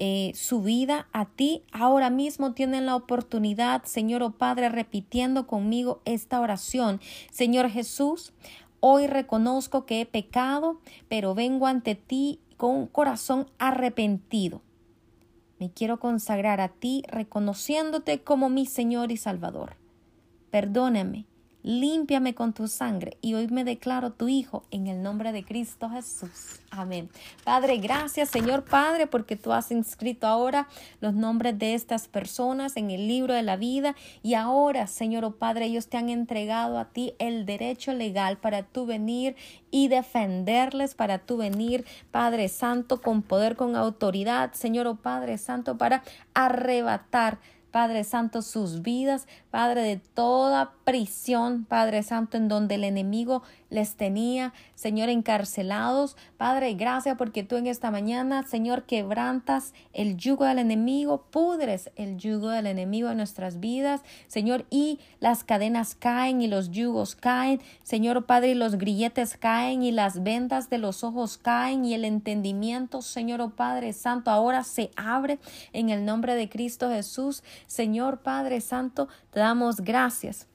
eh, 0.00 0.32
su 0.34 0.62
vida 0.62 1.08
a 1.12 1.24
ti, 1.24 1.62
ahora 1.72 2.08
mismo 2.08 2.52
tienen 2.52 2.86
la 2.86 2.94
oportunidad, 2.94 3.82
Señor 3.84 4.22
oh 4.22 4.30
Padre, 4.30 4.68
repitiendo 4.68 5.46
conmigo 5.46 6.00
esta 6.04 6.40
oración. 6.40 7.00
Señor 7.32 7.68
Jesús, 7.68 8.32
Hoy 8.80 9.06
reconozco 9.06 9.86
que 9.86 10.00
he 10.00 10.06
pecado, 10.06 10.80
pero 11.08 11.34
vengo 11.34 11.66
ante 11.66 11.94
ti 11.94 12.40
con 12.56 12.74
un 12.76 12.86
corazón 12.86 13.50
arrepentido. 13.58 14.62
Me 15.58 15.70
quiero 15.70 15.98
consagrar 15.98 16.60
a 16.60 16.68
ti 16.68 17.02
reconociéndote 17.08 18.22
como 18.22 18.48
mi 18.48 18.66
Señor 18.66 19.10
y 19.10 19.16
Salvador. 19.16 19.76
Perdóname 20.50 21.26
límpiame 21.68 22.34
con 22.34 22.54
tu 22.54 22.66
sangre 22.66 23.18
y 23.20 23.34
hoy 23.34 23.46
me 23.48 23.62
declaro 23.62 24.10
tu 24.10 24.26
Hijo 24.26 24.64
en 24.70 24.86
el 24.86 25.02
nombre 25.02 25.32
de 25.32 25.44
Cristo 25.44 25.90
Jesús. 25.90 26.60
Amén. 26.70 27.10
Padre, 27.44 27.76
gracias 27.76 28.30
Señor 28.30 28.64
Padre 28.64 29.06
porque 29.06 29.36
tú 29.36 29.52
has 29.52 29.70
inscrito 29.70 30.26
ahora 30.26 30.66
los 31.02 31.12
nombres 31.12 31.58
de 31.58 31.74
estas 31.74 32.08
personas 32.08 32.78
en 32.78 32.90
el 32.90 33.06
libro 33.06 33.34
de 33.34 33.42
la 33.42 33.56
vida 33.56 33.94
y 34.22 34.32
ahora 34.32 34.86
Señor 34.86 35.26
oh 35.26 35.32
Padre 35.32 35.66
ellos 35.66 35.88
te 35.88 35.98
han 35.98 36.08
entregado 36.08 36.78
a 36.78 36.86
ti 36.86 37.12
el 37.18 37.44
derecho 37.44 37.92
legal 37.92 38.38
para 38.38 38.62
tú 38.62 38.86
venir 38.86 39.36
y 39.70 39.88
defenderles, 39.88 40.94
para 40.94 41.18
tú 41.18 41.36
venir 41.36 41.84
Padre 42.10 42.48
Santo 42.48 43.02
con 43.02 43.20
poder, 43.20 43.56
con 43.56 43.76
autoridad 43.76 44.54
Señor 44.54 44.86
oh 44.86 44.96
Padre 44.96 45.36
Santo 45.36 45.76
para 45.76 46.02
arrebatar 46.32 47.38
Padre 47.70 48.04
Santo, 48.04 48.42
sus 48.42 48.82
vidas, 48.82 49.26
Padre, 49.50 49.82
de 49.82 49.96
toda 49.96 50.72
prisión, 50.84 51.64
Padre 51.64 52.02
Santo, 52.02 52.36
en 52.36 52.48
donde 52.48 52.76
el 52.76 52.84
enemigo 52.84 53.42
les 53.70 53.96
tenía, 53.96 54.52
Señor, 54.74 55.08
encarcelados. 55.08 56.16
Padre, 56.36 56.74
gracias 56.74 57.16
porque 57.16 57.42
tú 57.42 57.56
en 57.56 57.66
esta 57.66 57.90
mañana, 57.90 58.42
Señor, 58.44 58.84
quebrantas 58.84 59.74
el 59.92 60.16
yugo 60.16 60.44
del 60.44 60.58
enemigo, 60.58 61.24
pudres 61.30 61.90
el 61.96 62.16
yugo 62.16 62.50
del 62.50 62.66
enemigo 62.66 63.10
en 63.10 63.16
nuestras 63.18 63.60
vidas, 63.60 64.02
Señor, 64.26 64.66
y 64.70 64.98
las 65.20 65.44
cadenas 65.44 65.94
caen 65.94 66.40
y 66.42 66.48
los 66.48 66.70
yugos 66.70 67.14
caen, 67.14 67.60
Señor 67.82 68.26
Padre, 68.26 68.50
y 68.50 68.54
los 68.54 68.78
grilletes 68.78 69.36
caen 69.36 69.82
y 69.82 69.92
las 69.92 70.22
vendas 70.22 70.70
de 70.70 70.78
los 70.78 71.04
ojos 71.04 71.38
caen 71.38 71.84
y 71.84 71.94
el 71.94 72.04
entendimiento, 72.04 73.02
Señor 73.02 73.40
oh 73.40 73.50
Padre 73.50 73.92
Santo, 73.92 74.30
ahora 74.30 74.64
se 74.64 74.90
abre 74.96 75.38
en 75.72 75.90
el 75.90 76.04
nombre 76.04 76.34
de 76.34 76.48
Cristo 76.48 76.90
Jesús. 76.90 77.42
Señor 77.66 78.20
Padre 78.20 78.60
Santo, 78.60 79.08
te 79.30 79.40
damos 79.40 79.80
gracias. 79.80 80.46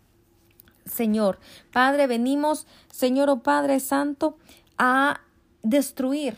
Señor. 0.85 1.39
Padre, 1.71 2.07
venimos, 2.07 2.67
Señor 2.91 3.29
o 3.29 3.33
oh 3.33 3.39
Padre 3.39 3.79
Santo, 3.79 4.37
a 4.77 5.21
destruir. 5.61 6.37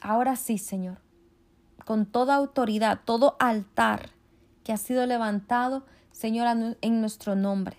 Ahora 0.00 0.36
sí, 0.36 0.58
Señor, 0.58 0.98
con 1.84 2.06
toda 2.06 2.34
autoridad, 2.34 3.00
todo 3.04 3.36
altar 3.38 4.10
que 4.64 4.72
ha 4.72 4.76
sido 4.76 5.06
levantado, 5.06 5.84
Señor, 6.12 6.76
en 6.80 7.00
nuestro 7.00 7.34
nombre. 7.34 7.78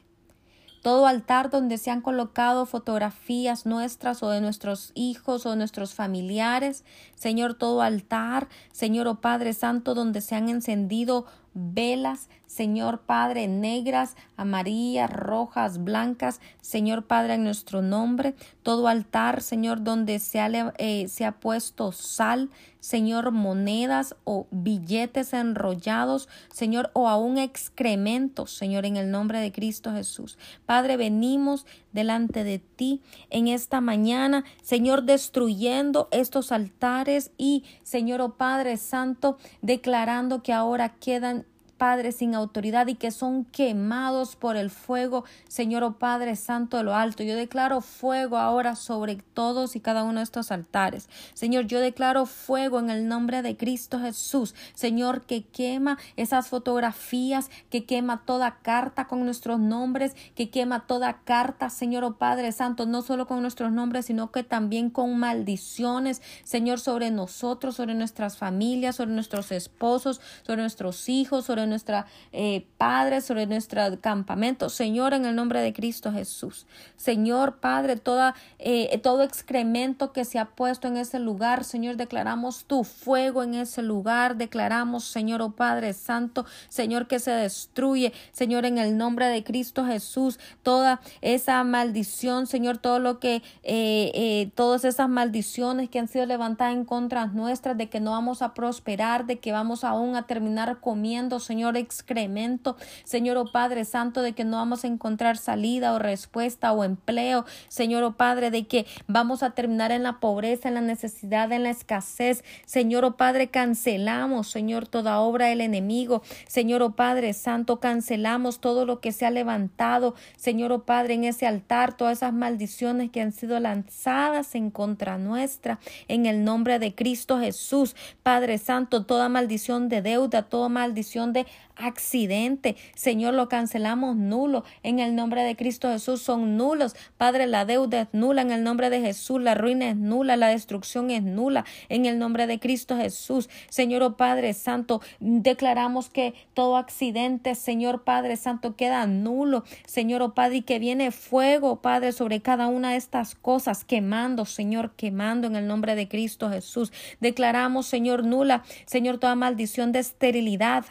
Todo 0.88 1.06
altar 1.06 1.50
donde 1.50 1.78
se 1.78 1.91
han 1.91 2.00
colocado 2.00 2.65
fotografías 2.65 3.65
nuestras 3.65 4.23
o 4.23 4.30
de 4.30 4.39
nuestros 4.39 4.91
hijos 4.95 5.45
o 5.45 5.56
nuestros 5.58 5.93
familiares. 5.93 6.86
Señor, 7.15 7.56
todo 7.56 7.82
altar, 7.82 8.47
Señor 8.71 9.08
o 9.08 9.12
oh 9.12 9.15
Padre 9.15 9.52
Santo, 9.52 9.95
donde 9.95 10.21
se 10.21 10.36
han 10.36 10.47
encendido 10.47 11.26
velas, 11.58 12.30
Señor 12.46 13.02
Padre, 13.02 13.48
negras, 13.48 14.15
amarillas, 14.36 15.10
rojas, 15.10 15.84
blancas, 15.84 16.39
Señor 16.62 17.08
Padre, 17.08 17.34
en 17.34 17.43
nuestro 17.43 17.82
nombre, 17.82 18.36
todo 18.67 18.89
altar, 18.89 19.41
Señor, 19.41 19.82
donde 19.82 20.19
se 20.19 20.41
ha, 20.41 20.73
eh, 20.77 21.08
se 21.08 21.23
ha 21.23 21.39
puesto 21.39 21.93
sal, 21.93 22.49
Señor, 22.82 23.32
monedas 23.32 24.17
o 24.25 24.45
billetes 24.51 25.32
enrollados, 25.32 26.27
Señor, 26.51 26.91
o 26.91 27.08
aún 27.08 27.38
excrementos, 27.38 28.51
Señor, 28.51 28.86
en 28.86 28.97
el 28.97 29.10
nombre 29.10 29.39
de 29.39 29.53
Cristo 29.53 29.93
Jesús. 29.93 30.38
Padre, 30.65 30.97
venimos 30.97 31.65
delante 31.93 32.43
de 32.43 32.60
ti 32.60 33.01
en 33.30 33.47
esta 33.47 33.80
mañana, 33.80 34.43
Señor, 34.62 35.03
destruyendo 35.03 36.10
estos 36.12 36.51
altares 36.51 37.32
y, 37.38 37.63
Señor, 37.84 38.19
oh 38.19 38.36
Padre 38.36 38.75
Santo, 38.75 39.38
declarando 39.62 40.43
que 40.43 40.51
ahora 40.51 40.89
quedan 40.89 41.45
Padre, 41.77 42.11
sin 42.11 42.35
autoridad 42.35 42.87
y 42.87 42.95
que 42.95 43.11
son 43.11 43.45
quemados 43.45 44.35
por 44.35 44.57
el 44.57 44.69
fuego, 44.69 45.23
Señor 45.47 45.83
o 45.83 45.87
oh 45.87 45.93
Padre 45.93 46.35
Santo 46.35 46.77
de 46.77 46.83
lo 46.83 46.95
alto. 46.95 47.23
Yo 47.23 47.35
declaro 47.35 47.81
fuego 47.81 48.37
ahora 48.37 48.75
sobre 48.75 49.17
todos 49.33 49.75
y 49.75 49.79
cada 49.79 50.03
uno 50.03 50.19
de 50.19 50.23
estos 50.23 50.51
altares. 50.51 51.09
Señor, 51.33 51.67
yo 51.67 51.79
declaro 51.79 52.25
fuego 52.25 52.79
en 52.79 52.89
el 52.89 53.07
nombre 53.07 53.41
de 53.41 53.55
Cristo 53.55 53.99
Jesús. 53.99 54.55
Señor, 54.73 55.21
que 55.23 55.43
quema 55.43 55.97
esas 56.15 56.47
fotografías, 56.47 57.49
que 57.69 57.85
quema 57.85 58.23
toda 58.25 58.57
carta 58.61 59.05
con 59.07 59.23
nuestros 59.23 59.59
nombres, 59.59 60.15
que 60.35 60.49
quema 60.49 60.87
toda 60.87 61.21
carta, 61.23 61.69
Señor 61.69 62.03
o 62.03 62.07
oh 62.07 62.13
Padre 62.15 62.51
Santo, 62.51 62.85
no 62.85 63.01
solo 63.01 63.27
con 63.27 63.41
nuestros 63.41 63.71
nombres, 63.71 64.05
sino 64.05 64.31
que 64.31 64.43
también 64.43 64.89
con 64.89 65.17
maldiciones, 65.17 66.21
Señor, 66.43 66.79
sobre 66.79 67.11
nosotros, 67.11 67.75
sobre 67.75 67.93
nuestras 67.93 68.37
familias, 68.37 68.95
sobre 68.95 69.11
nuestros 69.11 69.51
esposos, 69.51 70.21
sobre 70.45 70.61
nuestros 70.61 71.09
hijos, 71.09 71.45
sobre 71.45 71.66
nuestra 71.67 72.06
eh, 72.32 72.65
Padre, 72.77 73.21
sobre 73.21 73.45
nuestro 73.45 73.82
campamento. 74.01 74.69
Señor, 74.69 75.13
en 75.13 75.25
el 75.25 75.36
nombre 75.36 75.62
de 75.62 75.73
Cristo 75.73 76.12
Jesús. 76.12 76.65
Señor, 76.95 77.58
Padre, 77.58 77.95
toda, 77.95 78.36
eh, 78.60 78.97
todo 79.03 79.23
excremento 79.23 80.12
que 80.13 80.25
se 80.25 80.39
ha 80.39 80.45
puesto 80.45 80.88
en 80.88 80.97
ese 80.97 81.19
lugar, 81.19 81.63
Señor, 81.63 81.97
declaramos 81.97 82.65
tu 82.65 82.84
fuego 82.84 83.43
en 83.43 83.56
ese 83.56 83.82
lugar. 83.82 84.38
Declaramos, 84.38 85.03
Señor, 85.06 85.41
oh 85.41 85.51
Padre 85.51 85.93
Santo, 85.93 86.45
Señor, 86.69 87.08
que 87.08 87.19
se 87.19 87.32
destruye, 87.32 88.13
Señor, 88.32 88.65
en 88.65 88.77
el 88.77 88.97
nombre 88.97 89.27
de 89.27 89.43
Cristo 89.43 89.86
Jesús, 89.86 90.39
toda 90.63 91.01
esa 91.21 91.63
maldición, 91.63 92.47
Señor, 92.47 92.77
todo 92.77 92.99
lo 92.99 93.19
que, 93.19 93.43
eh, 93.63 94.51
todas 94.56 94.86
esas 94.86 95.10
maldiciones 95.10 95.89
que 95.89 95.99
han 95.99 96.08
sido 96.08 96.25
levantadas 96.25 96.73
en 96.73 96.86
contra 96.86 97.27
nuestras, 97.27 97.77
de 97.77 97.89
que 97.89 97.99
no 97.99 98.12
vamos 98.12 98.41
a 98.41 98.53
prosperar, 98.53 99.25
de 99.25 99.39
que 99.39 99.51
vamos 99.51 99.84
aún 99.84 100.15
a 100.15 100.23
terminar 100.23 100.80
comiendo, 100.80 101.39
Señor 101.39 101.57
Señor, 101.58 101.76
excremento, 101.76 102.78
Señor, 103.04 103.36
oh 103.38 103.52
Padre 103.52 103.84
Santo, 103.84 104.22
de 104.22 104.34
que 104.34 104.43
no 104.43 104.58
vamos 104.58 104.84
a 104.84 104.88
encontrar 104.88 105.38
salida 105.38 105.91
o 105.93 105.98
respuesta 105.98 106.72
o 106.72 106.84
empleo, 106.84 107.46
Señor, 107.67 108.04
oh 108.04 108.15
Padre, 108.15 108.52
de 108.52 108.67
que 108.67 108.86
vamos 109.08 109.41
a 109.41 109.56
terminar 109.56 109.91
en 109.91 110.04
la 110.04 110.20
pobreza, 110.20 110.67
en 110.67 110.76
la 110.76 110.82
necesidad, 110.82 111.52
en 111.52 111.63
la 111.63 111.72
escasez, 111.72 112.43
Señor, 112.67 113.06
oh 113.06 113.17
Padre, 113.17 113.48
cancelamos, 113.48 114.52
Señor, 114.52 114.88
toda 114.88 115.20
obra 115.20 115.48
del 115.48 115.62
enemigo, 115.62 116.22
Señor, 116.48 116.84
oh 116.84 116.91
Padre 116.91 117.34
Santo, 117.34 117.80
cancelamos 117.80 118.60
todo 118.60 118.86
lo 118.86 119.00
que 119.02 119.12
se 119.12 119.26
ha 119.26 119.32
levantado, 119.32 120.13
Señor, 120.36 120.72
oh 120.72 120.84
Padre, 120.84 121.15
en 121.15 121.24
ese 121.24 121.48
altar, 121.48 121.98
todas 121.98 122.20
esas 122.20 122.34
maldiciones 122.34 123.10
que 123.10 123.22
han 123.22 123.32
sido 123.32 123.60
lanzadas 123.60 124.54
en 124.54 124.70
contra 124.70 125.17
nuestra, 125.17 125.80
en 126.08 126.28
el 126.28 126.43
nombre 126.43 126.78
de 126.78 126.93
Cristo 126.93 127.39
Jesús, 127.39 127.96
Padre 128.22 128.60
Santo, 128.60 129.08
toda 129.08 129.28
maldición 129.28 129.89
de 129.89 130.04
deuda, 130.04 130.43
toda 130.43 130.70
maldición 130.70 131.34
de 131.34 131.46
accidente. 131.77 132.75
Señor, 132.95 133.33
lo 133.33 133.49
cancelamos 133.49 134.15
nulo. 134.15 134.63
En 134.83 134.99
el 134.99 135.15
nombre 135.15 135.43
de 135.43 135.55
Cristo 135.55 135.89
Jesús 135.89 136.21
son 136.21 136.57
nulos. 136.57 136.95
Padre, 137.17 137.47
la 137.47 137.65
deuda 137.65 138.01
es 138.01 138.07
nula. 138.13 138.41
En 138.41 138.51
el 138.51 138.63
nombre 138.63 138.89
de 138.89 139.01
Jesús, 139.01 139.41
la 139.41 139.55
ruina 139.55 139.89
es 139.89 139.95
nula. 139.95 140.38
La 140.38 140.47
destrucción 140.47 141.12
es 141.12 141.23
nula. 141.23 141.65
En 141.89 142.05
el 142.05 142.19
nombre 142.19 142.47
de 142.47 142.60
Cristo 142.60 142.97
Jesús. 142.97 143.49
Señor, 143.69 144.03
oh 144.03 144.17
Padre 144.17 144.53
Santo, 144.53 145.01
declaramos 145.19 146.10
que 146.10 146.33
todo 146.53 146.77
accidente, 146.77 147.55
Señor 147.55 148.03
Padre 148.03 148.36
Santo, 148.38 148.75
queda 148.75 149.05
nulo. 149.07 149.63
Señor, 149.86 150.21
oh 150.21 150.33
Padre, 150.33 150.57
y 150.57 150.62
que 150.62 150.79
viene 150.79 151.12
fuego, 151.12 151.81
Padre, 151.81 152.12
sobre 152.12 152.41
cada 152.41 152.67
una 152.67 152.91
de 152.91 152.97
estas 152.97 153.36
cosas, 153.36 153.83
quemando, 153.83 154.45
Señor, 154.45 154.91
quemando 154.95 155.47
en 155.47 155.55
el 155.55 155.67
nombre 155.67 155.95
de 155.95 156.07
Cristo 156.07 156.49
Jesús. 156.49 156.91
Declaramos, 157.19 157.86
Señor, 157.86 158.23
nula, 158.23 158.63
Señor, 158.86 159.19
toda 159.19 159.36
maldición 159.36 159.91
de 159.91 159.99
esterilidad 159.99 160.86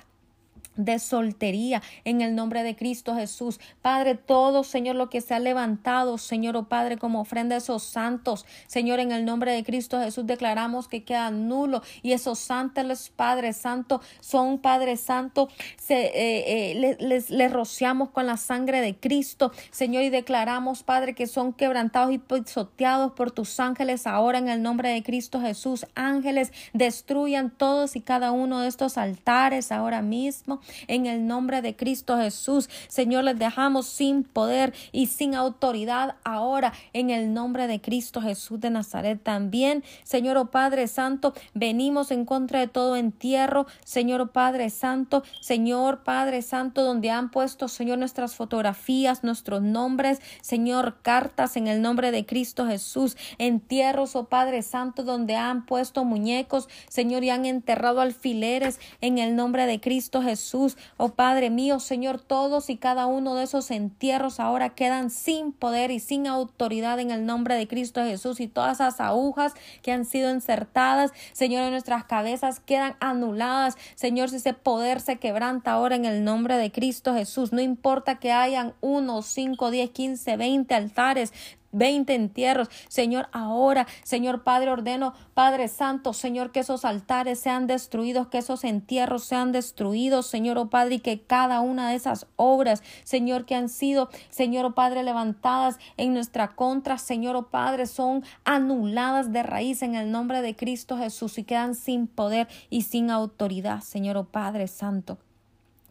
de 0.76 0.98
soltería 0.98 1.82
en 2.04 2.20
el 2.20 2.34
nombre 2.34 2.62
de 2.62 2.76
Cristo 2.76 3.14
Jesús. 3.14 3.60
Padre, 3.82 4.14
todo, 4.14 4.64
Señor, 4.64 4.96
lo 4.96 5.10
que 5.10 5.20
se 5.20 5.34
ha 5.34 5.38
levantado, 5.38 6.18
Señor, 6.18 6.56
o 6.56 6.60
oh 6.60 6.64
Padre, 6.64 6.96
como 6.96 7.20
ofrenda 7.20 7.54
a 7.54 7.58
esos 7.58 7.82
santos, 7.82 8.46
Señor, 8.66 9.00
en 9.00 9.12
el 9.12 9.24
nombre 9.24 9.52
de 9.52 9.64
Cristo 9.64 10.00
Jesús 10.00 10.26
declaramos 10.26 10.88
que 10.88 11.04
queda 11.04 11.30
nulo 11.30 11.82
y 12.02 12.12
esos 12.12 12.38
santos, 12.38 13.12
Padre 13.14 13.52
Santo, 13.52 14.00
son 14.20 14.58
Padre 14.58 14.96
Santo, 14.96 15.48
se, 15.76 16.06
eh, 16.06 16.72
eh, 16.72 16.96
les, 17.00 17.30
les, 17.30 17.52
rociamos 17.52 18.10
con 18.10 18.26
la 18.26 18.36
sangre 18.36 18.80
de 18.80 18.96
Cristo, 18.96 19.52
Señor, 19.70 20.02
y 20.02 20.10
declaramos, 20.10 20.82
Padre, 20.82 21.14
que 21.14 21.26
son 21.26 21.52
quebrantados 21.52 22.12
y 22.12 22.18
pisoteados 22.18 23.12
por 23.12 23.30
tus 23.30 23.58
ángeles 23.60 24.06
ahora 24.06 24.38
en 24.38 24.48
el 24.48 24.62
nombre 24.62 24.90
de 24.90 25.02
Cristo 25.02 25.40
Jesús. 25.40 25.86
Ángeles, 25.94 26.52
destruyan 26.72 27.50
todos 27.50 27.96
y 27.96 28.00
cada 28.00 28.32
uno 28.32 28.60
de 28.60 28.68
estos 28.68 28.98
altares 28.98 29.72
ahora 29.72 30.02
mismo 30.02 30.60
en 30.88 31.06
el 31.06 31.26
nombre 31.26 31.62
de 31.62 31.76
Cristo 31.76 32.16
Jesús. 32.18 32.68
Señor, 32.88 33.24
les 33.24 33.38
dejamos 33.38 33.86
sin 33.86 34.24
poder 34.24 34.74
y 34.92 35.06
sin 35.06 35.34
autoridad 35.34 36.16
ahora 36.24 36.72
en 36.92 37.10
el 37.10 37.32
nombre 37.32 37.66
de 37.66 37.80
Cristo 37.80 38.20
Jesús 38.20 38.60
de 38.60 38.70
Nazaret 38.70 39.22
también. 39.22 39.84
Señor, 40.04 40.36
oh 40.36 40.50
Padre 40.50 40.88
Santo, 40.88 41.34
venimos 41.54 42.10
en 42.10 42.24
contra 42.24 42.60
de 42.60 42.68
todo 42.68 42.96
entierro. 42.96 43.66
Señor, 43.84 44.20
oh 44.20 44.32
Padre 44.32 44.70
Santo, 44.70 45.22
Señor 45.40 46.04
Padre 46.04 46.42
Santo, 46.42 46.82
donde 46.84 47.10
han 47.10 47.30
puesto, 47.30 47.68
Señor, 47.68 47.98
nuestras 47.98 48.34
fotografías, 48.34 49.24
nuestros 49.24 49.62
nombres, 49.62 50.20
Señor, 50.40 50.98
cartas 51.02 51.56
en 51.56 51.66
el 51.66 51.82
nombre 51.82 52.10
de 52.10 52.26
Cristo 52.26 52.66
Jesús. 52.66 53.16
Entierros, 53.38 54.16
oh 54.16 54.24
Padre 54.24 54.62
Santo, 54.62 55.02
donde 55.02 55.36
han 55.36 55.66
puesto 55.66 56.04
muñecos, 56.04 56.68
Señor, 56.88 57.24
y 57.24 57.30
han 57.30 57.44
enterrado 57.46 58.00
alfileres 58.00 58.80
en 59.00 59.18
el 59.18 59.36
nombre 59.36 59.66
de 59.66 59.80
Cristo 59.80 60.22
Jesús. 60.22 60.55
Oh 60.96 61.10
Padre 61.10 61.50
mío, 61.50 61.80
Señor, 61.80 62.20
todos 62.20 62.70
y 62.70 62.76
cada 62.76 63.06
uno 63.06 63.34
de 63.34 63.44
esos 63.44 63.70
entierros 63.70 64.40
ahora 64.40 64.70
quedan 64.70 65.10
sin 65.10 65.52
poder 65.52 65.90
y 65.90 66.00
sin 66.00 66.26
autoridad 66.26 66.98
en 66.98 67.10
el 67.10 67.26
nombre 67.26 67.54
de 67.54 67.68
Cristo 67.68 68.02
Jesús 68.02 68.40
y 68.40 68.48
todas 68.48 68.76
esas 68.76 69.00
agujas 69.00 69.52
que 69.82 69.92
han 69.92 70.04
sido 70.04 70.30
insertadas, 70.30 71.12
Señor, 71.32 71.62
en 71.64 71.70
nuestras 71.70 72.04
cabezas 72.04 72.60
quedan 72.60 72.96
anuladas. 73.00 73.76
Señor, 73.94 74.30
si 74.30 74.36
ese 74.36 74.54
poder 74.54 75.00
se 75.00 75.16
quebranta 75.16 75.72
ahora 75.72 75.96
en 75.96 76.04
el 76.04 76.24
nombre 76.24 76.56
de 76.56 76.72
Cristo 76.72 77.14
Jesús, 77.14 77.52
no 77.52 77.60
importa 77.60 78.18
que 78.18 78.32
hayan 78.32 78.74
uno, 78.80 79.22
cinco, 79.22 79.70
diez, 79.70 79.90
quince, 79.90 80.36
veinte 80.36 80.74
altares, 80.74 81.32
20 81.72 82.14
entierros. 82.14 82.68
Señor, 82.88 83.28
ahora, 83.32 83.86
Señor 84.02 84.42
Padre, 84.42 84.70
ordeno, 84.70 85.14
Padre 85.34 85.68
Santo, 85.68 86.12
Señor, 86.12 86.52
que 86.52 86.60
esos 86.60 86.84
altares 86.84 87.38
sean 87.38 87.66
destruidos, 87.66 88.28
que 88.28 88.38
esos 88.38 88.64
entierros 88.64 89.24
sean 89.24 89.52
destruidos, 89.52 90.26
Señor, 90.26 90.58
oh 90.58 90.70
Padre, 90.70 90.96
y 90.96 91.00
que 91.00 91.20
cada 91.22 91.60
una 91.60 91.90
de 91.90 91.96
esas 91.96 92.26
obras, 92.36 92.82
Señor, 93.04 93.44
que 93.44 93.54
han 93.54 93.68
sido, 93.68 94.08
Señor, 94.30 94.64
oh 94.64 94.74
Padre, 94.74 95.02
levantadas 95.02 95.78
en 95.96 96.14
nuestra 96.14 96.54
contra, 96.54 96.98
Señor, 96.98 97.36
oh 97.36 97.48
Padre, 97.48 97.86
son 97.86 98.24
anuladas 98.44 99.32
de 99.32 99.42
raíz 99.42 99.82
en 99.82 99.94
el 99.94 100.10
nombre 100.10 100.42
de 100.42 100.56
Cristo 100.56 100.96
Jesús 100.98 101.38
y 101.38 101.44
quedan 101.44 101.74
sin 101.74 102.06
poder 102.06 102.48
y 102.70 102.82
sin 102.82 103.10
autoridad, 103.10 103.80
Señor, 103.80 104.16
oh 104.16 104.24
Padre 104.24 104.68
Santo. 104.68 105.18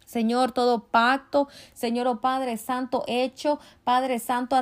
Señor, 0.06 0.52
todo 0.52 0.84
pacto, 0.84 1.48
Señor, 1.74 2.08
oh 2.08 2.22
Padre 2.22 2.58
Santo, 2.58 3.04
hecho, 3.08 3.60
Padre 3.84 4.20
Santo, 4.20 4.56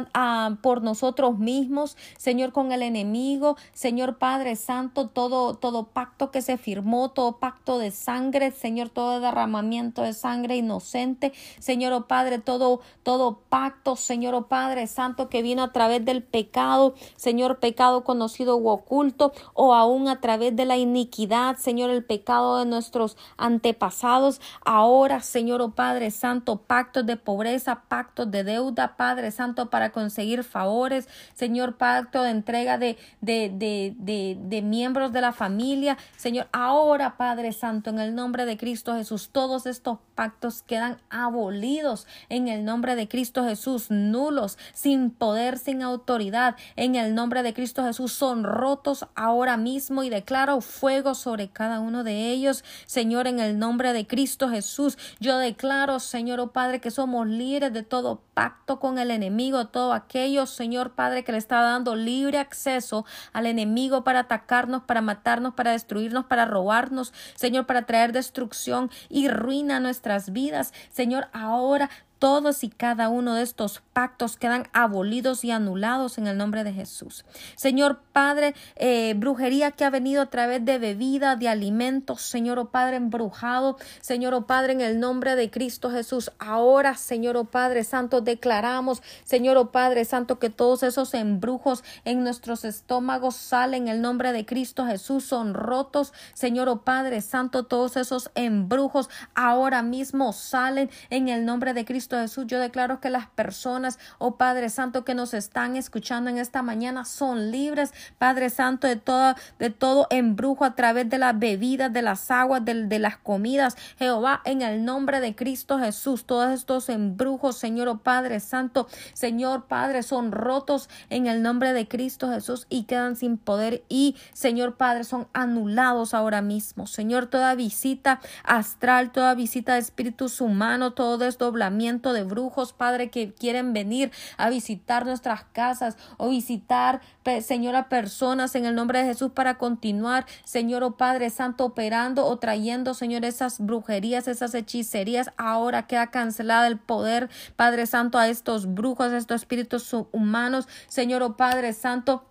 por 0.62 0.82
nosotros 0.82 1.38
mismos, 1.38 1.98
Señor, 2.18 2.54
con 2.54 2.72
el 2.72 2.82
enemigo, 2.82 3.58
Señor 3.74 4.18
Padre 4.18 4.56
Santo, 4.56 5.10
todo, 5.10 5.54
todo 5.56 5.84
pacto 5.84 6.32
que 6.32 6.42
se 6.42 6.58
firmó, 6.58 7.12
todo 7.12 7.38
pacto 7.40 7.78
de 7.78 7.92
sangre, 7.92 8.52
Señor, 8.52 8.90
todo 8.90 9.20
derramamiento 9.20 10.02
de 10.02 10.14
sangre 10.14 10.58
inocente, 10.58 11.34
Señor, 11.60 11.94
oh 11.94 12.08
Padre, 12.08 12.40
todo, 12.40 12.80
todo 13.04 13.40
pacto, 13.50 13.96
Señor, 13.96 14.34
oh 14.36 14.48
Padre 14.48 14.88
Santo, 14.88 15.30
que 15.30 15.42
vino 15.42 15.64
a 15.64 15.72
través 15.72 16.04
del 16.06 16.24
pecado, 16.24 16.96
Señor, 17.16 17.60
pecado 17.60 18.04
conocido 18.04 18.58
u 18.58 18.70
oculto, 18.70 19.34
o 19.54 19.74
aún 19.74 20.08
a 20.08 20.22
través 20.22 20.56
de 20.56 20.66
la 20.66 20.78
iniquidad, 20.78 21.58
Señor, 21.58 21.90
el 21.90 22.04
pecado 22.04 22.58
de 22.58 22.66
nuestros 22.66 23.18
antepasados, 23.38 24.40
ahora, 24.64 25.22
oh 25.36 25.72
Padre 25.72 26.12
Santo, 26.12 26.58
pactos 26.58 27.06
de 27.06 27.18
pobreza, 27.18 27.84
pactos 27.88 28.30
de 28.30 28.44
deuda, 28.44 28.96
Padre 28.98 29.32
Santo, 29.32 29.70
para 29.70 29.92
conseguir 29.92 30.44
favores, 30.44 31.08
Señor, 31.34 31.78
pacto 31.78 32.24
de 32.24 32.32
entrega 32.32 32.78
de, 32.78 32.98
de, 33.22 33.52
de, 33.54 33.94
de, 33.98 34.38
de 34.40 34.62
miembros 34.62 35.12
de 35.12 35.22
la 35.22 35.32
familia, 35.32 35.98
Señor, 36.18 36.48
ahora, 36.52 37.18
Padre 37.18 37.52
Santo, 37.52 37.90
en 37.90 38.00
el 38.00 38.16
nombre 38.16 38.46
de 38.46 38.58
Cristo 38.58 38.96
Jesús, 38.96 39.30
todos 39.32 39.66
estos 39.66 40.00
pactos 40.16 40.64
quedan 40.64 40.98
abolidos 41.10 42.08
en 42.30 42.48
el 42.48 42.66
nombre 42.66 42.96
de 42.96 43.08
Cristo 43.08 43.44
Jesús, 43.44 43.90
nulos, 43.90 44.58
sin 44.74 45.10
poder, 45.10 45.58
sin 45.58 45.82
autoridad, 45.82 46.56
en 46.76 46.96
el 46.96 47.16
nombre 47.16 47.44
de 47.44 47.54
Cristo 47.54 47.84
Jesús, 47.84 48.14
son 48.14 48.44
rotos 48.44 49.06
ahora 49.16 49.58
mismo 49.58 50.04
y 50.04 50.10
declaro 50.10 50.62
fuego 50.62 51.16
sobre 51.16 51.50
cada 51.50 51.80
uno 51.80 52.04
de 52.04 52.30
ellos, 52.30 52.64
Señor, 52.86 53.28
en 53.28 53.40
el 53.40 53.58
nombre 53.58 53.94
de 53.94 54.06
Cristo 54.08 54.50
Jesús. 54.50 54.98
Yo 55.24 55.38
declaro, 55.38 56.02
Señor, 56.02 56.42
oh 56.42 56.52
Padre, 56.52 56.82
que 56.82 56.92
somos 56.92 57.26
libres 57.26 57.72
de 57.72 57.82
todo 57.82 58.22
pacto 58.34 58.82
con 58.82 59.00
el 59.00 59.10
enemigo, 59.10 59.68
todo 59.68 59.94
aquello, 59.94 60.46
Señor 60.46 60.96
Padre, 60.96 61.24
que 61.24 61.32
le 61.32 61.38
está 61.38 61.62
dando 61.62 61.96
libre 61.96 62.40
acceso 62.40 63.06
al 63.32 63.46
enemigo 63.46 64.04
para 64.04 64.20
atacarnos, 64.20 64.84
para 64.84 65.00
matarnos, 65.00 65.54
para 65.54 65.72
destruirnos, 65.72 66.26
para 66.26 66.44
robarnos, 66.44 67.14
Señor, 67.36 67.66
para 67.66 67.86
traer 67.86 68.12
destrucción 68.12 68.92
y 69.08 69.30
ruina 69.30 69.78
a 69.78 69.80
nuestras 69.80 70.34
vidas. 70.34 70.74
Señor, 70.92 71.30
ahora 71.32 71.90
todos 72.24 72.64
y 72.64 72.70
cada 72.70 73.10
uno 73.10 73.34
de 73.34 73.42
estos 73.42 73.82
pactos 73.92 74.38
quedan 74.38 74.70
abolidos 74.72 75.44
y 75.44 75.52
anulados 75.52 76.18
en 76.18 76.26
el 76.26 76.38
nombre 76.38 76.64
de 76.64 76.72
Jesús. 76.72 77.26
Señor 77.58 78.00
Padre, 78.14 78.56
eh, 78.78 79.14
brujería 79.18 79.72
que 79.72 79.84
ha 79.84 79.90
venido 79.90 80.22
a 80.22 80.28
través 80.28 80.64
de 80.64 80.78
bebida, 80.78 81.36
de 81.36 81.50
alimentos, 81.50 82.22
Señor 82.22 82.60
o 82.60 82.62
oh 82.62 82.70
Padre 82.70 82.96
embrujado, 82.96 83.76
Señor 84.00 84.34
o 84.36 84.38
oh 84.38 84.46
Padre, 84.46 84.72
en 84.72 84.80
el 84.80 85.02
nombre 85.02 85.36
de 85.36 85.52
Cristo 85.52 85.92
Jesús. 85.92 86.32
Ahora, 86.40 86.96
Señor 86.96 87.36
o 87.36 87.42
oh 87.42 87.44
Padre 87.44 87.84
Santo, 87.84 88.22
declaramos, 88.22 89.04
Señor 89.26 89.58
o 89.58 89.74
Padre 89.74 90.06
Santo, 90.06 90.40
que 90.40 90.50
todos 90.50 90.84
esos 90.84 91.14
embrujos 91.16 91.84
en 92.06 92.24
nuestros 92.24 92.64
estómagos 92.64 93.36
salen 93.36 93.90
en 93.90 93.96
el 93.96 94.02
nombre 94.02 94.32
de 94.32 94.46
Cristo 94.46 94.86
Jesús, 94.86 95.26
son 95.26 95.54
rotos, 95.54 96.14
Señor 96.34 96.70
o 96.70 96.84
Padre 96.84 97.20
Santo, 97.20 97.66
todos 97.66 97.98
esos 97.98 98.32
embrujos 98.36 99.10
ahora 99.36 99.82
mismo 99.82 100.32
salen 100.32 100.90
en 101.10 101.28
el 101.28 101.44
nombre 101.44 101.74
de 101.74 101.84
Cristo 101.84 102.13
Jesús, 102.18 102.46
yo 102.48 102.60
declaro 102.60 103.00
que 103.00 103.10
las 103.10 103.28
personas, 103.28 104.00
oh 104.18 104.36
Padre 104.36 104.70
Santo, 104.70 105.04
que 105.04 105.16
nos 105.16 105.34
están 105.34 105.76
escuchando 105.76 106.30
en 106.30 106.38
esta 106.38 106.62
mañana 106.62 107.06
son 107.06 107.52
libres, 107.52 107.94
Padre 108.18 108.50
Santo, 108.50 108.88
de 108.88 108.96
todo, 108.96 109.36
de 109.60 109.70
todo 109.70 110.08
embrujo 110.10 110.66
a 110.66 110.76
través 110.76 111.10
de 111.10 111.18
las 111.18 111.38
bebidas, 111.38 111.92
de 111.92 112.02
las 112.02 112.32
aguas, 112.32 112.64
de, 112.66 112.88
de 112.88 113.00
las 113.00 113.18
comidas. 113.18 113.76
Jehová, 113.98 114.42
en 114.46 114.62
el 114.62 114.86
nombre 114.86 115.20
de 115.20 115.36
Cristo 115.36 115.80
Jesús, 115.80 116.26
todos 116.26 116.52
estos 116.52 116.90
embrujos, 116.90 117.58
Señor, 117.58 117.88
oh 117.88 117.98
Padre 117.98 118.40
Santo, 118.40 118.88
Señor 119.14 119.66
Padre, 119.66 120.04
son 120.04 120.32
rotos 120.32 120.90
en 121.10 121.28
el 121.28 121.42
nombre 121.42 121.74
de 121.74 121.88
Cristo 121.88 122.30
Jesús 122.32 122.68
y 122.70 122.84
quedan 122.84 123.16
sin 123.16 123.38
poder 123.38 123.84
y, 123.90 124.16
Señor 124.34 124.76
Padre, 124.76 125.04
son 125.04 125.28
anulados 125.34 126.14
ahora 126.14 126.42
mismo. 126.42 126.88
Señor, 126.88 127.28
toda 127.28 127.56
visita 127.56 128.20
astral, 128.44 129.12
toda 129.12 129.36
visita 129.36 129.74
de 129.74 129.80
espíritus 129.80 130.42
humanos, 130.42 130.96
todo 130.96 131.18
desdoblamiento 131.18 132.03
de 132.12 132.24
brujos, 132.24 132.74
Padre, 132.74 133.10
que 133.10 133.34
quieren 133.34 133.72
venir 133.72 134.12
a 134.36 134.50
visitar 134.50 135.06
nuestras 135.06 135.46
casas 135.46 135.96
o 136.18 136.30
visitar, 136.30 137.02
Señor, 137.42 137.76
a 137.76 137.88
personas 137.88 138.56
en 138.56 138.66
el 138.66 138.76
nombre 138.76 139.00
de 139.00 139.06
Jesús 139.06 139.32
para 139.32 139.58
continuar, 139.58 140.26
Señor, 140.44 140.84
o 140.84 140.88
oh 140.88 140.98
Padre 140.98 141.30
Santo, 141.30 141.64
operando 141.64 142.26
o 142.26 142.38
trayendo, 142.38 142.94
Señor, 142.94 143.24
esas 143.24 143.60
brujerías, 143.60 144.28
esas 144.28 144.54
hechicerías. 144.54 145.32
Ahora 145.38 145.88
queda 145.88 146.08
cancelada 146.08 146.68
el 146.68 146.80
poder, 146.80 147.30
Padre 147.56 147.86
Santo, 147.86 148.18
a 148.18 148.28
estos 148.28 148.74
brujos, 148.74 149.14
a 149.14 149.18
estos 149.18 149.42
espíritus 149.42 149.94
humanos, 150.12 150.68
Señor, 150.88 151.22
o 151.22 151.28
oh 151.28 151.38
Padre 151.38 151.72
Santo. 151.72 152.26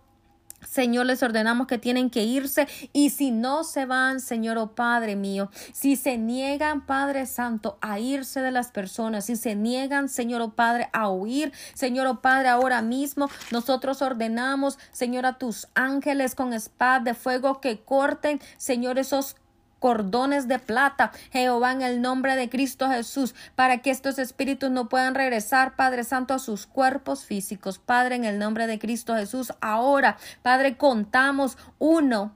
Señor, 0.69 1.05
les 1.05 1.23
ordenamos 1.23 1.67
que 1.67 1.77
tienen 1.77 2.09
que 2.09 2.23
irse 2.23 2.67
y 2.93 3.09
si 3.09 3.31
no 3.31 3.63
se 3.63 3.85
van, 3.85 4.19
Señor, 4.19 4.57
oh 4.57 4.75
Padre 4.75 5.15
mío, 5.15 5.49
si 5.73 5.95
se 5.95 6.17
niegan, 6.17 6.85
Padre 6.85 7.25
Santo, 7.25 7.77
a 7.81 7.99
irse 7.99 8.41
de 8.41 8.51
las 8.51 8.71
personas, 8.71 9.25
si 9.25 9.35
se 9.35 9.55
niegan, 9.55 10.09
Señor, 10.09 10.41
oh 10.41 10.51
Padre, 10.51 10.89
a 10.93 11.09
huir, 11.09 11.51
Señor, 11.73 12.07
oh 12.07 12.21
Padre, 12.21 12.49
ahora 12.49 12.81
mismo 12.81 13.29
nosotros 13.51 14.01
ordenamos, 14.01 14.77
Señor, 14.91 15.25
a 15.25 15.37
tus 15.37 15.67
ángeles 15.75 16.35
con 16.35 16.53
espada 16.53 16.99
de 16.99 17.13
fuego 17.13 17.61
que 17.61 17.81
corten, 17.81 18.39
Señor, 18.57 18.99
esos 18.99 19.35
cordones 19.83 20.47
de 20.47 20.59
plata, 20.59 21.11
Jehová, 21.33 21.73
en 21.73 21.81
el 21.81 22.01
nombre 22.01 22.37
de 22.37 22.47
Cristo 22.47 22.87
Jesús, 22.89 23.35
para 23.55 23.79
que 23.79 23.91
estos 23.91 24.17
espíritus 24.17 24.71
no 24.71 24.87
puedan 24.87 25.13
regresar, 25.13 25.75
Padre 25.75 26.05
Santo, 26.05 26.33
a 26.33 26.39
sus 26.39 26.67
cuerpos 26.67 27.25
físicos. 27.25 27.79
Padre, 27.79 28.15
en 28.15 28.23
el 28.23 28.39
nombre 28.39 28.65
de 28.65 28.79
Cristo 28.79 29.13
Jesús, 29.13 29.51
ahora, 29.59 30.15
Padre, 30.41 30.77
contamos 30.77 31.57
uno, 31.79 32.33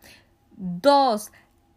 dos, 0.57 1.31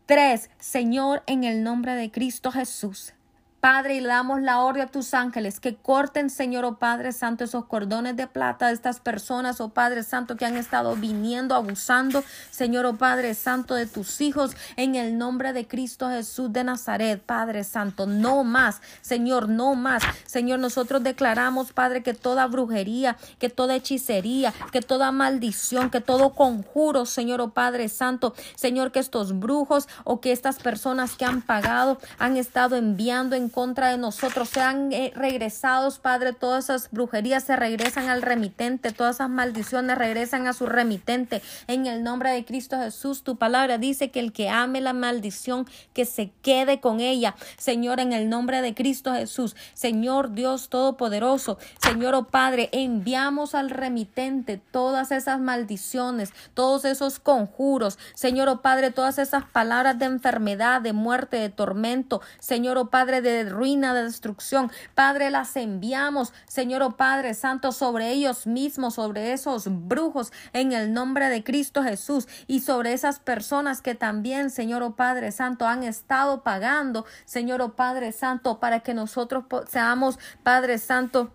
tres, 0.07 0.51
Señor, 0.59 1.23
en 1.29 1.45
el 1.45 1.63
nombre 1.63 1.95
de 1.95 2.11
Cristo 2.11 2.51
Jesús. 2.51 3.15
Padre, 3.61 3.97
y 3.97 4.01
le 4.01 4.09
damos 4.09 4.41
la 4.41 4.61
orden 4.61 4.85
a 4.85 4.91
tus 4.91 5.13
ángeles 5.13 5.61
que 5.61 5.77
corten, 5.77 6.31
Señor, 6.31 6.65
oh 6.65 6.79
Padre 6.79 7.13
Santo, 7.13 7.45
esos 7.45 7.67
cordones 7.67 8.17
de 8.17 8.27
plata 8.27 8.69
de 8.69 8.73
estas 8.73 9.01
personas, 9.01 9.61
oh 9.61 9.69
Padre 9.69 10.03
Santo, 10.03 10.37
que 10.37 10.47
han 10.47 10.57
estado 10.57 10.97
viniendo, 10.97 11.55
abusando, 11.55 12.25
Señor, 12.51 12.87
oh 12.87 12.97
Padre 12.97 13.35
Santo, 13.35 13.75
de 13.75 13.85
tus 13.85 14.23
hijos, 14.23 14.57
en 14.77 14.95
el 14.95 15.19
nombre 15.19 15.53
de 15.53 15.69
Cristo 15.69 16.09
Jesús 16.09 16.51
de 16.51 16.65
Nazaret, 16.65 17.21
Padre 17.21 17.65
Santo, 17.65 18.07
no 18.07 18.45
más, 18.45 18.81
Señor, 19.03 19.51
no 19.51 19.75
más. 19.75 20.03
Señor, 20.25 20.59
nosotros 20.59 21.03
declaramos, 21.03 21.73
Padre, 21.75 22.03
que 22.03 22.15
toda 22.15 22.47
brujería, 22.47 23.19
que 23.39 23.51
toda 23.51 23.77
hechicería, 23.77 24.55
que 24.73 24.81
toda 24.81 25.13
maldición, 25.13 25.91
que 25.91 26.01
todo 26.01 26.31
conjuro, 26.31 27.05
Señor, 27.05 27.43
oh 27.43 27.51
Padre 27.51 27.91
Santo, 27.91 28.33
Señor, 28.55 28.91
que 28.91 29.01
estos 29.01 29.39
brujos 29.39 29.87
o 30.05 30.23
que 30.23 30.33
estas 30.33 30.59
personas 30.61 31.15
que 31.17 31.27
han 31.27 31.43
pagado 31.43 31.99
han 32.19 32.39
estado 32.39 32.77
enviando 32.77 33.37
en 33.37 33.50
contra 33.51 33.89
de 33.89 33.99
nosotros, 33.99 34.49
sean 34.49 34.93
eh, 34.93 35.13
regresados, 35.15 35.99
Padre, 35.99 36.33
todas 36.33 36.65
esas 36.65 36.91
brujerías 36.91 37.45
se 37.45 37.57
regresan 37.57 38.09
al 38.09 38.23
remitente, 38.23 38.93
todas 38.93 39.17
esas 39.17 39.31
maldiciones 39.31 39.99
regresan 39.99 40.47
a 40.47 40.53
su 40.53 40.67
remitente. 40.67 41.43
En 41.67 41.87
el 41.87 42.03
nombre 42.03 42.31
de 42.31 42.45
Cristo 42.45 42.79
Jesús, 42.79 43.23
tu 43.23 43.37
palabra 43.37 43.79
dice 43.79 44.11
que 44.11 44.21
el 44.21 44.33
que 44.33 44.49
ame 44.49 44.81
la 44.81 44.93
maldición, 44.93 45.67
que 45.93 46.05
se 46.05 46.31
quede 46.43 46.81
con 46.81 47.01
ella. 47.01 47.35
Señor, 47.59 48.01
en 48.01 48.13
el 48.13 48.29
nombre 48.29 48.63
de 48.63 48.75
Cristo 48.75 49.13
Jesús, 49.15 49.57
Señor 49.75 50.33
Dios 50.33 50.69
Todopoderoso, 50.69 51.59
Señor, 51.83 52.15
oh 52.15 52.25
Padre, 52.25 52.69
enviamos 52.73 53.55
al 53.55 53.71
remitente 53.71 54.61
todas 54.71 55.11
esas 55.11 55.41
maldiciones, 55.41 56.33
todos 56.55 56.85
esos 56.85 57.19
conjuros, 57.19 57.99
Señor, 58.15 58.49
oh 58.49 58.61
Padre, 58.61 58.91
todas 58.91 59.19
esas 59.19 59.45
palabras 59.45 59.99
de 59.99 60.07
enfermedad, 60.07 60.81
de 60.81 60.93
muerte, 60.93 61.37
de 61.37 61.49
tormento, 61.49 62.21
Señor, 62.39 62.79
oh 62.79 62.91
Padre, 62.91 63.21
de 63.21 63.40
ruina, 63.45 63.95
de 63.95 64.05
destrucción. 64.05 64.71
Padre, 64.95 65.31
las 65.31 65.57
enviamos, 65.57 66.33
Señor, 66.47 66.83
oh 66.83 66.97
Padre 66.97 67.35
Santo, 67.35 67.73
sobre 67.73 68.11
ellos 68.11 68.47
mismos, 68.47 68.95
sobre 68.95 69.33
esos 69.33 69.65
brujos, 69.69 70.33
en 70.53 70.73
el 70.73 70.93
nombre 70.93 71.29
de 71.29 71.43
Cristo 71.45 71.83
Jesús, 71.83 72.29
y 72.47 72.61
sobre 72.61 72.93
esas 72.93 73.19
personas 73.21 73.83
que 73.83 73.95
también, 73.95 74.51
Señor, 74.51 74.83
oh 74.83 74.97
Padre 74.97 75.33
Santo, 75.33 75.67
han 75.67 75.83
estado 75.83 76.43
pagando, 76.43 77.05
Señor, 77.25 77.63
oh 77.63 77.77
Padre 77.77 78.13
Santo, 78.13 78.61
para 78.61 78.81
que 78.81 78.95
nosotros 78.95 79.45
seamos, 79.69 80.19
Padre 80.43 80.79
Santo, 80.79 81.33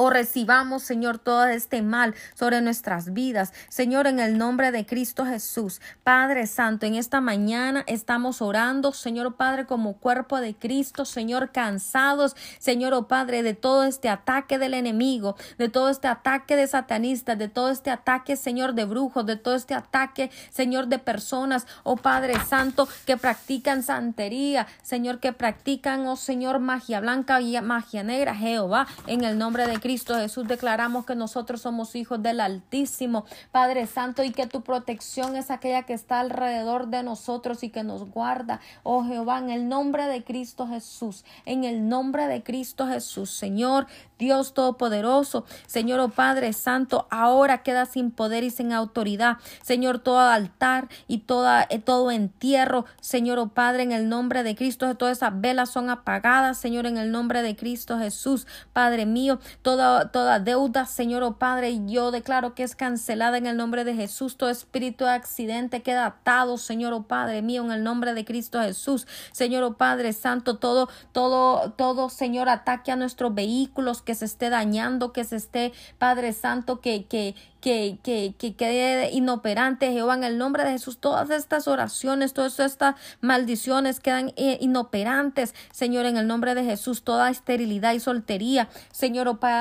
o 0.00 0.10
recibamos, 0.10 0.84
Señor, 0.84 1.18
todo 1.18 1.46
este 1.46 1.82
mal 1.82 2.14
sobre 2.34 2.60
nuestras 2.60 3.12
vidas. 3.14 3.52
Señor, 3.68 4.06
en 4.06 4.20
el 4.20 4.38
nombre 4.38 4.70
de 4.70 4.86
Cristo 4.86 5.26
Jesús, 5.26 5.80
Padre 6.04 6.46
Santo, 6.46 6.86
en 6.86 6.94
esta 6.94 7.20
mañana 7.20 7.82
estamos 7.88 8.40
orando, 8.40 8.92
Señor 8.92 9.34
Padre, 9.34 9.66
como 9.66 9.94
cuerpo 9.94 10.40
de 10.40 10.54
Cristo, 10.54 11.04
Señor, 11.04 11.50
cansados, 11.50 12.36
Señor, 12.60 12.94
oh 12.94 13.08
Padre, 13.08 13.42
de 13.42 13.54
todo 13.54 13.82
este 13.82 14.08
ataque 14.08 14.56
del 14.56 14.74
enemigo, 14.74 15.34
de 15.58 15.68
todo 15.68 15.88
este 15.88 16.06
ataque 16.06 16.54
de 16.54 16.68
satanistas, 16.68 17.36
de 17.36 17.48
todo 17.48 17.70
este 17.70 17.90
ataque, 17.90 18.36
Señor, 18.36 18.74
de 18.74 18.84
brujos, 18.84 19.26
de 19.26 19.34
todo 19.34 19.56
este 19.56 19.74
ataque, 19.74 20.30
Señor, 20.50 20.86
de 20.86 21.00
personas, 21.00 21.66
oh 21.82 21.96
Padre 21.96 22.34
Santo, 22.48 22.88
que 23.04 23.16
practican 23.16 23.82
santería, 23.82 24.68
Señor, 24.80 25.18
que 25.18 25.32
practican, 25.32 26.06
oh 26.06 26.14
Señor, 26.14 26.60
magia 26.60 27.00
blanca 27.00 27.40
y 27.40 27.60
magia 27.60 28.04
negra, 28.04 28.36
Jehová, 28.36 28.86
en 29.08 29.24
el 29.24 29.36
nombre 29.36 29.66
de 29.66 29.80
Cristo 29.80 29.87
Cristo 29.88 30.16
Jesús 30.16 30.46
declaramos 30.46 31.06
que 31.06 31.14
nosotros 31.14 31.62
somos 31.62 31.96
hijos 31.96 32.22
del 32.22 32.40
Altísimo, 32.40 33.24
Padre 33.52 33.86
Santo, 33.86 34.22
y 34.22 34.32
que 34.32 34.46
tu 34.46 34.60
protección 34.60 35.34
es 35.34 35.50
aquella 35.50 35.84
que 35.84 35.94
está 35.94 36.20
alrededor 36.20 36.88
de 36.88 37.02
nosotros 37.02 37.62
y 37.62 37.70
que 37.70 37.84
nos 37.84 38.04
guarda. 38.10 38.60
Oh 38.82 39.02
Jehová, 39.02 39.38
en 39.38 39.48
el 39.48 39.66
nombre 39.66 40.06
de 40.06 40.22
Cristo 40.22 40.68
Jesús, 40.68 41.24
en 41.46 41.64
el 41.64 41.88
nombre 41.88 42.26
de 42.26 42.42
Cristo 42.42 42.86
Jesús, 42.86 43.30
Señor, 43.30 43.86
Dios 44.18 44.52
Todopoderoso, 44.52 45.46
Señor, 45.66 46.00
oh 46.00 46.10
Padre 46.10 46.52
Santo, 46.52 47.06
ahora 47.08 47.62
queda 47.62 47.86
sin 47.86 48.10
poder 48.10 48.44
y 48.44 48.50
sin 48.50 48.74
autoridad. 48.74 49.38
Señor, 49.62 50.00
todo 50.00 50.20
altar 50.20 50.88
y 51.06 51.20
toda, 51.20 51.66
eh, 51.70 51.78
todo 51.78 52.10
entierro, 52.10 52.84
Señor, 53.00 53.38
oh 53.38 53.48
Padre, 53.48 53.84
en 53.84 53.92
el 53.92 54.10
nombre 54.10 54.42
de 54.42 54.54
Cristo, 54.54 54.94
todas 54.96 55.16
esas 55.16 55.40
velas 55.40 55.70
son 55.70 55.88
apagadas, 55.88 56.58
Señor, 56.58 56.84
en 56.84 56.98
el 56.98 57.10
nombre 57.10 57.40
de 57.40 57.56
Cristo 57.56 57.98
Jesús, 57.98 58.46
Padre 58.74 59.06
mío, 59.06 59.38
todo 59.68 60.08
toda, 60.08 60.40
deuda, 60.40 60.86
Señor 60.86 61.22
o 61.22 61.28
oh 61.28 61.32
Padre, 61.34 61.78
yo 61.86 62.10
declaro 62.10 62.54
que 62.54 62.62
es 62.62 62.74
cancelada 62.74 63.36
en 63.36 63.46
el 63.46 63.58
nombre 63.58 63.84
de 63.84 63.94
Jesús. 63.94 64.38
Todo 64.38 64.48
espíritu 64.48 65.04
de 65.04 65.10
accidente 65.10 65.82
queda 65.82 66.06
atado, 66.06 66.56
Señor 66.56 66.94
o 66.94 66.98
oh 66.98 67.02
Padre 67.02 67.42
mío, 67.42 67.62
en 67.64 67.72
el 67.72 67.84
nombre 67.84 68.14
de 68.14 68.24
Cristo 68.24 68.62
Jesús. 68.62 69.06
Señor 69.30 69.62
o 69.64 69.66
oh 69.68 69.74
Padre 69.74 70.14
Santo, 70.14 70.56
todo, 70.56 70.88
todo, 71.12 71.72
todo, 71.72 72.08
Señor, 72.08 72.48
ataque 72.48 72.92
a 72.92 72.96
nuestros 72.96 73.34
vehículos 73.34 74.00
que 74.00 74.14
se 74.14 74.24
esté 74.24 74.48
dañando, 74.48 75.12
que 75.12 75.24
se 75.24 75.36
esté, 75.36 75.74
Padre 75.98 76.32
Santo, 76.32 76.80
que, 76.80 77.04
que, 77.04 77.34
que, 77.60 77.98
que, 78.02 78.34
que 78.38 78.54
quede 78.54 79.10
inoperante, 79.10 79.92
Jehová, 79.92 80.14
en 80.14 80.24
el 80.24 80.38
nombre 80.38 80.64
de 80.64 80.70
Jesús. 80.70 80.98
Todas 80.98 81.28
estas 81.28 81.68
oraciones, 81.68 82.32
todas 82.32 82.58
estas 82.58 82.94
maldiciones 83.20 84.00
quedan 84.00 84.32
eh, 84.36 84.56
inoperantes, 84.60 85.54
Señor, 85.72 86.06
en 86.06 86.16
el 86.16 86.26
nombre 86.26 86.54
de 86.54 86.64
Jesús. 86.64 87.02
Toda 87.02 87.28
esterilidad 87.28 87.92
y 87.92 88.00
soltería, 88.00 88.68
Señor, 88.92 89.28
oh 89.28 89.38
Padre, 89.38 89.57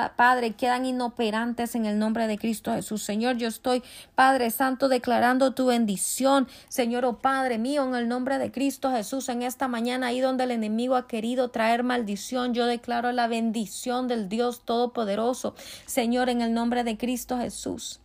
quedan 0.58 0.86
inoperantes 0.86 1.76
en 1.76 1.86
el 1.86 2.00
nombre 2.00 2.28
de 2.28 2.38
Cristo 2.38 2.74
Jesús. 2.74 3.04
Señor, 3.04 3.38
yo 3.38 3.48
estoy, 3.48 3.84
Padre 4.16 4.52
Santo, 4.52 4.90
declarando 4.90 5.54
tu 5.54 5.68
bendición, 5.68 6.48
Señor, 6.70 7.06
oh 7.06 7.20
Padre 7.20 7.58
mío, 7.58 7.84
en 7.86 7.96
el 7.96 8.08
nombre 8.08 8.38
de 8.38 8.52
Cristo 8.52 8.92
Jesús. 8.92 9.30
En 9.30 9.44
esta 9.44 9.68
mañana, 9.68 10.08
ahí 10.08 10.20
donde 10.20 10.46
el 10.46 10.52
enemigo 10.52 10.96
ha 10.96 11.08
querido 11.08 11.50
traer 11.50 11.84
maldición, 11.84 12.54
yo 12.54 12.66
declaro 12.66 13.12
la 13.12 13.28
bendición 13.28 14.08
del 14.08 14.30
Dios 14.30 14.62
Todopoderoso, 14.66 15.56
Señor, 15.86 16.30
en 16.30 16.42
el 16.42 16.54
nombre 16.54 16.84
de 16.84 16.98
Cristo 16.98 17.38
Jesús. 17.38 18.00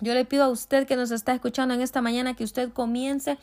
Yo 0.00 0.14
le 0.14 0.24
pido 0.24 0.44
a 0.44 0.48
usted 0.48 0.86
que 0.86 0.96
nos 0.96 1.10
está 1.10 1.32
escuchando 1.32 1.74
en 1.74 1.80
esta 1.80 2.00
mañana 2.00 2.34
que 2.34 2.44
usted 2.44 2.72
comience 2.72 3.38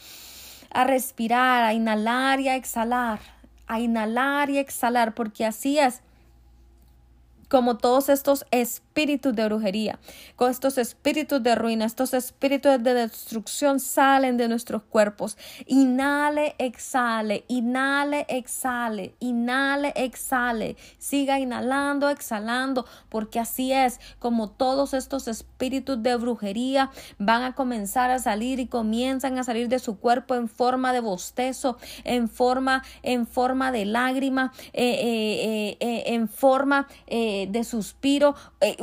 a 0.72 0.84
respirar, 0.84 1.64
a 1.64 1.74
inhalar 1.74 2.40
y 2.40 2.50
a 2.50 2.56
exhalar, 2.56 3.20
a 3.68 3.80
inhalar 3.80 4.50
y 4.50 4.58
exhalar, 4.58 5.16
porque 5.16 5.46
así 5.46 5.80
es 5.80 6.02
como 7.50 7.78
todos 7.78 8.10
estos 8.10 8.46
espíritus 9.00 9.34
de 9.34 9.46
brujería, 9.46 10.00
con 10.36 10.52
estos 10.52 10.78
espíritus 10.78 11.42
de 11.42 11.56
ruina, 11.56 11.86
estos 11.86 12.14
espíritus 12.14 12.84
de 12.84 12.94
destrucción 12.94 13.80
salen 13.80 14.36
de 14.36 14.50
nuestros 14.50 14.82
cuerpos. 14.84 15.38
Inhale, 15.68 16.56
exhale, 16.58 17.46
inhale, 17.48 18.26
exhale, 18.28 19.16
inhale, 19.22 19.94
exhale. 19.96 20.76
Siga 20.98 21.40
inhalando, 21.40 22.10
exhalando, 22.10 22.86
porque 23.08 23.40
así 23.40 23.72
es 23.72 24.02
como 24.20 24.50
todos 24.50 24.94
estos 24.94 25.30
espíritus 25.30 26.04
de 26.04 26.18
brujería 26.18 26.92
van 27.20 27.44
a 27.44 27.56
comenzar 27.56 28.12
a 28.12 28.20
salir 28.20 28.60
y 28.60 28.68
comienzan 28.68 29.38
a 29.38 29.46
salir 29.46 29.70
de 29.70 29.80
su 29.80 29.98
cuerpo 29.98 30.36
en 30.36 30.50
forma 30.50 30.92
de 30.92 31.00
bostezo, 31.00 31.78
en 32.04 32.28
forma, 32.28 32.84
en 33.02 33.26
forma 33.26 33.72
de 33.72 33.86
lágrima, 33.86 34.52
eh, 34.74 34.98
eh, 35.02 35.78
eh, 35.80 36.04
en 36.08 36.28
forma 36.28 36.90
de 37.08 37.64
suspiro, 37.64 38.36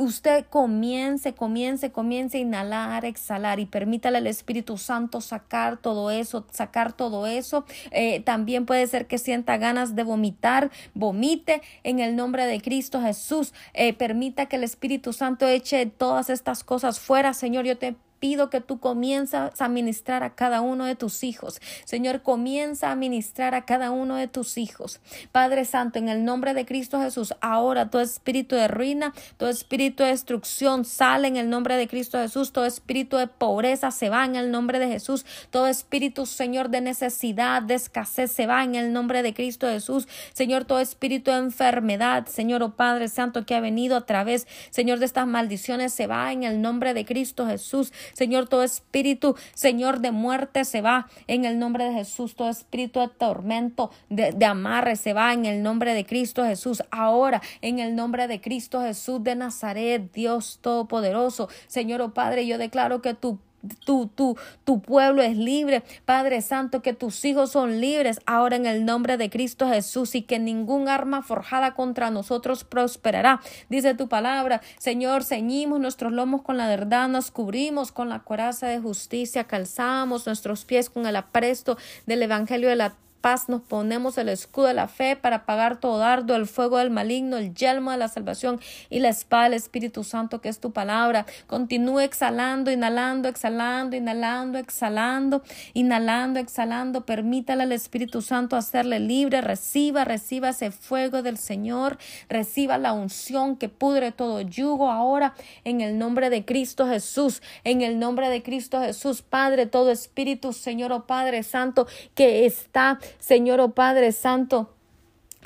usted 0.07 0.45
comience, 0.49 1.33
comience, 1.33 1.91
comience 1.91 2.37
a 2.37 2.41
inhalar, 2.41 3.05
exhalar 3.05 3.59
y 3.59 3.65
permítale 3.65 4.17
al 4.17 4.27
Espíritu 4.27 4.77
Santo 4.77 5.21
sacar 5.21 5.77
todo 5.77 6.09
eso, 6.09 6.45
sacar 6.51 6.93
todo 6.93 7.27
eso. 7.27 7.65
Eh, 7.91 8.21
también 8.21 8.65
puede 8.65 8.87
ser 8.87 9.07
que 9.07 9.17
sienta 9.17 9.57
ganas 9.57 9.95
de 9.95 10.03
vomitar, 10.03 10.71
vomite 10.93 11.61
en 11.83 11.99
el 11.99 12.15
nombre 12.15 12.45
de 12.45 12.61
Cristo 12.61 13.01
Jesús. 13.01 13.53
Eh, 13.73 13.93
permita 13.93 14.47
que 14.47 14.55
el 14.55 14.63
Espíritu 14.63 15.13
Santo 15.13 15.45
eche 15.45 15.85
todas 15.85 16.29
estas 16.29 16.63
cosas 16.63 16.99
fuera, 16.99 17.33
Señor. 17.33 17.65
Yo 17.65 17.77
te 17.77 17.95
pido 18.19 18.49
que 18.49 18.61
tú 18.61 18.79
comienzas 18.79 19.59
a 19.61 19.67
ministrar 19.67 20.23
a 20.23 20.35
cada 20.35 20.61
uno 20.61 20.85
de 20.85 20.95
tus 20.95 21.23
hijos. 21.23 21.61
Señor, 21.85 22.21
comienza 22.21 22.91
a 22.91 22.95
ministrar 22.95 23.55
a 23.55 23.65
cada 23.65 23.91
uno 23.91 24.15
de 24.15 24.27
tus 24.27 24.57
hijos. 24.57 24.99
Padre 25.31 25.65
Santo, 25.65 25.99
en 25.99 26.09
el 26.09 26.25
nombre 26.25 26.53
de 26.53 26.65
Cristo 26.65 27.01
Jesús, 27.01 27.33
ahora 27.41 27.89
todo 27.89 28.01
espíritu 28.01 28.55
de 28.55 28.67
ruina, 28.67 29.13
todo 29.37 29.49
espíritu 29.49 30.03
de 30.03 30.09
destrucción 30.09 30.85
sale 30.85 31.27
en 31.27 31.37
el 31.37 31.49
nombre 31.49 31.75
de 31.75 31.87
Cristo 31.87 32.17
Jesús, 32.17 32.51
todo 32.51 32.65
espíritu 32.65 33.17
de 33.17 33.27
pobreza 33.27 33.91
se 33.91 34.09
va 34.09 34.25
en 34.25 34.35
el 34.35 34.51
nombre 34.51 34.79
de 34.79 34.87
Jesús, 34.87 35.25
todo 35.49 35.67
espíritu, 35.67 36.25
Señor, 36.25 36.69
de 36.69 36.81
necesidad, 36.81 37.61
de 37.61 37.75
escasez 37.75 38.31
se 38.31 38.47
va 38.47 38.63
en 38.63 38.75
el 38.75 38.93
nombre 38.93 39.23
de 39.23 39.33
Cristo 39.33 39.67
Jesús. 39.67 40.07
Señor, 40.33 40.65
todo 40.65 40.79
espíritu 40.79 41.31
de 41.31 41.37
enfermedad, 41.37 42.27
Señor, 42.27 42.63
oh 42.63 42.75
Padre 42.75 43.07
Santo, 43.07 43.45
que 43.45 43.55
ha 43.55 43.59
venido 43.59 43.97
a 43.97 44.05
través, 44.05 44.47
Señor, 44.69 44.99
de 44.99 45.05
estas 45.05 45.27
maldiciones 45.27 45.93
se 45.93 46.07
va 46.07 46.31
en 46.31 46.43
el 46.43 46.61
nombre 46.61 46.93
de 46.93 47.05
Cristo 47.05 47.47
Jesús. 47.47 47.91
Señor, 48.13 48.47
todo 48.47 48.63
espíritu, 48.63 49.35
Señor, 49.53 49.99
de 49.99 50.11
muerte 50.11 50.65
se 50.65 50.81
va 50.81 51.07
en 51.27 51.45
el 51.45 51.59
nombre 51.59 51.85
de 51.85 51.93
Jesús. 51.93 52.35
Todo 52.35 52.49
espíritu 52.49 52.99
de 52.99 53.07
tormento, 53.07 53.91
de, 54.09 54.31
de 54.31 54.45
amarre 54.45 54.95
se 54.95 55.13
va 55.13 55.33
en 55.33 55.45
el 55.45 55.63
nombre 55.63 55.93
de 55.93 56.05
Cristo 56.05 56.45
Jesús. 56.45 56.83
Ahora, 56.91 57.41
en 57.61 57.79
el 57.79 57.95
nombre 57.95 58.27
de 58.27 58.41
Cristo 58.41 58.81
Jesús 58.81 59.23
de 59.23 59.35
Nazaret, 59.35 60.11
Dios 60.13 60.59
Todopoderoso. 60.61 61.49
Señor, 61.67 62.01
oh 62.01 62.13
Padre, 62.13 62.45
yo 62.45 62.57
declaro 62.57 63.01
que 63.01 63.13
tu 63.13 63.39
tu, 63.67 64.07
tu, 64.07 64.37
tu 64.63 64.81
pueblo 64.81 65.21
es 65.21 65.37
libre. 65.37 65.83
Padre 66.05 66.41
Santo, 66.41 66.81
que 66.81 66.93
tus 66.93 67.23
hijos 67.25 67.51
son 67.51 67.79
libres 67.81 68.19
ahora 68.25 68.55
en 68.55 68.65
el 68.65 68.85
nombre 68.85 69.17
de 69.17 69.29
Cristo 69.29 69.69
Jesús 69.69 70.15
y 70.15 70.21
que 70.21 70.39
ningún 70.39 70.89
arma 70.89 71.21
forjada 71.21 71.73
contra 71.73 72.09
nosotros 72.11 72.63
prosperará. 72.63 73.41
Dice 73.69 73.93
tu 73.93 74.07
palabra, 74.07 74.61
Señor, 74.77 75.23
ceñimos 75.23 75.79
nuestros 75.79 76.11
lomos 76.11 76.41
con 76.41 76.57
la 76.57 76.67
verdad, 76.67 77.07
nos 77.07 77.31
cubrimos 77.31 77.91
con 77.91 78.09
la 78.09 78.19
coraza 78.19 78.67
de 78.67 78.79
justicia, 78.79 79.45
calzamos 79.45 80.25
nuestros 80.25 80.65
pies 80.65 80.89
con 80.89 81.05
el 81.05 81.15
apresto 81.15 81.77
del 82.05 82.23
Evangelio 82.23 82.69
de 82.69 82.75
la 82.75 82.95
paz 83.21 83.49
nos 83.49 83.61
ponemos 83.61 84.17
el 84.17 84.29
escudo 84.29 84.67
de 84.67 84.73
la 84.73 84.87
fe 84.87 85.15
para 85.15 85.45
pagar 85.45 85.79
todo 85.79 85.97
dardo, 85.97 86.35
el 86.35 86.47
fuego 86.47 86.77
del 86.77 86.89
maligno, 86.89 87.37
el 87.37 87.53
yelmo 87.53 87.91
de 87.91 87.97
la 87.97 88.07
salvación 88.07 88.59
y 88.89 88.99
la 88.99 89.09
espada 89.09 89.45
del 89.45 89.53
Espíritu 89.53 90.03
Santo, 90.03 90.41
que 90.41 90.49
es 90.49 90.59
tu 90.59 90.71
palabra. 90.71 91.25
Continúe 91.47 91.99
exhalando, 91.99 92.71
inhalando, 92.71 93.27
exhalando, 93.27 93.95
inhalando, 93.95 94.57
exhalando, 94.57 95.43
inhalando, 95.73 96.39
exhalando. 96.39 97.05
Permítale 97.05 97.63
al 97.63 97.71
Espíritu 97.71 98.21
Santo 98.21 98.55
hacerle 98.55 98.99
libre. 98.99 99.41
Reciba, 99.41 100.05
reciba 100.05 100.49
ese 100.49 100.71
fuego 100.71 101.21
del 101.21 101.37
Señor. 101.37 101.97
Reciba 102.29 102.77
la 102.77 102.93
unción 102.93 103.57
que 103.57 103.69
pudre 103.69 104.11
todo 104.11 104.41
yugo 104.41 104.91
ahora 104.91 105.33
en 105.63 105.81
el 105.81 105.97
nombre 105.97 106.29
de 106.29 106.45
Cristo 106.45 106.87
Jesús. 106.87 107.41
En 107.63 107.81
el 107.81 107.99
nombre 107.99 108.29
de 108.29 108.43
Cristo 108.43 108.81
Jesús, 108.81 109.21
Padre, 109.21 109.65
todo 109.65 109.91
Espíritu, 109.91 110.53
Señor, 110.53 110.91
oh 110.91 111.05
Padre 111.05 111.43
Santo, 111.43 111.87
que 112.15 112.45
está 112.45 112.99
Señor, 113.19 113.59
oh 113.59 113.71
Padre 113.71 114.11
Santo, 114.11 114.76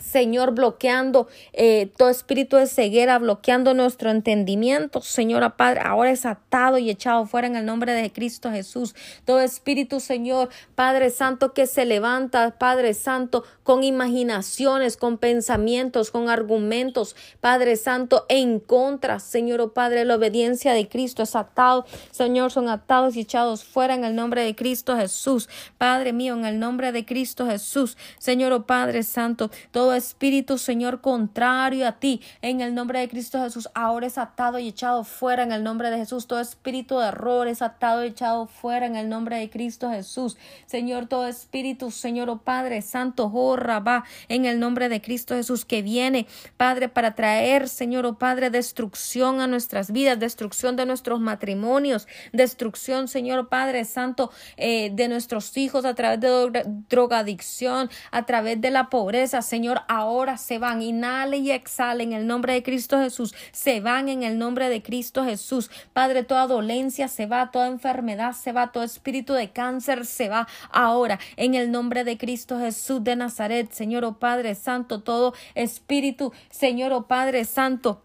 Señor, 0.01 0.51
bloqueando 0.51 1.27
eh, 1.53 1.91
todo 1.95 2.09
espíritu 2.09 2.57
de 2.57 2.67
ceguera, 2.67 3.19
bloqueando 3.19 3.73
nuestro 3.73 4.09
entendimiento. 4.09 5.01
Señora 5.01 5.55
Padre, 5.55 5.81
ahora 5.83 6.11
es 6.11 6.25
atado 6.25 6.77
y 6.77 6.89
echado 6.89 7.25
fuera 7.25 7.47
en 7.47 7.55
el 7.55 7.65
nombre 7.65 7.93
de 7.93 8.11
Cristo 8.11 8.51
Jesús. 8.51 8.95
Todo 9.25 9.41
espíritu, 9.41 9.99
Señor, 9.99 10.49
Padre 10.75 11.11
Santo, 11.11 11.53
que 11.53 11.67
se 11.67 11.85
levanta, 11.85 12.57
Padre 12.57 12.93
Santo, 12.93 13.43
con 13.63 13.83
imaginaciones, 13.83 14.97
con 14.97 15.17
pensamientos, 15.17 16.11
con 16.11 16.29
argumentos, 16.29 17.15
Padre 17.39 17.75
Santo, 17.75 18.25
en 18.27 18.59
contra, 18.59 19.19
Señor, 19.19 19.61
oh 19.61 19.73
Padre, 19.73 20.03
la 20.05 20.15
obediencia 20.15 20.73
de 20.73 20.87
Cristo 20.87 21.23
es 21.23 21.35
atado. 21.35 21.85
Señor, 22.11 22.51
son 22.51 22.69
atados 22.69 23.15
y 23.15 23.21
echados 23.21 23.63
fuera 23.63 23.93
en 23.93 24.03
el 24.03 24.15
nombre 24.15 24.43
de 24.43 24.55
Cristo 24.55 24.97
Jesús. 24.97 25.47
Padre 25.77 26.11
mío, 26.11 26.33
en 26.33 26.45
el 26.45 26.59
nombre 26.59 26.91
de 26.91 27.05
Cristo 27.05 27.45
Jesús. 27.45 27.97
Señor, 28.17 28.51
oh 28.51 28.65
Padre 28.65 29.03
Santo, 29.03 29.51
todo 29.71 29.90
espíritu, 29.93 30.57
Señor, 30.57 31.01
contrario 31.01 31.87
a 31.87 31.93
ti, 31.93 32.21
en 32.41 32.61
el 32.61 32.73
nombre 32.73 32.99
de 32.99 33.09
Cristo 33.09 33.41
Jesús, 33.41 33.69
ahora 33.73 34.07
es 34.07 34.17
atado 34.17 34.59
y 34.59 34.67
echado 34.67 35.03
fuera 35.03 35.43
en 35.43 35.51
el 35.51 35.63
nombre 35.63 35.89
de 35.89 35.97
Jesús. 35.97 36.27
Todo 36.27 36.39
espíritu 36.39 36.97
de 36.97 37.07
error 37.07 37.47
es 37.47 37.61
atado 37.61 38.03
y 38.03 38.07
echado 38.07 38.47
fuera 38.47 38.85
en 38.85 38.95
el 38.95 39.09
nombre 39.09 39.37
de 39.37 39.49
Cristo 39.49 39.89
Jesús. 39.89 40.37
Señor, 40.65 41.07
todo 41.07 41.27
espíritu, 41.27 41.91
Señor, 41.91 42.29
oh 42.29 42.39
Padre 42.39 42.81
Santo, 42.81 43.31
oh 43.33 43.55
Rabá, 43.55 44.05
en 44.29 44.45
el 44.45 44.59
nombre 44.59 44.89
de 44.89 45.01
Cristo 45.01 45.35
Jesús, 45.35 45.65
que 45.65 45.81
viene, 45.81 46.27
Padre, 46.57 46.89
para 46.89 47.15
traer, 47.15 47.69
Señor, 47.69 48.05
oh 48.05 48.17
Padre, 48.17 48.49
destrucción 48.49 49.41
a 49.41 49.47
nuestras 49.47 49.91
vidas, 49.91 50.19
destrucción 50.19 50.75
de 50.75 50.85
nuestros 50.85 51.19
matrimonios, 51.19 52.07
destrucción, 52.33 53.07
Señor, 53.07 53.39
oh 53.39 53.49
Padre 53.49 53.85
Santo, 53.85 54.31
eh, 54.57 54.91
de 54.93 55.07
nuestros 55.07 55.55
hijos 55.57 55.85
a 55.85 55.95
través 55.95 56.19
de 56.19 56.63
drogadicción, 56.89 57.89
a 58.11 58.25
través 58.25 58.59
de 58.61 58.71
la 58.71 58.89
pobreza, 58.89 59.41
Señor, 59.41 59.80
ahora 59.87 60.37
se 60.37 60.59
van. 60.59 60.81
Inhale 60.81 61.37
y 61.37 61.51
exhale 61.51 62.03
en 62.03 62.13
el 62.13 62.27
nombre 62.27 62.53
de 62.53 62.63
Cristo 62.63 62.99
Jesús. 62.99 63.33
Se 63.51 63.79
van 63.81 64.09
en 64.09 64.23
el 64.23 64.37
nombre 64.37 64.69
de 64.69 64.81
Cristo 64.81 65.23
Jesús. 65.23 65.69
Padre, 65.93 66.23
toda 66.23 66.47
dolencia 66.47 67.07
se 67.07 67.25
va, 67.25 67.51
toda 67.51 67.67
enfermedad 67.67 68.33
se 68.33 68.51
va, 68.51 68.71
todo 68.71 68.83
espíritu 68.83 69.33
de 69.33 69.51
cáncer 69.51 70.05
se 70.05 70.29
va 70.29 70.47
ahora 70.71 71.19
en 71.37 71.55
el 71.55 71.71
nombre 71.71 72.03
de 72.03 72.17
Cristo 72.17 72.59
Jesús 72.59 73.03
de 73.03 73.15
Nazaret. 73.15 73.71
Señor, 73.71 74.05
oh 74.05 74.19
Padre 74.19 74.55
Santo, 74.55 75.01
todo 75.01 75.33
espíritu, 75.55 76.33
Señor, 76.49 76.93
oh 76.93 77.07
Padre 77.07 77.45
Santo 77.45 78.01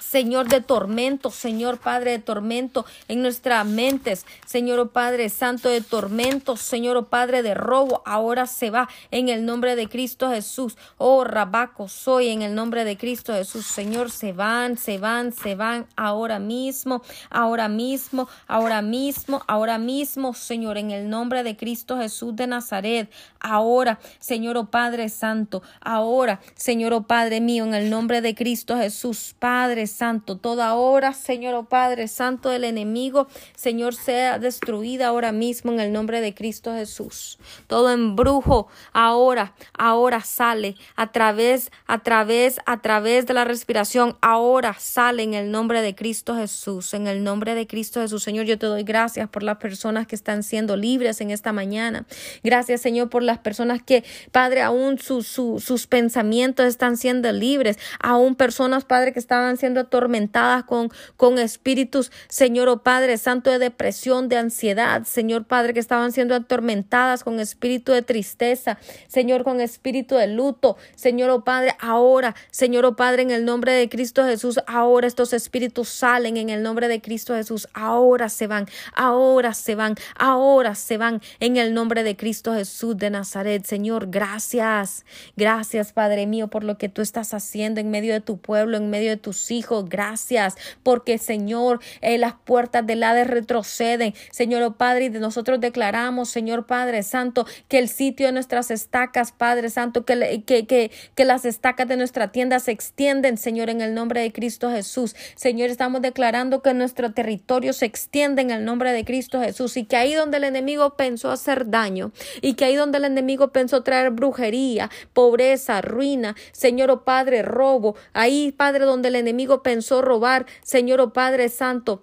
Señor 0.00 0.48
de 0.48 0.60
tormento, 0.60 1.30
Señor 1.30 1.78
Padre 1.78 2.12
de 2.12 2.18
tormento 2.18 2.86
en 3.08 3.22
nuestras 3.22 3.64
mentes, 3.66 4.26
Señor 4.46 4.78
oh 4.80 4.88
Padre 4.88 5.28
Santo 5.28 5.68
de 5.68 5.82
tormento, 5.82 6.56
Señor 6.56 6.96
oh 6.96 7.06
Padre 7.06 7.42
de 7.42 7.54
robo, 7.54 8.02
ahora 8.06 8.46
se 8.46 8.70
va 8.70 8.88
en 9.10 9.28
el 9.28 9.44
nombre 9.44 9.76
de 9.76 9.88
Cristo 9.88 10.30
Jesús. 10.30 10.76
Oh 10.96 11.24
Rabaco, 11.24 11.88
soy 11.88 12.28
en 12.28 12.42
el 12.42 12.54
nombre 12.54 12.84
de 12.84 12.96
Cristo 12.96 13.34
Jesús, 13.34 13.66
Señor, 13.66 14.10
se 14.10 14.32
van, 14.32 14.78
se 14.78 14.98
van, 14.98 15.32
se 15.32 15.54
van 15.54 15.86
ahora 15.96 16.38
mismo, 16.38 17.02
ahora 17.28 17.68
mismo, 17.68 18.28
ahora 18.46 18.82
mismo, 18.82 19.42
ahora 19.46 19.78
mismo, 19.78 20.34
Señor, 20.34 20.78
en 20.78 20.90
el 20.90 21.08
nombre 21.08 21.42
de 21.42 21.56
Cristo 21.56 21.98
Jesús 21.98 22.34
de 22.36 22.46
Nazaret, 22.46 23.10
ahora, 23.38 24.00
Señor 24.18 24.56
oh 24.56 24.70
Padre 24.70 25.08
Santo, 25.08 25.62
ahora, 25.80 26.40
Señor 26.54 26.94
oh 26.94 27.02
Padre 27.02 27.40
mío, 27.40 27.64
en 27.64 27.74
el 27.74 27.90
nombre 27.90 28.20
de 28.20 28.34
Cristo 28.34 28.76
Jesús, 28.76 29.34
Padre 29.38 29.86
Santo. 29.90 30.38
Toda 30.38 30.74
hora, 30.74 31.12
Señor, 31.12 31.54
oh 31.54 31.64
Padre 31.64 32.08
Santo 32.08 32.48
del 32.48 32.64
enemigo, 32.64 33.28
Señor, 33.54 33.94
sea 33.94 34.38
destruida 34.38 35.08
ahora 35.08 35.32
mismo 35.32 35.72
en 35.72 35.80
el 35.80 35.92
nombre 35.92 36.20
de 36.20 36.34
Cristo 36.34 36.72
Jesús. 36.72 37.38
Todo 37.66 37.90
embrujo 37.90 38.68
ahora, 38.92 39.54
ahora 39.76 40.20
sale 40.22 40.76
a 40.96 41.12
través, 41.12 41.70
a 41.86 42.02
través, 42.02 42.58
a 42.66 42.80
través 42.80 43.26
de 43.26 43.34
la 43.34 43.44
respiración. 43.44 44.16
Ahora 44.20 44.74
sale 44.78 45.22
en 45.22 45.34
el 45.34 45.50
nombre 45.50 45.82
de 45.82 45.94
Cristo 45.94 46.34
Jesús. 46.36 46.94
En 46.94 47.06
el 47.06 47.22
nombre 47.22 47.54
de 47.54 47.66
Cristo 47.66 48.00
Jesús, 48.00 48.22
Señor, 48.22 48.46
yo 48.46 48.58
te 48.58 48.66
doy 48.66 48.82
gracias 48.82 49.28
por 49.28 49.42
las 49.42 49.58
personas 49.58 50.06
que 50.06 50.14
están 50.14 50.42
siendo 50.42 50.76
libres 50.76 51.20
en 51.20 51.30
esta 51.30 51.52
mañana. 51.52 52.06
Gracias, 52.42 52.80
Señor, 52.80 53.10
por 53.10 53.22
las 53.22 53.38
personas 53.38 53.82
que, 53.82 54.04
Padre, 54.32 54.62
aún 54.62 54.98
sus 54.98 55.86
pensamientos 55.88 56.66
están 56.66 56.96
siendo 56.96 57.30
libres. 57.32 57.78
Aún 58.00 58.34
personas, 58.34 58.84
Padre, 58.84 59.12
que 59.12 59.18
estaban 59.18 59.56
siendo 59.56 59.79
atormentadas 59.80 60.64
con, 60.64 60.90
con 61.16 61.38
espíritus, 61.38 62.12
Señor, 62.28 62.68
oh 62.68 62.82
Padre 62.82 63.18
Santo, 63.18 63.50
de 63.50 63.58
depresión, 63.58 64.28
de 64.28 64.36
ansiedad, 64.36 65.04
Señor 65.04 65.44
Padre, 65.44 65.74
que 65.74 65.80
estaban 65.80 66.12
siendo 66.12 66.34
atormentadas 66.34 67.24
con 67.24 67.40
espíritu 67.40 67.92
de 67.92 68.02
tristeza, 68.02 68.78
Señor, 69.08 69.44
con 69.44 69.60
espíritu 69.60 70.14
de 70.16 70.26
luto, 70.26 70.76
Señor, 70.94 71.30
oh 71.30 71.44
Padre, 71.44 71.74
ahora, 71.80 72.34
Señor, 72.50 72.84
oh 72.84 72.96
Padre, 72.96 73.22
en 73.22 73.30
el 73.30 73.44
nombre 73.44 73.72
de 73.72 73.88
Cristo 73.88 74.24
Jesús, 74.24 74.60
ahora 74.66 75.06
estos 75.06 75.32
espíritus 75.32 75.88
salen 75.88 76.36
en 76.36 76.50
el 76.50 76.62
nombre 76.62 76.88
de 76.88 77.00
Cristo 77.00 77.34
Jesús, 77.34 77.68
ahora 77.74 78.28
se 78.28 78.46
van, 78.46 78.66
ahora 78.94 79.54
se 79.54 79.74
van, 79.74 79.94
ahora 80.16 80.74
se 80.74 80.96
van 80.96 81.20
en 81.40 81.56
el 81.56 81.74
nombre 81.74 82.02
de 82.02 82.16
Cristo 82.16 82.54
Jesús 82.54 82.96
de 82.96 83.10
Nazaret, 83.10 83.64
Señor, 83.64 84.10
gracias, 84.10 85.04
gracias, 85.36 85.92
Padre 85.92 86.26
mío, 86.26 86.48
por 86.48 86.64
lo 86.64 86.78
que 86.78 86.88
tú 86.88 87.02
estás 87.02 87.34
haciendo 87.34 87.80
en 87.80 87.90
medio 87.90 88.12
de 88.12 88.20
tu 88.20 88.38
pueblo, 88.38 88.76
en 88.76 88.90
medio 88.90 89.10
de 89.10 89.16
tus 89.16 89.50
hijos, 89.50 89.69
gracias, 89.70 90.56
porque 90.82 91.18
Señor, 91.18 91.80
eh, 92.00 92.18
las 92.18 92.34
puertas 92.34 92.86
del 92.86 93.02
Hades 93.02 93.26
retroceden. 93.26 94.14
Señor 94.30 94.62
oh 94.62 94.72
Padre, 94.72 95.06
y 95.06 95.08
de 95.08 95.20
nosotros 95.20 95.60
declaramos, 95.60 96.28
Señor 96.28 96.66
Padre 96.66 97.02
Santo, 97.02 97.46
que 97.68 97.78
el 97.78 97.88
sitio 97.88 98.26
de 98.26 98.32
nuestras 98.32 98.70
estacas, 98.70 99.32
Padre 99.32 99.70
Santo, 99.70 100.04
que, 100.04 100.42
que, 100.46 100.66
que, 100.66 100.90
que 101.14 101.24
las 101.24 101.44
estacas 101.44 101.88
de 101.88 101.96
nuestra 101.96 102.32
tienda 102.32 102.58
se 102.60 102.72
extienden, 102.72 103.38
Señor, 103.38 103.70
en 103.70 103.80
el 103.80 103.94
nombre 103.94 104.20
de 104.20 104.32
Cristo 104.32 104.70
Jesús. 104.70 105.14
Señor, 105.36 105.70
estamos 105.70 106.02
declarando 106.02 106.62
que 106.62 106.74
nuestro 106.74 107.12
territorio 107.12 107.72
se 107.72 107.86
extiende 107.86 108.42
en 108.42 108.50
el 108.50 108.64
nombre 108.64 108.92
de 108.92 109.04
Cristo 109.04 109.40
Jesús 109.40 109.76
y 109.76 109.84
que 109.84 109.96
ahí 109.96 110.14
donde 110.14 110.38
el 110.38 110.44
enemigo 110.44 110.96
pensó 110.96 111.30
hacer 111.30 111.70
daño 111.70 112.12
y 112.40 112.54
que 112.54 112.64
ahí 112.64 112.76
donde 112.76 112.98
el 112.98 113.04
enemigo 113.04 113.48
pensó 113.52 113.82
traer 113.82 114.10
brujería, 114.10 114.90
pobreza, 115.12 115.80
ruina, 115.80 116.36
Señor 116.52 116.90
oh 116.90 117.04
Padre, 117.04 117.42
robo, 117.42 117.96
ahí 118.12 118.52
Padre 118.52 118.84
donde 118.84 119.08
el 119.08 119.16
enemigo 119.16 119.49
pensó 119.58 120.02
robar, 120.02 120.46
Señor 120.62 121.00
o 121.00 121.12
Padre 121.12 121.48
Santo. 121.48 122.02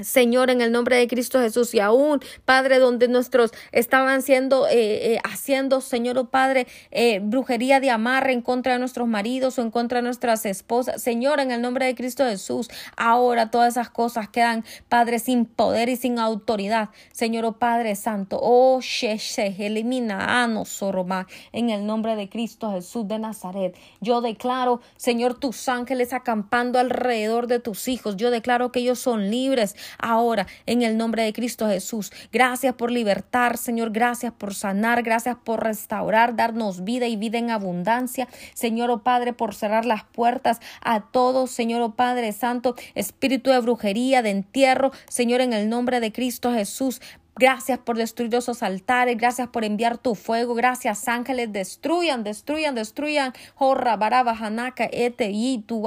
Señor, 0.00 0.50
en 0.50 0.60
el 0.60 0.72
nombre 0.72 0.96
de 0.96 1.08
Cristo 1.08 1.40
Jesús, 1.40 1.74
y 1.74 1.80
aún, 1.80 2.20
Padre, 2.44 2.78
donde 2.78 3.08
nuestros 3.08 3.52
estaban 3.72 4.22
siendo, 4.22 4.66
eh, 4.68 5.14
eh, 5.14 5.18
haciendo, 5.24 5.80
Señor, 5.80 6.18
oh 6.18 6.26
Padre, 6.26 6.66
eh, 6.90 7.20
brujería 7.22 7.80
de 7.80 7.90
amarre 7.90 8.32
en 8.32 8.42
contra 8.42 8.74
de 8.74 8.78
nuestros 8.78 9.08
maridos 9.08 9.58
o 9.58 9.62
en 9.62 9.70
contra 9.70 9.98
de 9.98 10.02
nuestras 10.02 10.46
esposas. 10.46 11.02
Señor, 11.02 11.40
en 11.40 11.50
el 11.50 11.60
nombre 11.62 11.86
de 11.86 11.94
Cristo 11.94 12.24
Jesús, 12.24 12.68
ahora 12.96 13.50
todas 13.50 13.74
esas 13.74 13.90
cosas 13.90 14.28
quedan, 14.28 14.64
Padre, 14.88 15.18
sin 15.18 15.44
poder 15.44 15.88
y 15.88 15.96
sin 15.96 16.18
autoridad. 16.18 16.90
Señor, 17.12 17.44
oh 17.44 17.58
Padre 17.58 17.96
Santo, 17.96 18.38
oh 18.40 18.80
Sheshe, 18.80 19.54
elimina 19.58 20.42
a 20.42 20.64
Soroma, 20.64 21.26
en 21.52 21.70
el 21.70 21.86
nombre 21.86 22.16
de 22.16 22.28
Cristo 22.28 22.72
Jesús 22.72 23.06
de 23.06 23.18
Nazaret. 23.18 23.76
Yo 24.00 24.20
declaro, 24.20 24.80
Señor, 24.96 25.38
tus 25.38 25.68
ángeles 25.68 26.12
acampando 26.12 26.78
alrededor 26.78 27.46
de 27.46 27.60
tus 27.60 27.88
hijos. 27.88 28.16
Yo 28.16 28.30
declaro 28.30 28.72
que 28.72 28.80
ellos 28.80 28.98
son 28.98 29.30
libres 29.30 29.76
ahora 29.98 30.46
en 30.66 30.82
el 30.82 30.96
nombre 30.96 31.22
de 31.22 31.32
Cristo 31.32 31.68
Jesús. 31.68 32.12
Gracias 32.32 32.74
por 32.74 32.90
libertar, 32.90 33.56
Señor, 33.56 33.90
gracias 33.90 34.32
por 34.32 34.54
sanar, 34.54 35.02
gracias 35.02 35.36
por 35.42 35.62
restaurar, 35.62 36.36
darnos 36.36 36.84
vida 36.84 37.06
y 37.06 37.16
vida 37.16 37.38
en 37.38 37.50
abundancia. 37.50 38.28
Señor, 38.54 38.90
oh 38.90 39.02
Padre, 39.02 39.32
por 39.32 39.54
cerrar 39.54 39.84
las 39.84 40.04
puertas 40.04 40.60
a 40.82 41.00
todos, 41.10 41.50
Señor, 41.50 41.82
oh 41.82 41.94
Padre 41.94 42.32
Santo, 42.32 42.74
espíritu 42.94 43.50
de 43.50 43.60
brujería, 43.60 44.22
de 44.22 44.30
entierro, 44.30 44.92
Señor, 45.08 45.40
en 45.40 45.52
el 45.52 45.68
nombre 45.68 46.00
de 46.00 46.12
Cristo 46.12 46.52
Jesús. 46.52 47.00
Gracias 47.38 47.78
por 47.78 47.96
destruir 47.96 48.34
esos 48.34 48.62
altares. 48.62 49.16
Gracias 49.16 49.48
por 49.48 49.64
enviar 49.64 49.98
tu 49.98 50.14
fuego. 50.14 50.54
Gracias, 50.54 51.08
ángeles. 51.08 51.52
Destruyan, 51.52 52.24
destruyan, 52.24 52.74
destruyan. 52.74 53.32
Jorra, 53.54 53.96
baraba, 53.96 54.32
hanaka, 54.32 54.88
ete, 54.90 55.30
y 55.30 55.58
tu 55.58 55.86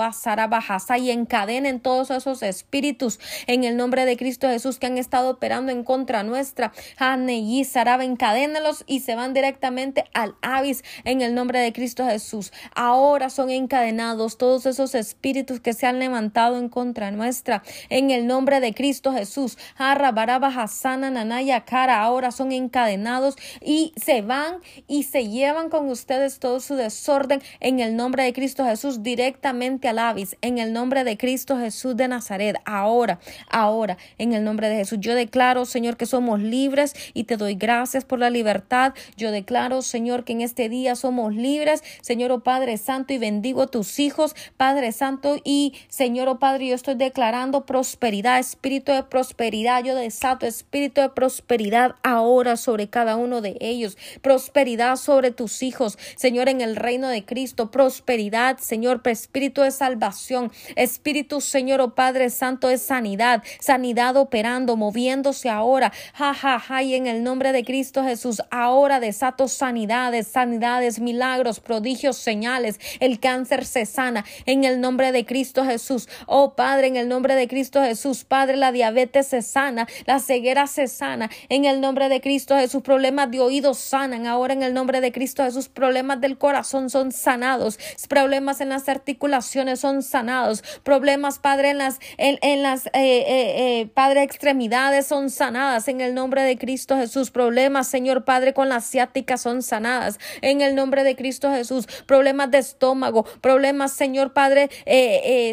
y 0.97 1.11
encadenen 1.11 1.79
todos 1.79 2.11
esos 2.11 2.43
espíritus 2.43 3.19
en 3.47 3.63
el 3.63 3.77
nombre 3.77 4.05
de 4.05 4.17
Cristo 4.17 4.47
Jesús 4.47 4.79
que 4.79 4.87
han 4.87 4.97
estado 4.97 5.31
operando 5.31 5.71
en 5.71 5.83
contra 5.83 6.23
nuestra. 6.23 6.71
Hane 6.97 7.39
y 7.39 7.63
saraba, 7.65 8.03
encadénelos 8.03 8.83
y 8.87 9.01
se 9.01 9.15
van 9.15 9.33
directamente 9.33 10.05
al 10.13 10.35
avis 10.41 10.83
en 11.03 11.21
el 11.21 11.35
nombre 11.35 11.59
de 11.59 11.73
Cristo 11.73 12.05
Jesús. 12.05 12.53
Ahora 12.75 13.29
son 13.29 13.49
encadenados 13.49 14.37
todos 14.37 14.65
esos 14.65 14.95
espíritus 14.95 15.59
que 15.59 15.73
se 15.73 15.87
han 15.87 15.99
levantado 15.99 16.57
en 16.57 16.69
contra 16.69 17.11
nuestra 17.11 17.63
en 17.89 18.11
el 18.11 18.27
nombre 18.27 18.59
de 18.59 18.73
Cristo 18.73 19.13
Jesús. 19.13 19.57
Harra, 19.77 20.11
baraba, 20.11 20.47
hasana, 20.47 21.09
nanay, 21.09 21.40
cara 21.65 22.01
ahora 22.01 22.31
son 22.31 22.51
encadenados 22.51 23.35
y 23.61 23.93
se 23.95 24.21
van 24.21 24.57
y 24.87 25.03
se 25.03 25.27
llevan 25.27 25.69
con 25.69 25.89
ustedes 25.89 26.39
todo 26.39 26.59
su 26.59 26.75
desorden 26.75 27.41
en 27.59 27.79
el 27.79 27.95
nombre 27.95 28.23
de 28.23 28.33
Cristo 28.33 28.65
Jesús 28.65 29.03
directamente 29.03 29.87
al 29.87 29.99
Avis, 29.99 30.37
en 30.41 30.57
el 30.57 30.73
nombre 30.73 31.03
de 31.03 31.17
Cristo 31.17 31.57
Jesús 31.57 31.97
de 31.97 32.07
Nazaret, 32.07 32.57
ahora, 32.65 33.19
ahora, 33.49 33.97
en 34.17 34.33
el 34.33 34.43
nombre 34.43 34.69
de 34.69 34.77
Jesús. 34.77 34.99
Yo 35.01 35.15
declaro, 35.15 35.65
Señor, 35.65 35.97
que 35.97 36.05
somos 36.05 36.39
libres 36.39 36.93
y 37.13 37.23
te 37.23 37.37
doy 37.37 37.55
gracias 37.55 38.05
por 38.05 38.19
la 38.19 38.29
libertad. 38.29 38.93
Yo 39.17 39.31
declaro, 39.31 39.81
Señor, 39.81 40.23
que 40.23 40.33
en 40.33 40.41
este 40.41 40.69
día 40.69 40.95
somos 40.95 41.33
libres, 41.33 41.83
Señor, 42.01 42.31
oh 42.31 42.41
Padre 42.41 42.77
Santo, 42.77 43.13
y 43.13 43.17
bendigo 43.17 43.63
a 43.63 43.67
tus 43.67 43.99
hijos, 43.99 44.35
Padre 44.57 44.91
Santo, 44.91 45.37
y 45.43 45.73
Señor, 45.87 46.27
oh 46.27 46.39
Padre, 46.39 46.67
yo 46.67 46.75
estoy 46.75 46.95
declarando 46.95 47.65
prosperidad, 47.65 48.39
espíritu 48.39 48.91
de 48.91 49.03
prosperidad, 49.03 49.83
yo 49.83 49.95
desato 49.95 50.45
espíritu 50.45 51.01
de 51.01 51.09
prosperidad 51.09 51.20
prosperidad 51.21 51.93
ahora 52.01 52.57
sobre 52.57 52.89
cada 52.89 53.15
uno 53.15 53.41
de 53.41 53.55
ellos, 53.59 53.95
prosperidad 54.23 54.95
sobre 54.95 55.29
tus 55.29 55.61
hijos, 55.61 55.99
Señor, 56.15 56.49
en 56.49 56.61
el 56.61 56.75
reino 56.75 57.09
de 57.09 57.23
Cristo, 57.25 57.69
prosperidad, 57.69 58.57
Señor, 58.57 59.03
espíritu 59.05 59.61
de 59.61 59.69
salvación, 59.69 60.51
espíritu, 60.75 61.39
Señor, 61.39 61.79
oh 61.79 61.93
Padre 61.93 62.31
Santo, 62.31 62.69
de 62.69 62.79
sanidad, 62.79 63.43
sanidad 63.59 64.17
operando, 64.17 64.75
moviéndose 64.77 65.47
ahora, 65.47 65.93
ja, 66.15 66.33
ja, 66.33 66.59
ja, 66.59 66.81
y 66.81 66.95
en 66.95 67.05
el 67.05 67.23
nombre 67.23 67.51
de 67.51 67.63
Cristo 67.63 68.03
Jesús, 68.03 68.41
ahora 68.49 68.99
desato 68.99 69.47
sanidades, 69.47 70.25
sanidades, 70.25 70.99
milagros, 70.99 71.59
prodigios, 71.59 72.17
señales, 72.17 72.79
el 72.99 73.19
cáncer 73.19 73.67
se 73.67 73.85
sana, 73.85 74.25
en 74.47 74.63
el 74.63 74.81
nombre 74.81 75.11
de 75.11 75.23
Cristo 75.23 75.65
Jesús, 75.65 76.09
oh 76.25 76.55
Padre, 76.55 76.87
en 76.87 76.95
el 76.95 77.07
nombre 77.07 77.35
de 77.35 77.47
Cristo 77.47 77.79
Jesús, 77.79 78.23
Padre, 78.23 78.57
la 78.57 78.71
diabetes 78.71 79.27
se 79.27 79.43
sana, 79.43 79.87
la 80.07 80.17
ceguera 80.17 80.65
se 80.65 80.87
sana, 80.87 81.10
en 81.49 81.65
el 81.65 81.81
nombre 81.81 82.09
de 82.09 82.21
Cristo 82.21 82.55
Jesús. 82.55 82.81
Problemas 82.81 83.31
de 83.31 83.39
oídos 83.39 83.77
sanan 83.77 84.27
ahora 84.27 84.53
en 84.53 84.63
el 84.63 84.73
nombre 84.73 85.01
de 85.01 85.11
Cristo 85.11 85.43
Jesús. 85.43 85.69
Problemas 85.69 86.21
del 86.21 86.37
corazón 86.37 86.89
son 86.89 87.11
sanados. 87.11 87.79
Problemas 88.07 88.61
en 88.61 88.69
las 88.69 88.87
articulaciones 88.89 89.79
son 89.79 90.03
sanados. 90.03 90.63
Problemas, 90.83 91.39
Padre, 91.39 91.71
en 91.71 91.77
las, 91.77 91.99
en, 92.17 92.63
las, 92.63 92.87
eh, 92.87 92.91
eh, 92.93 93.81
eh, 93.81 93.87
Padre, 93.93 94.23
extremidades 94.23 95.07
son 95.07 95.29
sanadas 95.29 95.87
en 95.87 96.01
el 96.01 96.13
nombre 96.13 96.43
de 96.43 96.57
Cristo 96.57 96.95
Jesús. 96.97 97.31
Problemas, 97.31 97.87
Señor 97.87 98.25
Padre, 98.25 98.53
con 98.53 98.69
la 98.69 98.77
asiática 98.77 99.37
son 99.37 99.61
sanadas 99.61 100.19
en 100.41 100.61
el 100.61 100.75
nombre 100.75 101.03
de 101.03 101.15
Cristo 101.15 101.51
Jesús. 101.51 101.87
Problemas 102.05 102.51
de 102.51 102.59
estómago, 102.59 103.25
problemas, 103.41 103.93
Señor 103.93 104.33
Padre, 104.33 104.69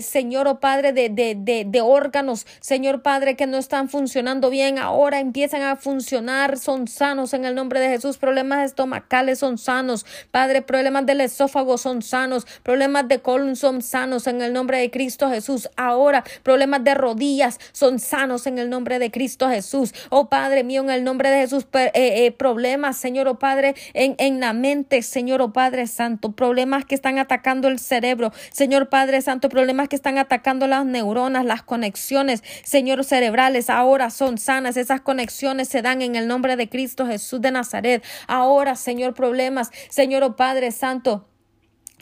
Señor 0.03 0.49
o 0.49 0.61
Padre, 0.61 0.93
de, 0.93 1.09
de, 1.09 1.35
de, 1.37 1.65
de 1.67 1.81
órganos, 1.81 2.47
Señor 2.61 3.03
Padre, 3.03 3.37
que 3.37 3.47
no 3.47 3.59
están 3.59 3.89
funcionando 3.89 4.51
bien. 4.51 4.79
Ahora 4.79 5.21
empiezan 5.49 5.67
a 5.67 5.77
funcionar, 5.77 6.59
son 6.59 6.89
sanos 6.89 7.33
en 7.33 7.47
el 7.47 7.55
nombre 7.55 7.81
de 7.81 7.89
Jesús. 7.89 8.19
Problemas 8.19 8.67
estomacales 8.67 9.39
son 9.39 9.57
sanos. 9.57 10.05
Padre, 10.31 10.61
problemas 10.61 11.07
del 11.07 11.23
esófago 11.23 11.79
son 11.79 12.03
sanos. 12.03 12.47
Problemas 12.63 13.09
de 13.09 13.21
colon 13.21 13.57
son 13.57 13.81
sanos 13.81 14.27
en 14.27 14.43
el 14.43 14.53
nombre 14.53 14.77
de 14.77 14.91
Cristo 14.91 15.31
Jesús. 15.31 15.71
Ahora, 15.77 16.23
problemas 16.43 16.85
de 16.85 16.93
rodillas 16.93 17.59
son 17.73 17.99
sanos 17.99 18.47
en 18.47 18.59
el 18.59 18.69
nombre 18.69 18.99
de 18.99 19.11
Cristo 19.11 19.49
Jesús. 19.49 19.95
Oh 20.11 20.29
Padre 20.29 20.65
mío, 20.65 20.83
en 20.83 20.91
el 20.91 21.03
nombre 21.03 21.31
de 21.31 21.39
Jesús, 21.39 21.67
eh, 21.73 21.91
eh, 21.95 22.31
problemas, 22.33 22.99
Señor, 22.99 23.27
oh 23.27 23.39
Padre, 23.39 23.75
en, 23.95 24.17
en 24.19 24.41
la 24.41 24.53
mente, 24.53 25.01
Señor, 25.01 25.41
oh 25.41 25.55
Padre 25.55 25.87
Santo, 25.87 26.33
problemas 26.33 26.85
que 26.85 26.95
están 26.95 27.19
atacando 27.19 27.69
el 27.69 27.79
cerebro, 27.79 28.33
Señor 28.53 28.91
Padre 28.91 29.23
Santo, 29.23 29.49
problemas 29.49 29.89
que 29.89 29.97
están 29.97 30.19
atacando 30.19 30.67
las 30.67 30.85
neuronas, 30.85 31.47
las 31.47 31.63
conexiones, 31.63 32.43
Señor, 32.65 33.03
cerebrales, 33.03 33.71
ahora 33.71 34.11
son 34.11 34.37
sanas 34.37 34.77
esas 34.77 35.01
conexiones 35.01 35.38
se 35.65 35.83
dan 35.83 36.03
en 36.03 36.17
el 36.17 36.27
nombre 36.27 36.57
de 36.57 36.69
Cristo 36.69 37.07
Jesús 37.07 37.41
de 37.41 37.51
Nazaret. 37.51 38.05
Ahora, 38.27 38.75
Señor, 38.75 39.15
problemas, 39.15 39.71
Señor, 39.89 40.23
oh 40.25 40.37
Padre 40.37 40.73
Santo. 40.73 41.28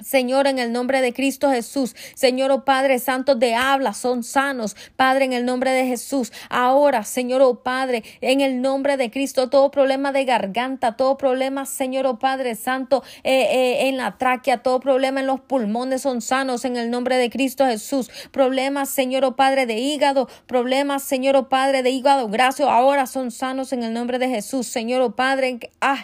Señor, 0.04 0.46
en 0.46 0.58
el 0.58 0.72
nombre 0.72 1.00
de 1.00 1.12
Cristo 1.12 1.50
Jesús, 1.50 1.96
Señor, 2.14 2.50
oh 2.50 2.64
Padre 2.64 2.98
Santo, 2.98 3.34
de 3.34 3.54
habla 3.54 3.94
son 3.94 4.22
sanos, 4.22 4.76
Padre, 4.96 5.24
en 5.24 5.32
el 5.32 5.46
nombre 5.46 5.70
de 5.70 5.86
Jesús. 5.86 6.32
Ahora, 6.50 7.02
Señor, 7.04 7.40
oh 7.40 7.62
Padre, 7.62 8.04
en 8.20 8.42
el 8.42 8.60
nombre 8.60 8.96
de 8.96 9.10
Cristo, 9.10 9.48
todo 9.48 9.70
problema 9.70 10.12
de 10.12 10.24
garganta, 10.24 10.96
todo 10.96 11.16
problema, 11.16 11.64
Señor, 11.64 12.06
oh 12.06 12.18
Padre 12.18 12.56
Santo, 12.56 13.02
eh, 13.24 13.48
eh, 13.50 13.88
en 13.88 13.96
la 13.96 14.18
tráquea, 14.18 14.62
todo 14.62 14.80
problema 14.80 15.20
en 15.20 15.26
los 15.26 15.40
pulmones 15.40 16.02
son 16.02 16.20
sanos, 16.20 16.64
en 16.66 16.76
el 16.76 16.90
nombre 16.90 17.16
de 17.16 17.30
Cristo 17.30 17.64
Jesús. 17.64 18.10
Problemas, 18.30 18.90
Señor, 18.90 19.24
oh 19.24 19.34
Padre, 19.34 19.64
de 19.64 19.78
hígado, 19.78 20.28
problemas, 20.46 21.02
Señor, 21.04 21.36
oh 21.36 21.48
Padre, 21.48 21.82
de 21.82 21.90
hígado 21.90 22.28
graso, 22.28 22.68
ahora 22.68 23.06
son 23.06 23.30
sanos 23.30 23.72
en 23.72 23.82
el 23.82 23.94
nombre 23.94 24.18
de 24.18 24.28
Jesús. 24.28 24.66
Señor, 24.66 25.00
oh 25.00 25.16
Padre, 25.16 25.58
ah, 25.80 26.02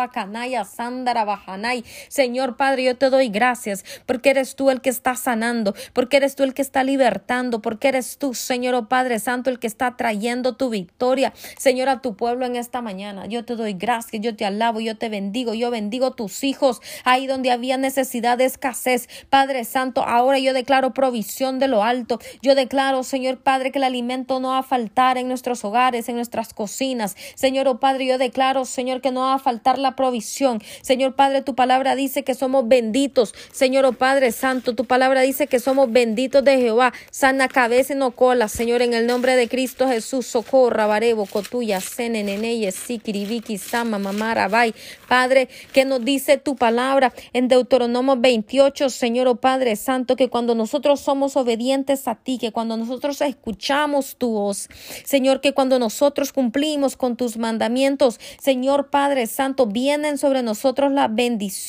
Akanaya, 0.00 0.64
Sandara, 0.64 1.24
Bajanay. 1.24 1.85
Señor 2.08 2.56
Padre, 2.56 2.84
yo 2.84 2.96
te 2.96 3.10
doy 3.10 3.28
gracias 3.28 3.84
porque 4.06 4.30
eres 4.30 4.56
tú 4.56 4.70
el 4.70 4.80
que 4.80 4.90
está 4.90 5.14
sanando, 5.14 5.74
porque 5.92 6.16
eres 6.18 6.36
tú 6.36 6.42
el 6.42 6.54
que 6.54 6.62
está 6.62 6.84
libertando, 6.84 7.62
porque 7.62 7.88
eres 7.88 8.18
tú, 8.18 8.34
Señor 8.34 8.74
oh 8.74 8.88
Padre 8.88 9.18
Santo, 9.18 9.50
el 9.50 9.58
que 9.58 9.66
está 9.66 9.96
trayendo 9.96 10.56
tu 10.56 10.70
victoria, 10.70 11.32
Señor, 11.58 11.88
a 11.88 12.00
tu 12.00 12.16
pueblo 12.16 12.46
en 12.46 12.56
esta 12.56 12.82
mañana. 12.82 13.26
Yo 13.26 13.44
te 13.44 13.56
doy 13.56 13.74
gracias, 13.74 14.22
yo 14.22 14.36
te 14.36 14.44
alabo, 14.44 14.80
yo 14.80 14.96
te 14.96 15.08
bendigo, 15.08 15.54
yo 15.54 15.70
bendigo 15.70 16.12
tus 16.12 16.44
hijos 16.44 16.80
ahí 17.04 17.26
donde 17.26 17.50
había 17.50 17.76
necesidad 17.76 18.38
de 18.38 18.44
escasez. 18.44 19.08
Padre 19.30 19.64
Santo, 19.64 20.04
ahora 20.04 20.38
yo 20.38 20.52
declaro 20.52 20.94
provisión 20.94 21.58
de 21.58 21.68
lo 21.68 21.84
alto. 21.84 22.18
Yo 22.42 22.54
declaro, 22.54 23.02
Señor 23.02 23.38
Padre, 23.38 23.70
que 23.70 23.78
el 23.78 23.84
alimento 23.84 24.40
no 24.40 24.48
va 24.48 24.58
a 24.58 24.62
faltar 24.62 25.18
en 25.18 25.28
nuestros 25.28 25.64
hogares, 25.64 26.08
en 26.08 26.16
nuestras 26.16 26.54
cocinas. 26.54 27.16
Señor, 27.34 27.68
oh 27.68 27.80
Padre, 27.80 28.06
yo 28.06 28.18
declaro, 28.18 28.64
Señor, 28.64 29.00
que 29.00 29.10
no 29.10 29.20
va 29.20 29.34
a 29.34 29.38
faltar 29.38 29.78
la 29.78 29.96
provisión. 29.96 30.60
Señor 30.82 31.14
Padre, 31.14 31.42
tu 31.42 31.54
palabra 31.54 31.75
palabra 31.76 31.94
dice 31.94 32.24
que 32.24 32.34
somos 32.34 32.66
benditos. 32.66 33.34
Señor 33.52 33.84
oh 33.84 33.92
Padre 33.92 34.32
Santo, 34.32 34.74
tu 34.74 34.86
palabra 34.86 35.20
dice 35.20 35.46
que 35.46 35.60
somos 35.60 35.92
benditos 35.92 36.42
de 36.42 36.56
Jehová. 36.56 36.94
Sana 37.10 37.48
cabeza 37.48 37.92
y 37.92 37.96
no 37.96 38.12
cola, 38.12 38.48
Señor, 38.48 38.80
en 38.80 38.94
el 38.94 39.06
nombre 39.06 39.36
de 39.36 39.46
Cristo 39.46 39.86
Jesús. 39.86 40.26
Socorra, 40.26 40.86
Barebo, 40.86 41.26
Cotuya, 41.26 41.82
Seneneneye, 41.82 42.72
Sikiribiki, 42.72 43.58
Sama, 43.58 43.98
Mamara, 43.98 44.48
Bay. 44.48 44.74
Padre, 45.06 45.50
que 45.74 45.84
nos 45.84 46.02
dice 46.02 46.38
tu 46.38 46.56
palabra 46.56 47.12
en 47.34 47.46
Deuteronomio 47.46 48.16
28, 48.16 48.88
Señor 48.88 49.28
oh 49.28 49.36
Padre 49.36 49.76
Santo, 49.76 50.16
que 50.16 50.30
cuando 50.30 50.54
nosotros 50.54 51.00
somos 51.00 51.36
obedientes 51.36 52.08
a 52.08 52.14
ti, 52.14 52.38
que 52.38 52.52
cuando 52.52 52.78
nosotros 52.78 53.20
escuchamos 53.20 54.16
tu 54.16 54.30
voz, 54.30 54.70
Señor, 55.04 55.42
que 55.42 55.52
cuando 55.52 55.78
nosotros 55.78 56.32
cumplimos 56.32 56.96
con 56.96 57.16
tus 57.16 57.36
mandamientos, 57.36 58.18
Señor 58.40 58.88
Padre 58.88 59.26
Santo, 59.26 59.66
vienen 59.66 60.16
sobre 60.16 60.42
nosotros 60.42 60.90
la 60.90 61.08
bendición 61.08 61.65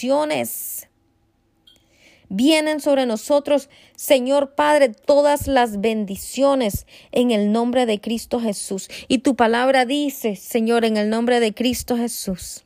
Vienen 2.29 2.81
sobre 2.81 3.05
nosotros, 3.05 3.69
Señor 3.95 4.53
Padre, 4.55 4.89
todas 4.89 5.47
las 5.47 5.79
bendiciones 5.79 6.85
en 7.11 7.31
el 7.31 7.51
nombre 7.51 7.85
de 7.85 8.01
Cristo 8.01 8.39
Jesús. 8.41 8.89
Y 9.07 9.19
tu 9.19 9.35
palabra 9.35 9.85
dice, 9.85 10.35
Señor, 10.35 10.83
en 10.83 10.97
el 10.97 11.09
nombre 11.09 11.39
de 11.39 11.53
Cristo 11.53 11.95
Jesús, 11.95 12.65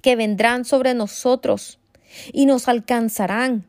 que 0.00 0.14
vendrán 0.14 0.64
sobre 0.64 0.94
nosotros 0.94 1.80
y 2.32 2.46
nos 2.46 2.68
alcanzarán. 2.68 3.66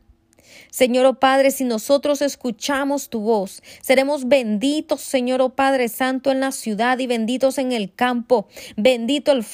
Señor 0.70 1.06
oh 1.06 1.16
Padre, 1.16 1.52
si 1.52 1.64
nosotros 1.64 2.22
escuchamos 2.22 3.10
tu 3.10 3.22
voz, 3.22 3.62
seremos 3.82 4.28
benditos, 4.28 5.02
Señor 5.02 5.42
oh 5.42 5.50
Padre 5.50 5.90
Santo, 5.90 6.32
en 6.32 6.40
la 6.40 6.52
ciudad 6.52 7.00
y 7.00 7.08
benditos 7.08 7.58
en 7.58 7.72
el 7.72 7.94
campo. 7.94 8.48
Bendito 8.78 9.32
el, 9.32 9.46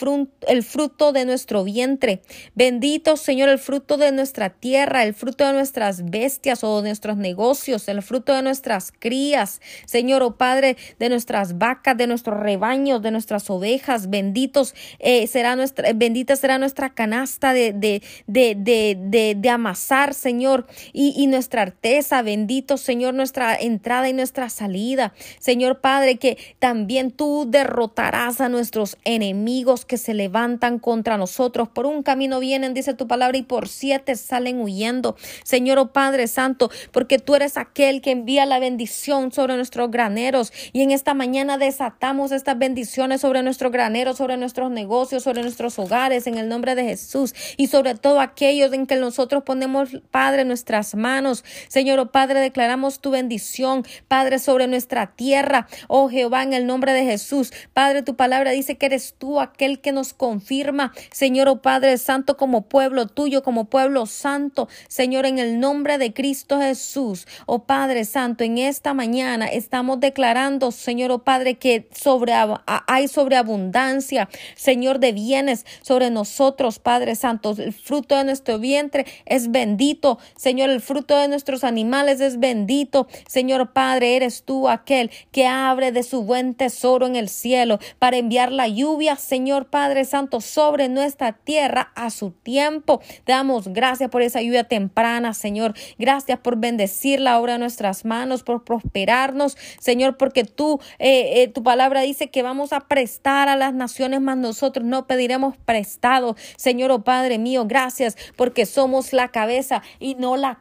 el 0.48 0.64
fruto 0.64 1.12
de 1.12 1.26
nuestro 1.26 1.64
vientre. 1.64 2.22
Bendito, 2.56 3.18
Señor, 3.18 3.50
el 3.50 3.60
fruto 3.60 3.98
de 3.98 4.12
nuestra 4.12 4.50
tierra, 4.50 5.04
el 5.04 5.14
fruto 5.14 5.46
de 5.46 5.54
nuestras 5.54 6.10
bestias 6.10 6.64
o 6.64 6.82
de 6.82 6.90
nuestros 6.90 7.18
negocios, 7.18 7.88
el 7.88 8.02
fruto 8.02 8.34
de 8.34 8.42
nuestras 8.42 8.92
crías. 8.98 9.62
Señor 9.86 10.24
oh 10.24 10.38
Padre, 10.38 10.78
de 11.00 11.10
nuestras 11.10 11.58
vacas, 11.58 11.98
de 11.98 12.08
nuestros 12.08 12.40
rebaños, 12.40 13.02
de 13.02 13.12
nuestras 13.12 13.50
ovejas. 13.50 14.10
Benditos 14.10 14.76
eh, 15.00 15.28
será 15.28 15.56
nuestra, 15.56 15.94
bendita 15.94 16.36
será 16.36 16.58
nuestra 16.58 16.94
canasta 16.94 17.54
de, 17.54 17.74
de, 17.74 18.02
de, 18.28 18.56
de, 18.58 19.36
de 19.38 19.50
amasar, 19.50 20.14
Señor 20.14 20.66
y, 20.94 21.05
nuestra 21.28 21.64
arteza. 21.64 22.22
Bendito, 22.22 22.78
Señor, 22.78 23.14
nuestra 23.14 23.56
entrada 23.56 24.10
y 24.10 24.14
nuestra 24.14 24.50
salida. 24.50 25.14
Señor 25.40 25.82
Padre, 25.82 26.18
que 26.18 26.38
también 26.60 27.12
tú 27.12 27.46
derrotarás 27.48 28.42
a 28.42 28.50
nuestros 28.50 28.98
enemigos 29.04 29.86
que 29.86 29.98
se 29.98 30.14
levantan 30.14 30.80
contra 30.80 31.18
nosotros. 31.18 31.68
Por 31.68 31.86
un 31.86 32.04
camino 32.04 32.40
vienen, 32.40 32.74
dice 32.74 32.94
tu 32.94 33.08
palabra, 33.08 33.38
y 33.38 33.44
por 33.44 33.68
siete 33.68 34.16
salen 34.16 34.62
huyendo. 34.62 35.16
Señor 35.44 35.80
oh 35.80 35.92
Padre 35.92 36.28
Santo, 36.28 36.70
porque 36.92 37.20
tú 37.20 37.36
eres 37.36 37.58
aquel 37.58 38.02
que 38.02 38.12
envía 38.12 38.46
la 38.46 38.60
bendición 38.60 39.32
sobre 39.32 39.56
nuestros 39.56 39.92
graneros. 39.92 40.52
Y 40.74 40.82
en 40.82 40.92
esta 40.92 41.14
mañana 41.14 41.58
desatamos 41.58 42.32
estas 42.32 42.58
bendiciones 42.58 43.22
sobre 43.22 43.44
nuestros 43.44 43.72
graneros, 43.72 44.18
sobre 44.18 44.38
nuestros 44.38 44.72
negocios, 44.72 45.24
sobre 45.24 45.42
nuestros 45.42 45.78
hogares, 45.80 46.28
en 46.28 46.38
el 46.38 46.50
nombre 46.50 46.76
de 46.76 46.84
Jesús. 46.84 47.34
Y 47.58 47.68
sobre 47.68 47.96
todo 47.96 48.20
aquellos 48.20 48.74
en 48.74 48.88
que 48.88 48.96
nosotros 48.96 49.44
ponemos, 49.44 49.90
Padre, 50.12 50.46
nuestras 50.46 50.95
manos. 50.96 51.44
Señor, 51.68 52.00
oh 52.00 52.12
Padre, 52.12 52.40
declaramos 52.40 53.00
tu 53.00 53.12
bendición, 53.12 53.84
Padre, 54.08 54.40
sobre 54.40 54.68
nuestra 54.68 55.16
tierra. 55.16 55.68
Oh 55.88 56.10
Jehová, 56.10 56.44
en 56.44 56.54
el 56.54 56.66
nombre 56.66 56.94
de 56.94 57.06
Jesús. 57.06 57.52
Padre, 57.74 58.04
tu 58.04 58.16
palabra 58.16 58.52
dice 58.52 58.78
que 58.78 58.86
eres 58.86 59.16
tú 59.18 59.40
aquel 59.40 59.80
que 59.82 59.92
nos 59.92 60.14
confirma, 60.14 60.94
Señor, 61.12 61.48
oh 61.48 61.62
Padre 61.62 61.98
Santo, 61.98 62.38
como 62.38 62.64
pueblo 62.64 63.08
tuyo, 63.08 63.44
como 63.44 63.66
pueblo 63.66 64.06
santo. 64.06 64.68
Señor, 64.88 65.26
en 65.26 65.40
el 65.40 65.60
nombre 65.60 65.98
de 65.98 66.14
Cristo 66.14 66.60
Jesús. 66.60 67.28
Oh 67.46 67.66
Padre 67.66 68.06
Santo, 68.06 68.44
en 68.44 68.58
esta 68.58 68.94
mañana 68.94 69.46
estamos 69.48 70.00
declarando, 70.00 70.72
Señor, 70.72 71.12
oh 71.12 71.24
Padre, 71.24 71.56
que 71.56 71.88
sobre, 71.94 72.34
hay 72.66 73.08
sobreabundancia, 73.08 74.30
Señor, 74.56 75.00
de 75.00 75.12
bienes 75.12 75.66
sobre 75.82 76.10
nosotros, 76.10 76.80
Padre 76.80 77.16
Santo. 77.16 77.56
El 77.58 77.74
fruto 77.74 78.18
de 78.18 78.24
nuestro 78.24 78.60
vientre 78.60 79.06
es 79.26 79.52
bendito, 79.52 80.20
Señor, 80.36 80.70
el 80.70 80.82
fruto 80.86 81.18
de 81.18 81.28
nuestros 81.28 81.64
animales 81.64 82.22
es 82.22 82.40
bendito. 82.40 83.08
Señor 83.28 83.74
Padre, 83.74 84.16
eres 84.16 84.44
tú 84.44 84.70
aquel 84.70 85.12
que 85.32 85.48
abre 85.48 85.92
de 85.92 86.04
su 86.04 86.24
buen 86.24 86.54
tesoro 86.54 87.06
en 87.08 87.16
el 87.16 87.28
cielo 87.28 87.80
para 88.00 88.18
enviar 88.18 88.52
la 88.52 88.68
lluvia, 88.68 89.18
Señor 89.18 89.66
Padre 89.66 90.06
Santo, 90.06 90.40
sobre 90.40 90.88
nuestra 90.88 91.34
tierra 91.34 91.92
a 91.96 92.10
su 92.10 92.32
tiempo. 92.32 93.02
Damos 93.26 93.68
gracias 93.68 94.10
por 94.10 94.22
esa 94.22 94.42
lluvia 94.42 94.66
temprana, 94.66 95.34
Señor. 95.34 95.74
Gracias 95.98 96.40
por 96.40 96.58
bendecir 96.58 97.20
la 97.20 97.40
obra 97.40 97.54
de 97.54 97.60
nuestras 97.60 98.06
manos, 98.06 98.44
por 98.44 98.64
prosperarnos, 98.64 99.58
Señor, 99.80 100.18
porque 100.18 100.44
tú, 100.44 100.80
eh, 101.00 101.42
eh, 101.42 101.48
tu 101.48 101.64
palabra 101.64 102.02
dice 102.02 102.30
que 102.30 102.44
vamos 102.44 102.74
a 102.74 102.82
prestar 102.82 103.50
a 103.50 103.56
las 103.56 103.74
naciones, 103.74 104.22
más 104.22 104.38
nosotros 104.38 104.86
no 104.86 105.08
pediremos 105.08 105.58
prestado. 105.58 106.36
Señor, 106.58 106.92
oh 106.92 107.04
Padre 107.04 107.38
mío, 107.38 107.66
gracias 107.66 108.18
porque 108.36 108.66
somos 108.66 109.14
la 109.14 109.30
cabeza 109.30 109.82
y 110.00 110.16
no 110.16 110.38
la 110.38 110.56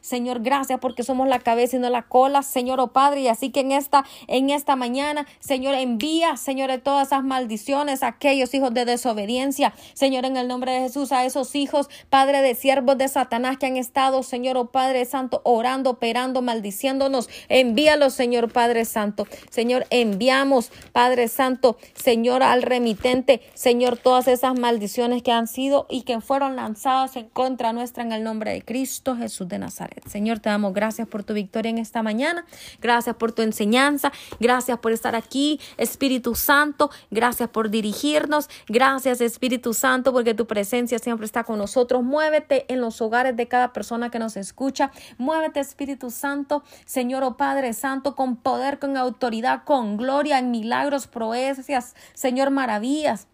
Señor, 0.00 0.40
gracias 0.40 0.80
porque 0.80 1.02
somos 1.02 1.28
la 1.28 1.38
cabeza 1.38 1.76
y 1.76 1.80
no 1.80 1.90
la 1.90 2.02
cola, 2.02 2.42
Señor, 2.42 2.80
oh 2.80 2.88
Padre. 2.88 3.20
Y 3.20 3.28
así 3.28 3.50
que 3.50 3.60
en 3.60 3.72
esta, 3.72 4.04
en 4.26 4.48
esta 4.48 4.74
mañana, 4.74 5.26
Señor, 5.38 5.74
envía, 5.74 6.36
Señor, 6.38 6.70
de 6.70 6.78
todas 6.78 7.08
esas 7.08 7.24
maldiciones 7.24 8.02
a 8.02 8.08
aquellos 8.08 8.54
hijos 8.54 8.72
de 8.72 8.86
desobediencia, 8.86 9.74
Señor, 9.92 10.24
en 10.24 10.38
el 10.38 10.48
nombre 10.48 10.72
de 10.72 10.80
Jesús, 10.80 11.12
a 11.12 11.26
esos 11.26 11.54
hijos, 11.54 11.90
Padre 12.08 12.40
de 12.40 12.54
siervos 12.54 12.96
de 12.96 13.08
Satanás 13.08 13.58
que 13.58 13.66
han 13.66 13.76
estado, 13.76 14.22
Señor, 14.22 14.56
oh 14.56 14.70
Padre 14.70 15.04
Santo, 15.04 15.42
orando, 15.44 15.90
operando, 15.90 16.40
maldiciéndonos. 16.40 17.28
Envíalos, 17.48 18.14
Señor 18.14 18.50
Padre 18.50 18.86
Santo. 18.86 19.26
Señor, 19.50 19.86
enviamos, 19.90 20.72
Padre 20.92 21.28
Santo, 21.28 21.76
Señor, 21.94 22.42
al 22.42 22.62
remitente, 22.62 23.42
Señor, 23.52 23.98
todas 23.98 24.26
esas 24.26 24.58
maldiciones 24.58 25.22
que 25.22 25.32
han 25.32 25.46
sido 25.46 25.86
y 25.90 26.02
que 26.02 26.20
fueron 26.22 26.56
lanzadas 26.56 27.16
en 27.16 27.28
contra 27.28 27.74
nuestra 27.74 28.02
en 28.02 28.12
el 28.12 28.24
nombre 28.24 28.52
de 28.52 28.62
Cristo 28.62 29.16
Jesús 29.16 29.48
de 29.50 29.58
Nazaret. 29.58 30.02
Señor, 30.08 30.38
te 30.38 30.48
damos 30.48 30.72
gracias 30.72 31.06
por 31.06 31.22
tu 31.24 31.34
victoria 31.34 31.68
en 31.68 31.78
esta 31.78 32.02
mañana. 32.02 32.46
Gracias 32.80 33.16
por 33.16 33.32
tu 33.32 33.42
enseñanza. 33.42 34.12
Gracias 34.38 34.78
por 34.78 34.92
estar 34.92 35.14
aquí, 35.14 35.60
Espíritu 35.76 36.34
Santo. 36.34 36.90
Gracias 37.10 37.50
por 37.50 37.68
dirigirnos. 37.68 38.48
Gracias, 38.68 39.20
Espíritu 39.20 39.74
Santo, 39.74 40.12
porque 40.12 40.32
tu 40.32 40.46
presencia 40.46 40.98
siempre 40.98 41.26
está 41.26 41.44
con 41.44 41.58
nosotros. 41.58 42.02
Muévete 42.02 42.64
en 42.72 42.80
los 42.80 43.02
hogares 43.02 43.36
de 43.36 43.46
cada 43.48 43.72
persona 43.74 44.10
que 44.10 44.18
nos 44.18 44.36
escucha. 44.36 44.90
Muévete, 45.18 45.60
Espíritu 45.60 46.10
Santo, 46.10 46.62
Señor, 46.86 47.22
oh 47.24 47.36
Padre 47.36 47.72
Santo, 47.72 48.14
con 48.14 48.36
poder, 48.36 48.78
con 48.78 48.96
autoridad, 48.96 49.64
con 49.64 49.96
gloria, 49.96 50.38
en 50.38 50.50
milagros, 50.50 51.06
proezas, 51.06 51.94
Señor, 52.14 52.50
maravillas. 52.50 53.26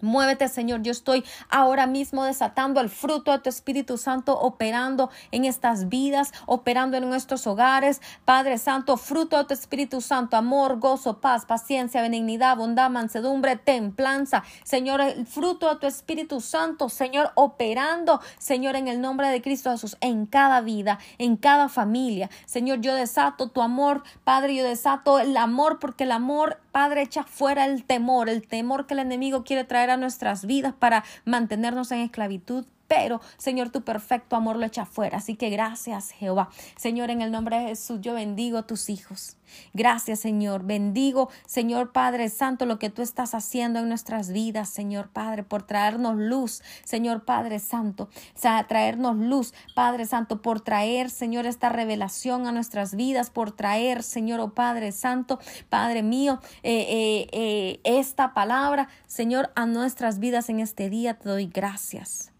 Muévete, 0.00 0.48
Señor. 0.48 0.82
Yo 0.82 0.92
estoy 0.92 1.24
ahora 1.48 1.86
mismo 1.86 2.24
desatando 2.24 2.80
el 2.80 2.90
fruto 2.90 3.32
de 3.32 3.38
tu 3.38 3.48
Espíritu 3.48 3.96
Santo, 3.98 4.38
operando 4.38 5.10
en 5.30 5.44
estas 5.44 5.88
vidas, 5.88 6.32
operando 6.46 6.96
en 6.96 7.08
nuestros 7.08 7.46
hogares. 7.46 8.00
Padre 8.24 8.58
Santo, 8.58 8.96
fruto 8.96 9.38
de 9.38 9.44
tu 9.44 9.54
Espíritu 9.54 10.00
Santo, 10.00 10.36
amor, 10.36 10.78
gozo, 10.78 11.20
paz, 11.20 11.46
paciencia, 11.46 12.02
benignidad, 12.02 12.56
bondad, 12.56 12.90
mansedumbre, 12.90 13.56
templanza. 13.56 14.42
Señor, 14.64 15.00
el 15.00 15.26
fruto 15.26 15.68
de 15.68 15.80
tu 15.80 15.86
Espíritu 15.86 16.40
Santo, 16.40 16.88
Señor, 16.88 17.32
operando, 17.34 18.20
Señor, 18.38 18.76
en 18.76 18.88
el 18.88 19.00
nombre 19.00 19.28
de 19.28 19.42
Cristo 19.42 19.70
Jesús, 19.70 19.96
en 20.00 20.26
cada 20.26 20.60
vida, 20.60 20.98
en 21.18 21.36
cada 21.36 21.68
familia. 21.68 22.30
Señor, 22.46 22.80
yo 22.80 22.94
desato 22.94 23.48
tu 23.48 23.62
amor, 23.62 24.02
Padre, 24.24 24.54
yo 24.54 24.64
desato 24.64 25.18
el 25.18 25.36
amor, 25.36 25.78
porque 25.78 26.04
el 26.04 26.12
amor, 26.12 26.58
Padre, 26.76 27.00
echa 27.00 27.24
fuera 27.24 27.64
el 27.64 27.84
temor, 27.84 28.28
el 28.28 28.46
temor 28.46 28.86
que 28.86 28.92
el 28.92 29.00
enemigo 29.00 29.44
quiere 29.44 29.64
traer 29.64 29.88
a 29.88 29.96
nuestras 29.96 30.44
vidas 30.44 30.74
para 30.78 31.04
mantenernos 31.24 31.90
en 31.90 32.00
esclavitud 32.00 32.66
pero 32.88 33.20
Señor, 33.36 33.70
tu 33.70 33.82
perfecto 33.82 34.36
amor 34.36 34.56
lo 34.56 34.66
echa 34.66 34.86
fuera. 34.86 35.18
Así 35.18 35.36
que 35.36 35.50
gracias, 35.50 36.10
Jehová. 36.10 36.50
Señor, 36.76 37.10
en 37.10 37.22
el 37.22 37.30
nombre 37.30 37.58
de 37.58 37.68
Jesús, 37.68 38.00
yo 38.00 38.14
bendigo 38.14 38.58
a 38.58 38.66
tus 38.66 38.88
hijos. 38.88 39.36
Gracias, 39.74 40.20
Señor. 40.20 40.64
Bendigo, 40.64 41.28
Señor 41.46 41.92
Padre 41.92 42.28
Santo, 42.28 42.66
lo 42.66 42.78
que 42.78 42.90
tú 42.90 43.02
estás 43.02 43.34
haciendo 43.34 43.80
en 43.80 43.88
nuestras 43.88 44.32
vidas, 44.32 44.68
Señor 44.68 45.08
Padre, 45.08 45.42
por 45.44 45.62
traernos 45.62 46.16
luz, 46.16 46.62
Señor 46.84 47.24
Padre 47.24 47.58
Santo. 47.58 48.04
O 48.34 48.38
sea, 48.38 48.66
traernos 48.66 49.16
luz, 49.16 49.54
Padre 49.74 50.06
Santo, 50.06 50.42
por 50.42 50.60
traer, 50.60 51.10
Señor, 51.10 51.46
esta 51.46 51.68
revelación 51.68 52.46
a 52.46 52.52
nuestras 52.52 52.94
vidas, 52.94 53.30
por 53.30 53.52
traer, 53.52 54.02
Señor, 54.02 54.40
oh 54.40 54.54
Padre 54.54 54.92
Santo, 54.92 55.38
Padre 55.68 56.02
mío, 56.02 56.40
eh, 56.62 56.86
eh, 56.88 57.28
eh, 57.32 57.80
esta 57.84 58.34
palabra, 58.34 58.88
Señor, 59.06 59.50
a 59.54 59.66
nuestras 59.66 60.18
vidas 60.18 60.48
en 60.48 60.60
este 60.60 60.90
día. 60.90 61.14
Te 61.14 61.28
doy 61.28 61.46
gracias. 61.46 62.35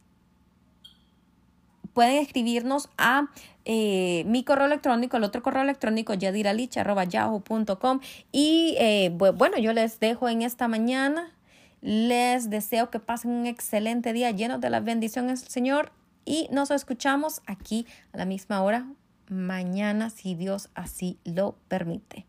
pueden 1.98 2.22
escribirnos 2.22 2.92
a 3.00 3.26
eh, 3.70 4.24
mi 4.26 4.46
correo 4.46 4.66
electrónico, 4.66 5.18
el 5.18 5.26
otro 5.26 5.44
correo 5.44 5.62
electrónico, 5.62 6.14
yadiralich.yahoo.com. 6.14 8.00
Y 8.32 8.78
eh, 8.80 9.10
bueno, 9.10 9.58
yo 9.58 9.74
les 9.74 10.00
dejo 10.00 10.30
en 10.30 10.42
esta 10.42 10.70
mañana. 10.70 11.36
Les 11.82 12.50
deseo 12.50 12.90
que 12.90 13.00
pasen 13.00 13.32
un 13.32 13.46
excelente 13.46 14.14
día 14.14 14.32
lleno 14.32 14.58
de 14.58 14.70
las 14.70 14.86
bendiciones 14.86 15.42
del 15.42 15.50
Señor 15.52 15.92
y 16.24 16.48
nos 16.50 16.72
escuchamos 16.72 17.42
aquí 17.46 17.86
a 18.14 18.18
la 18.18 18.26
misma 18.26 18.62
hora 18.62 18.88
mañana 19.30 20.10
si 20.10 20.34
Dios 20.34 20.70
así 20.74 21.20
lo 21.26 21.58
permite. 21.68 22.26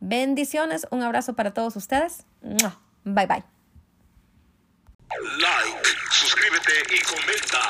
Bendiciones, 0.00 0.88
un 0.90 1.02
abrazo 1.02 1.34
para 1.34 1.54
todos 1.54 1.76
ustedes. 1.76 2.26
Bye 3.04 3.26
bye. 3.26 3.44
Like, 5.38 5.88
suscríbete 6.10 6.72
y 6.94 7.00
comenta. 7.02 7.60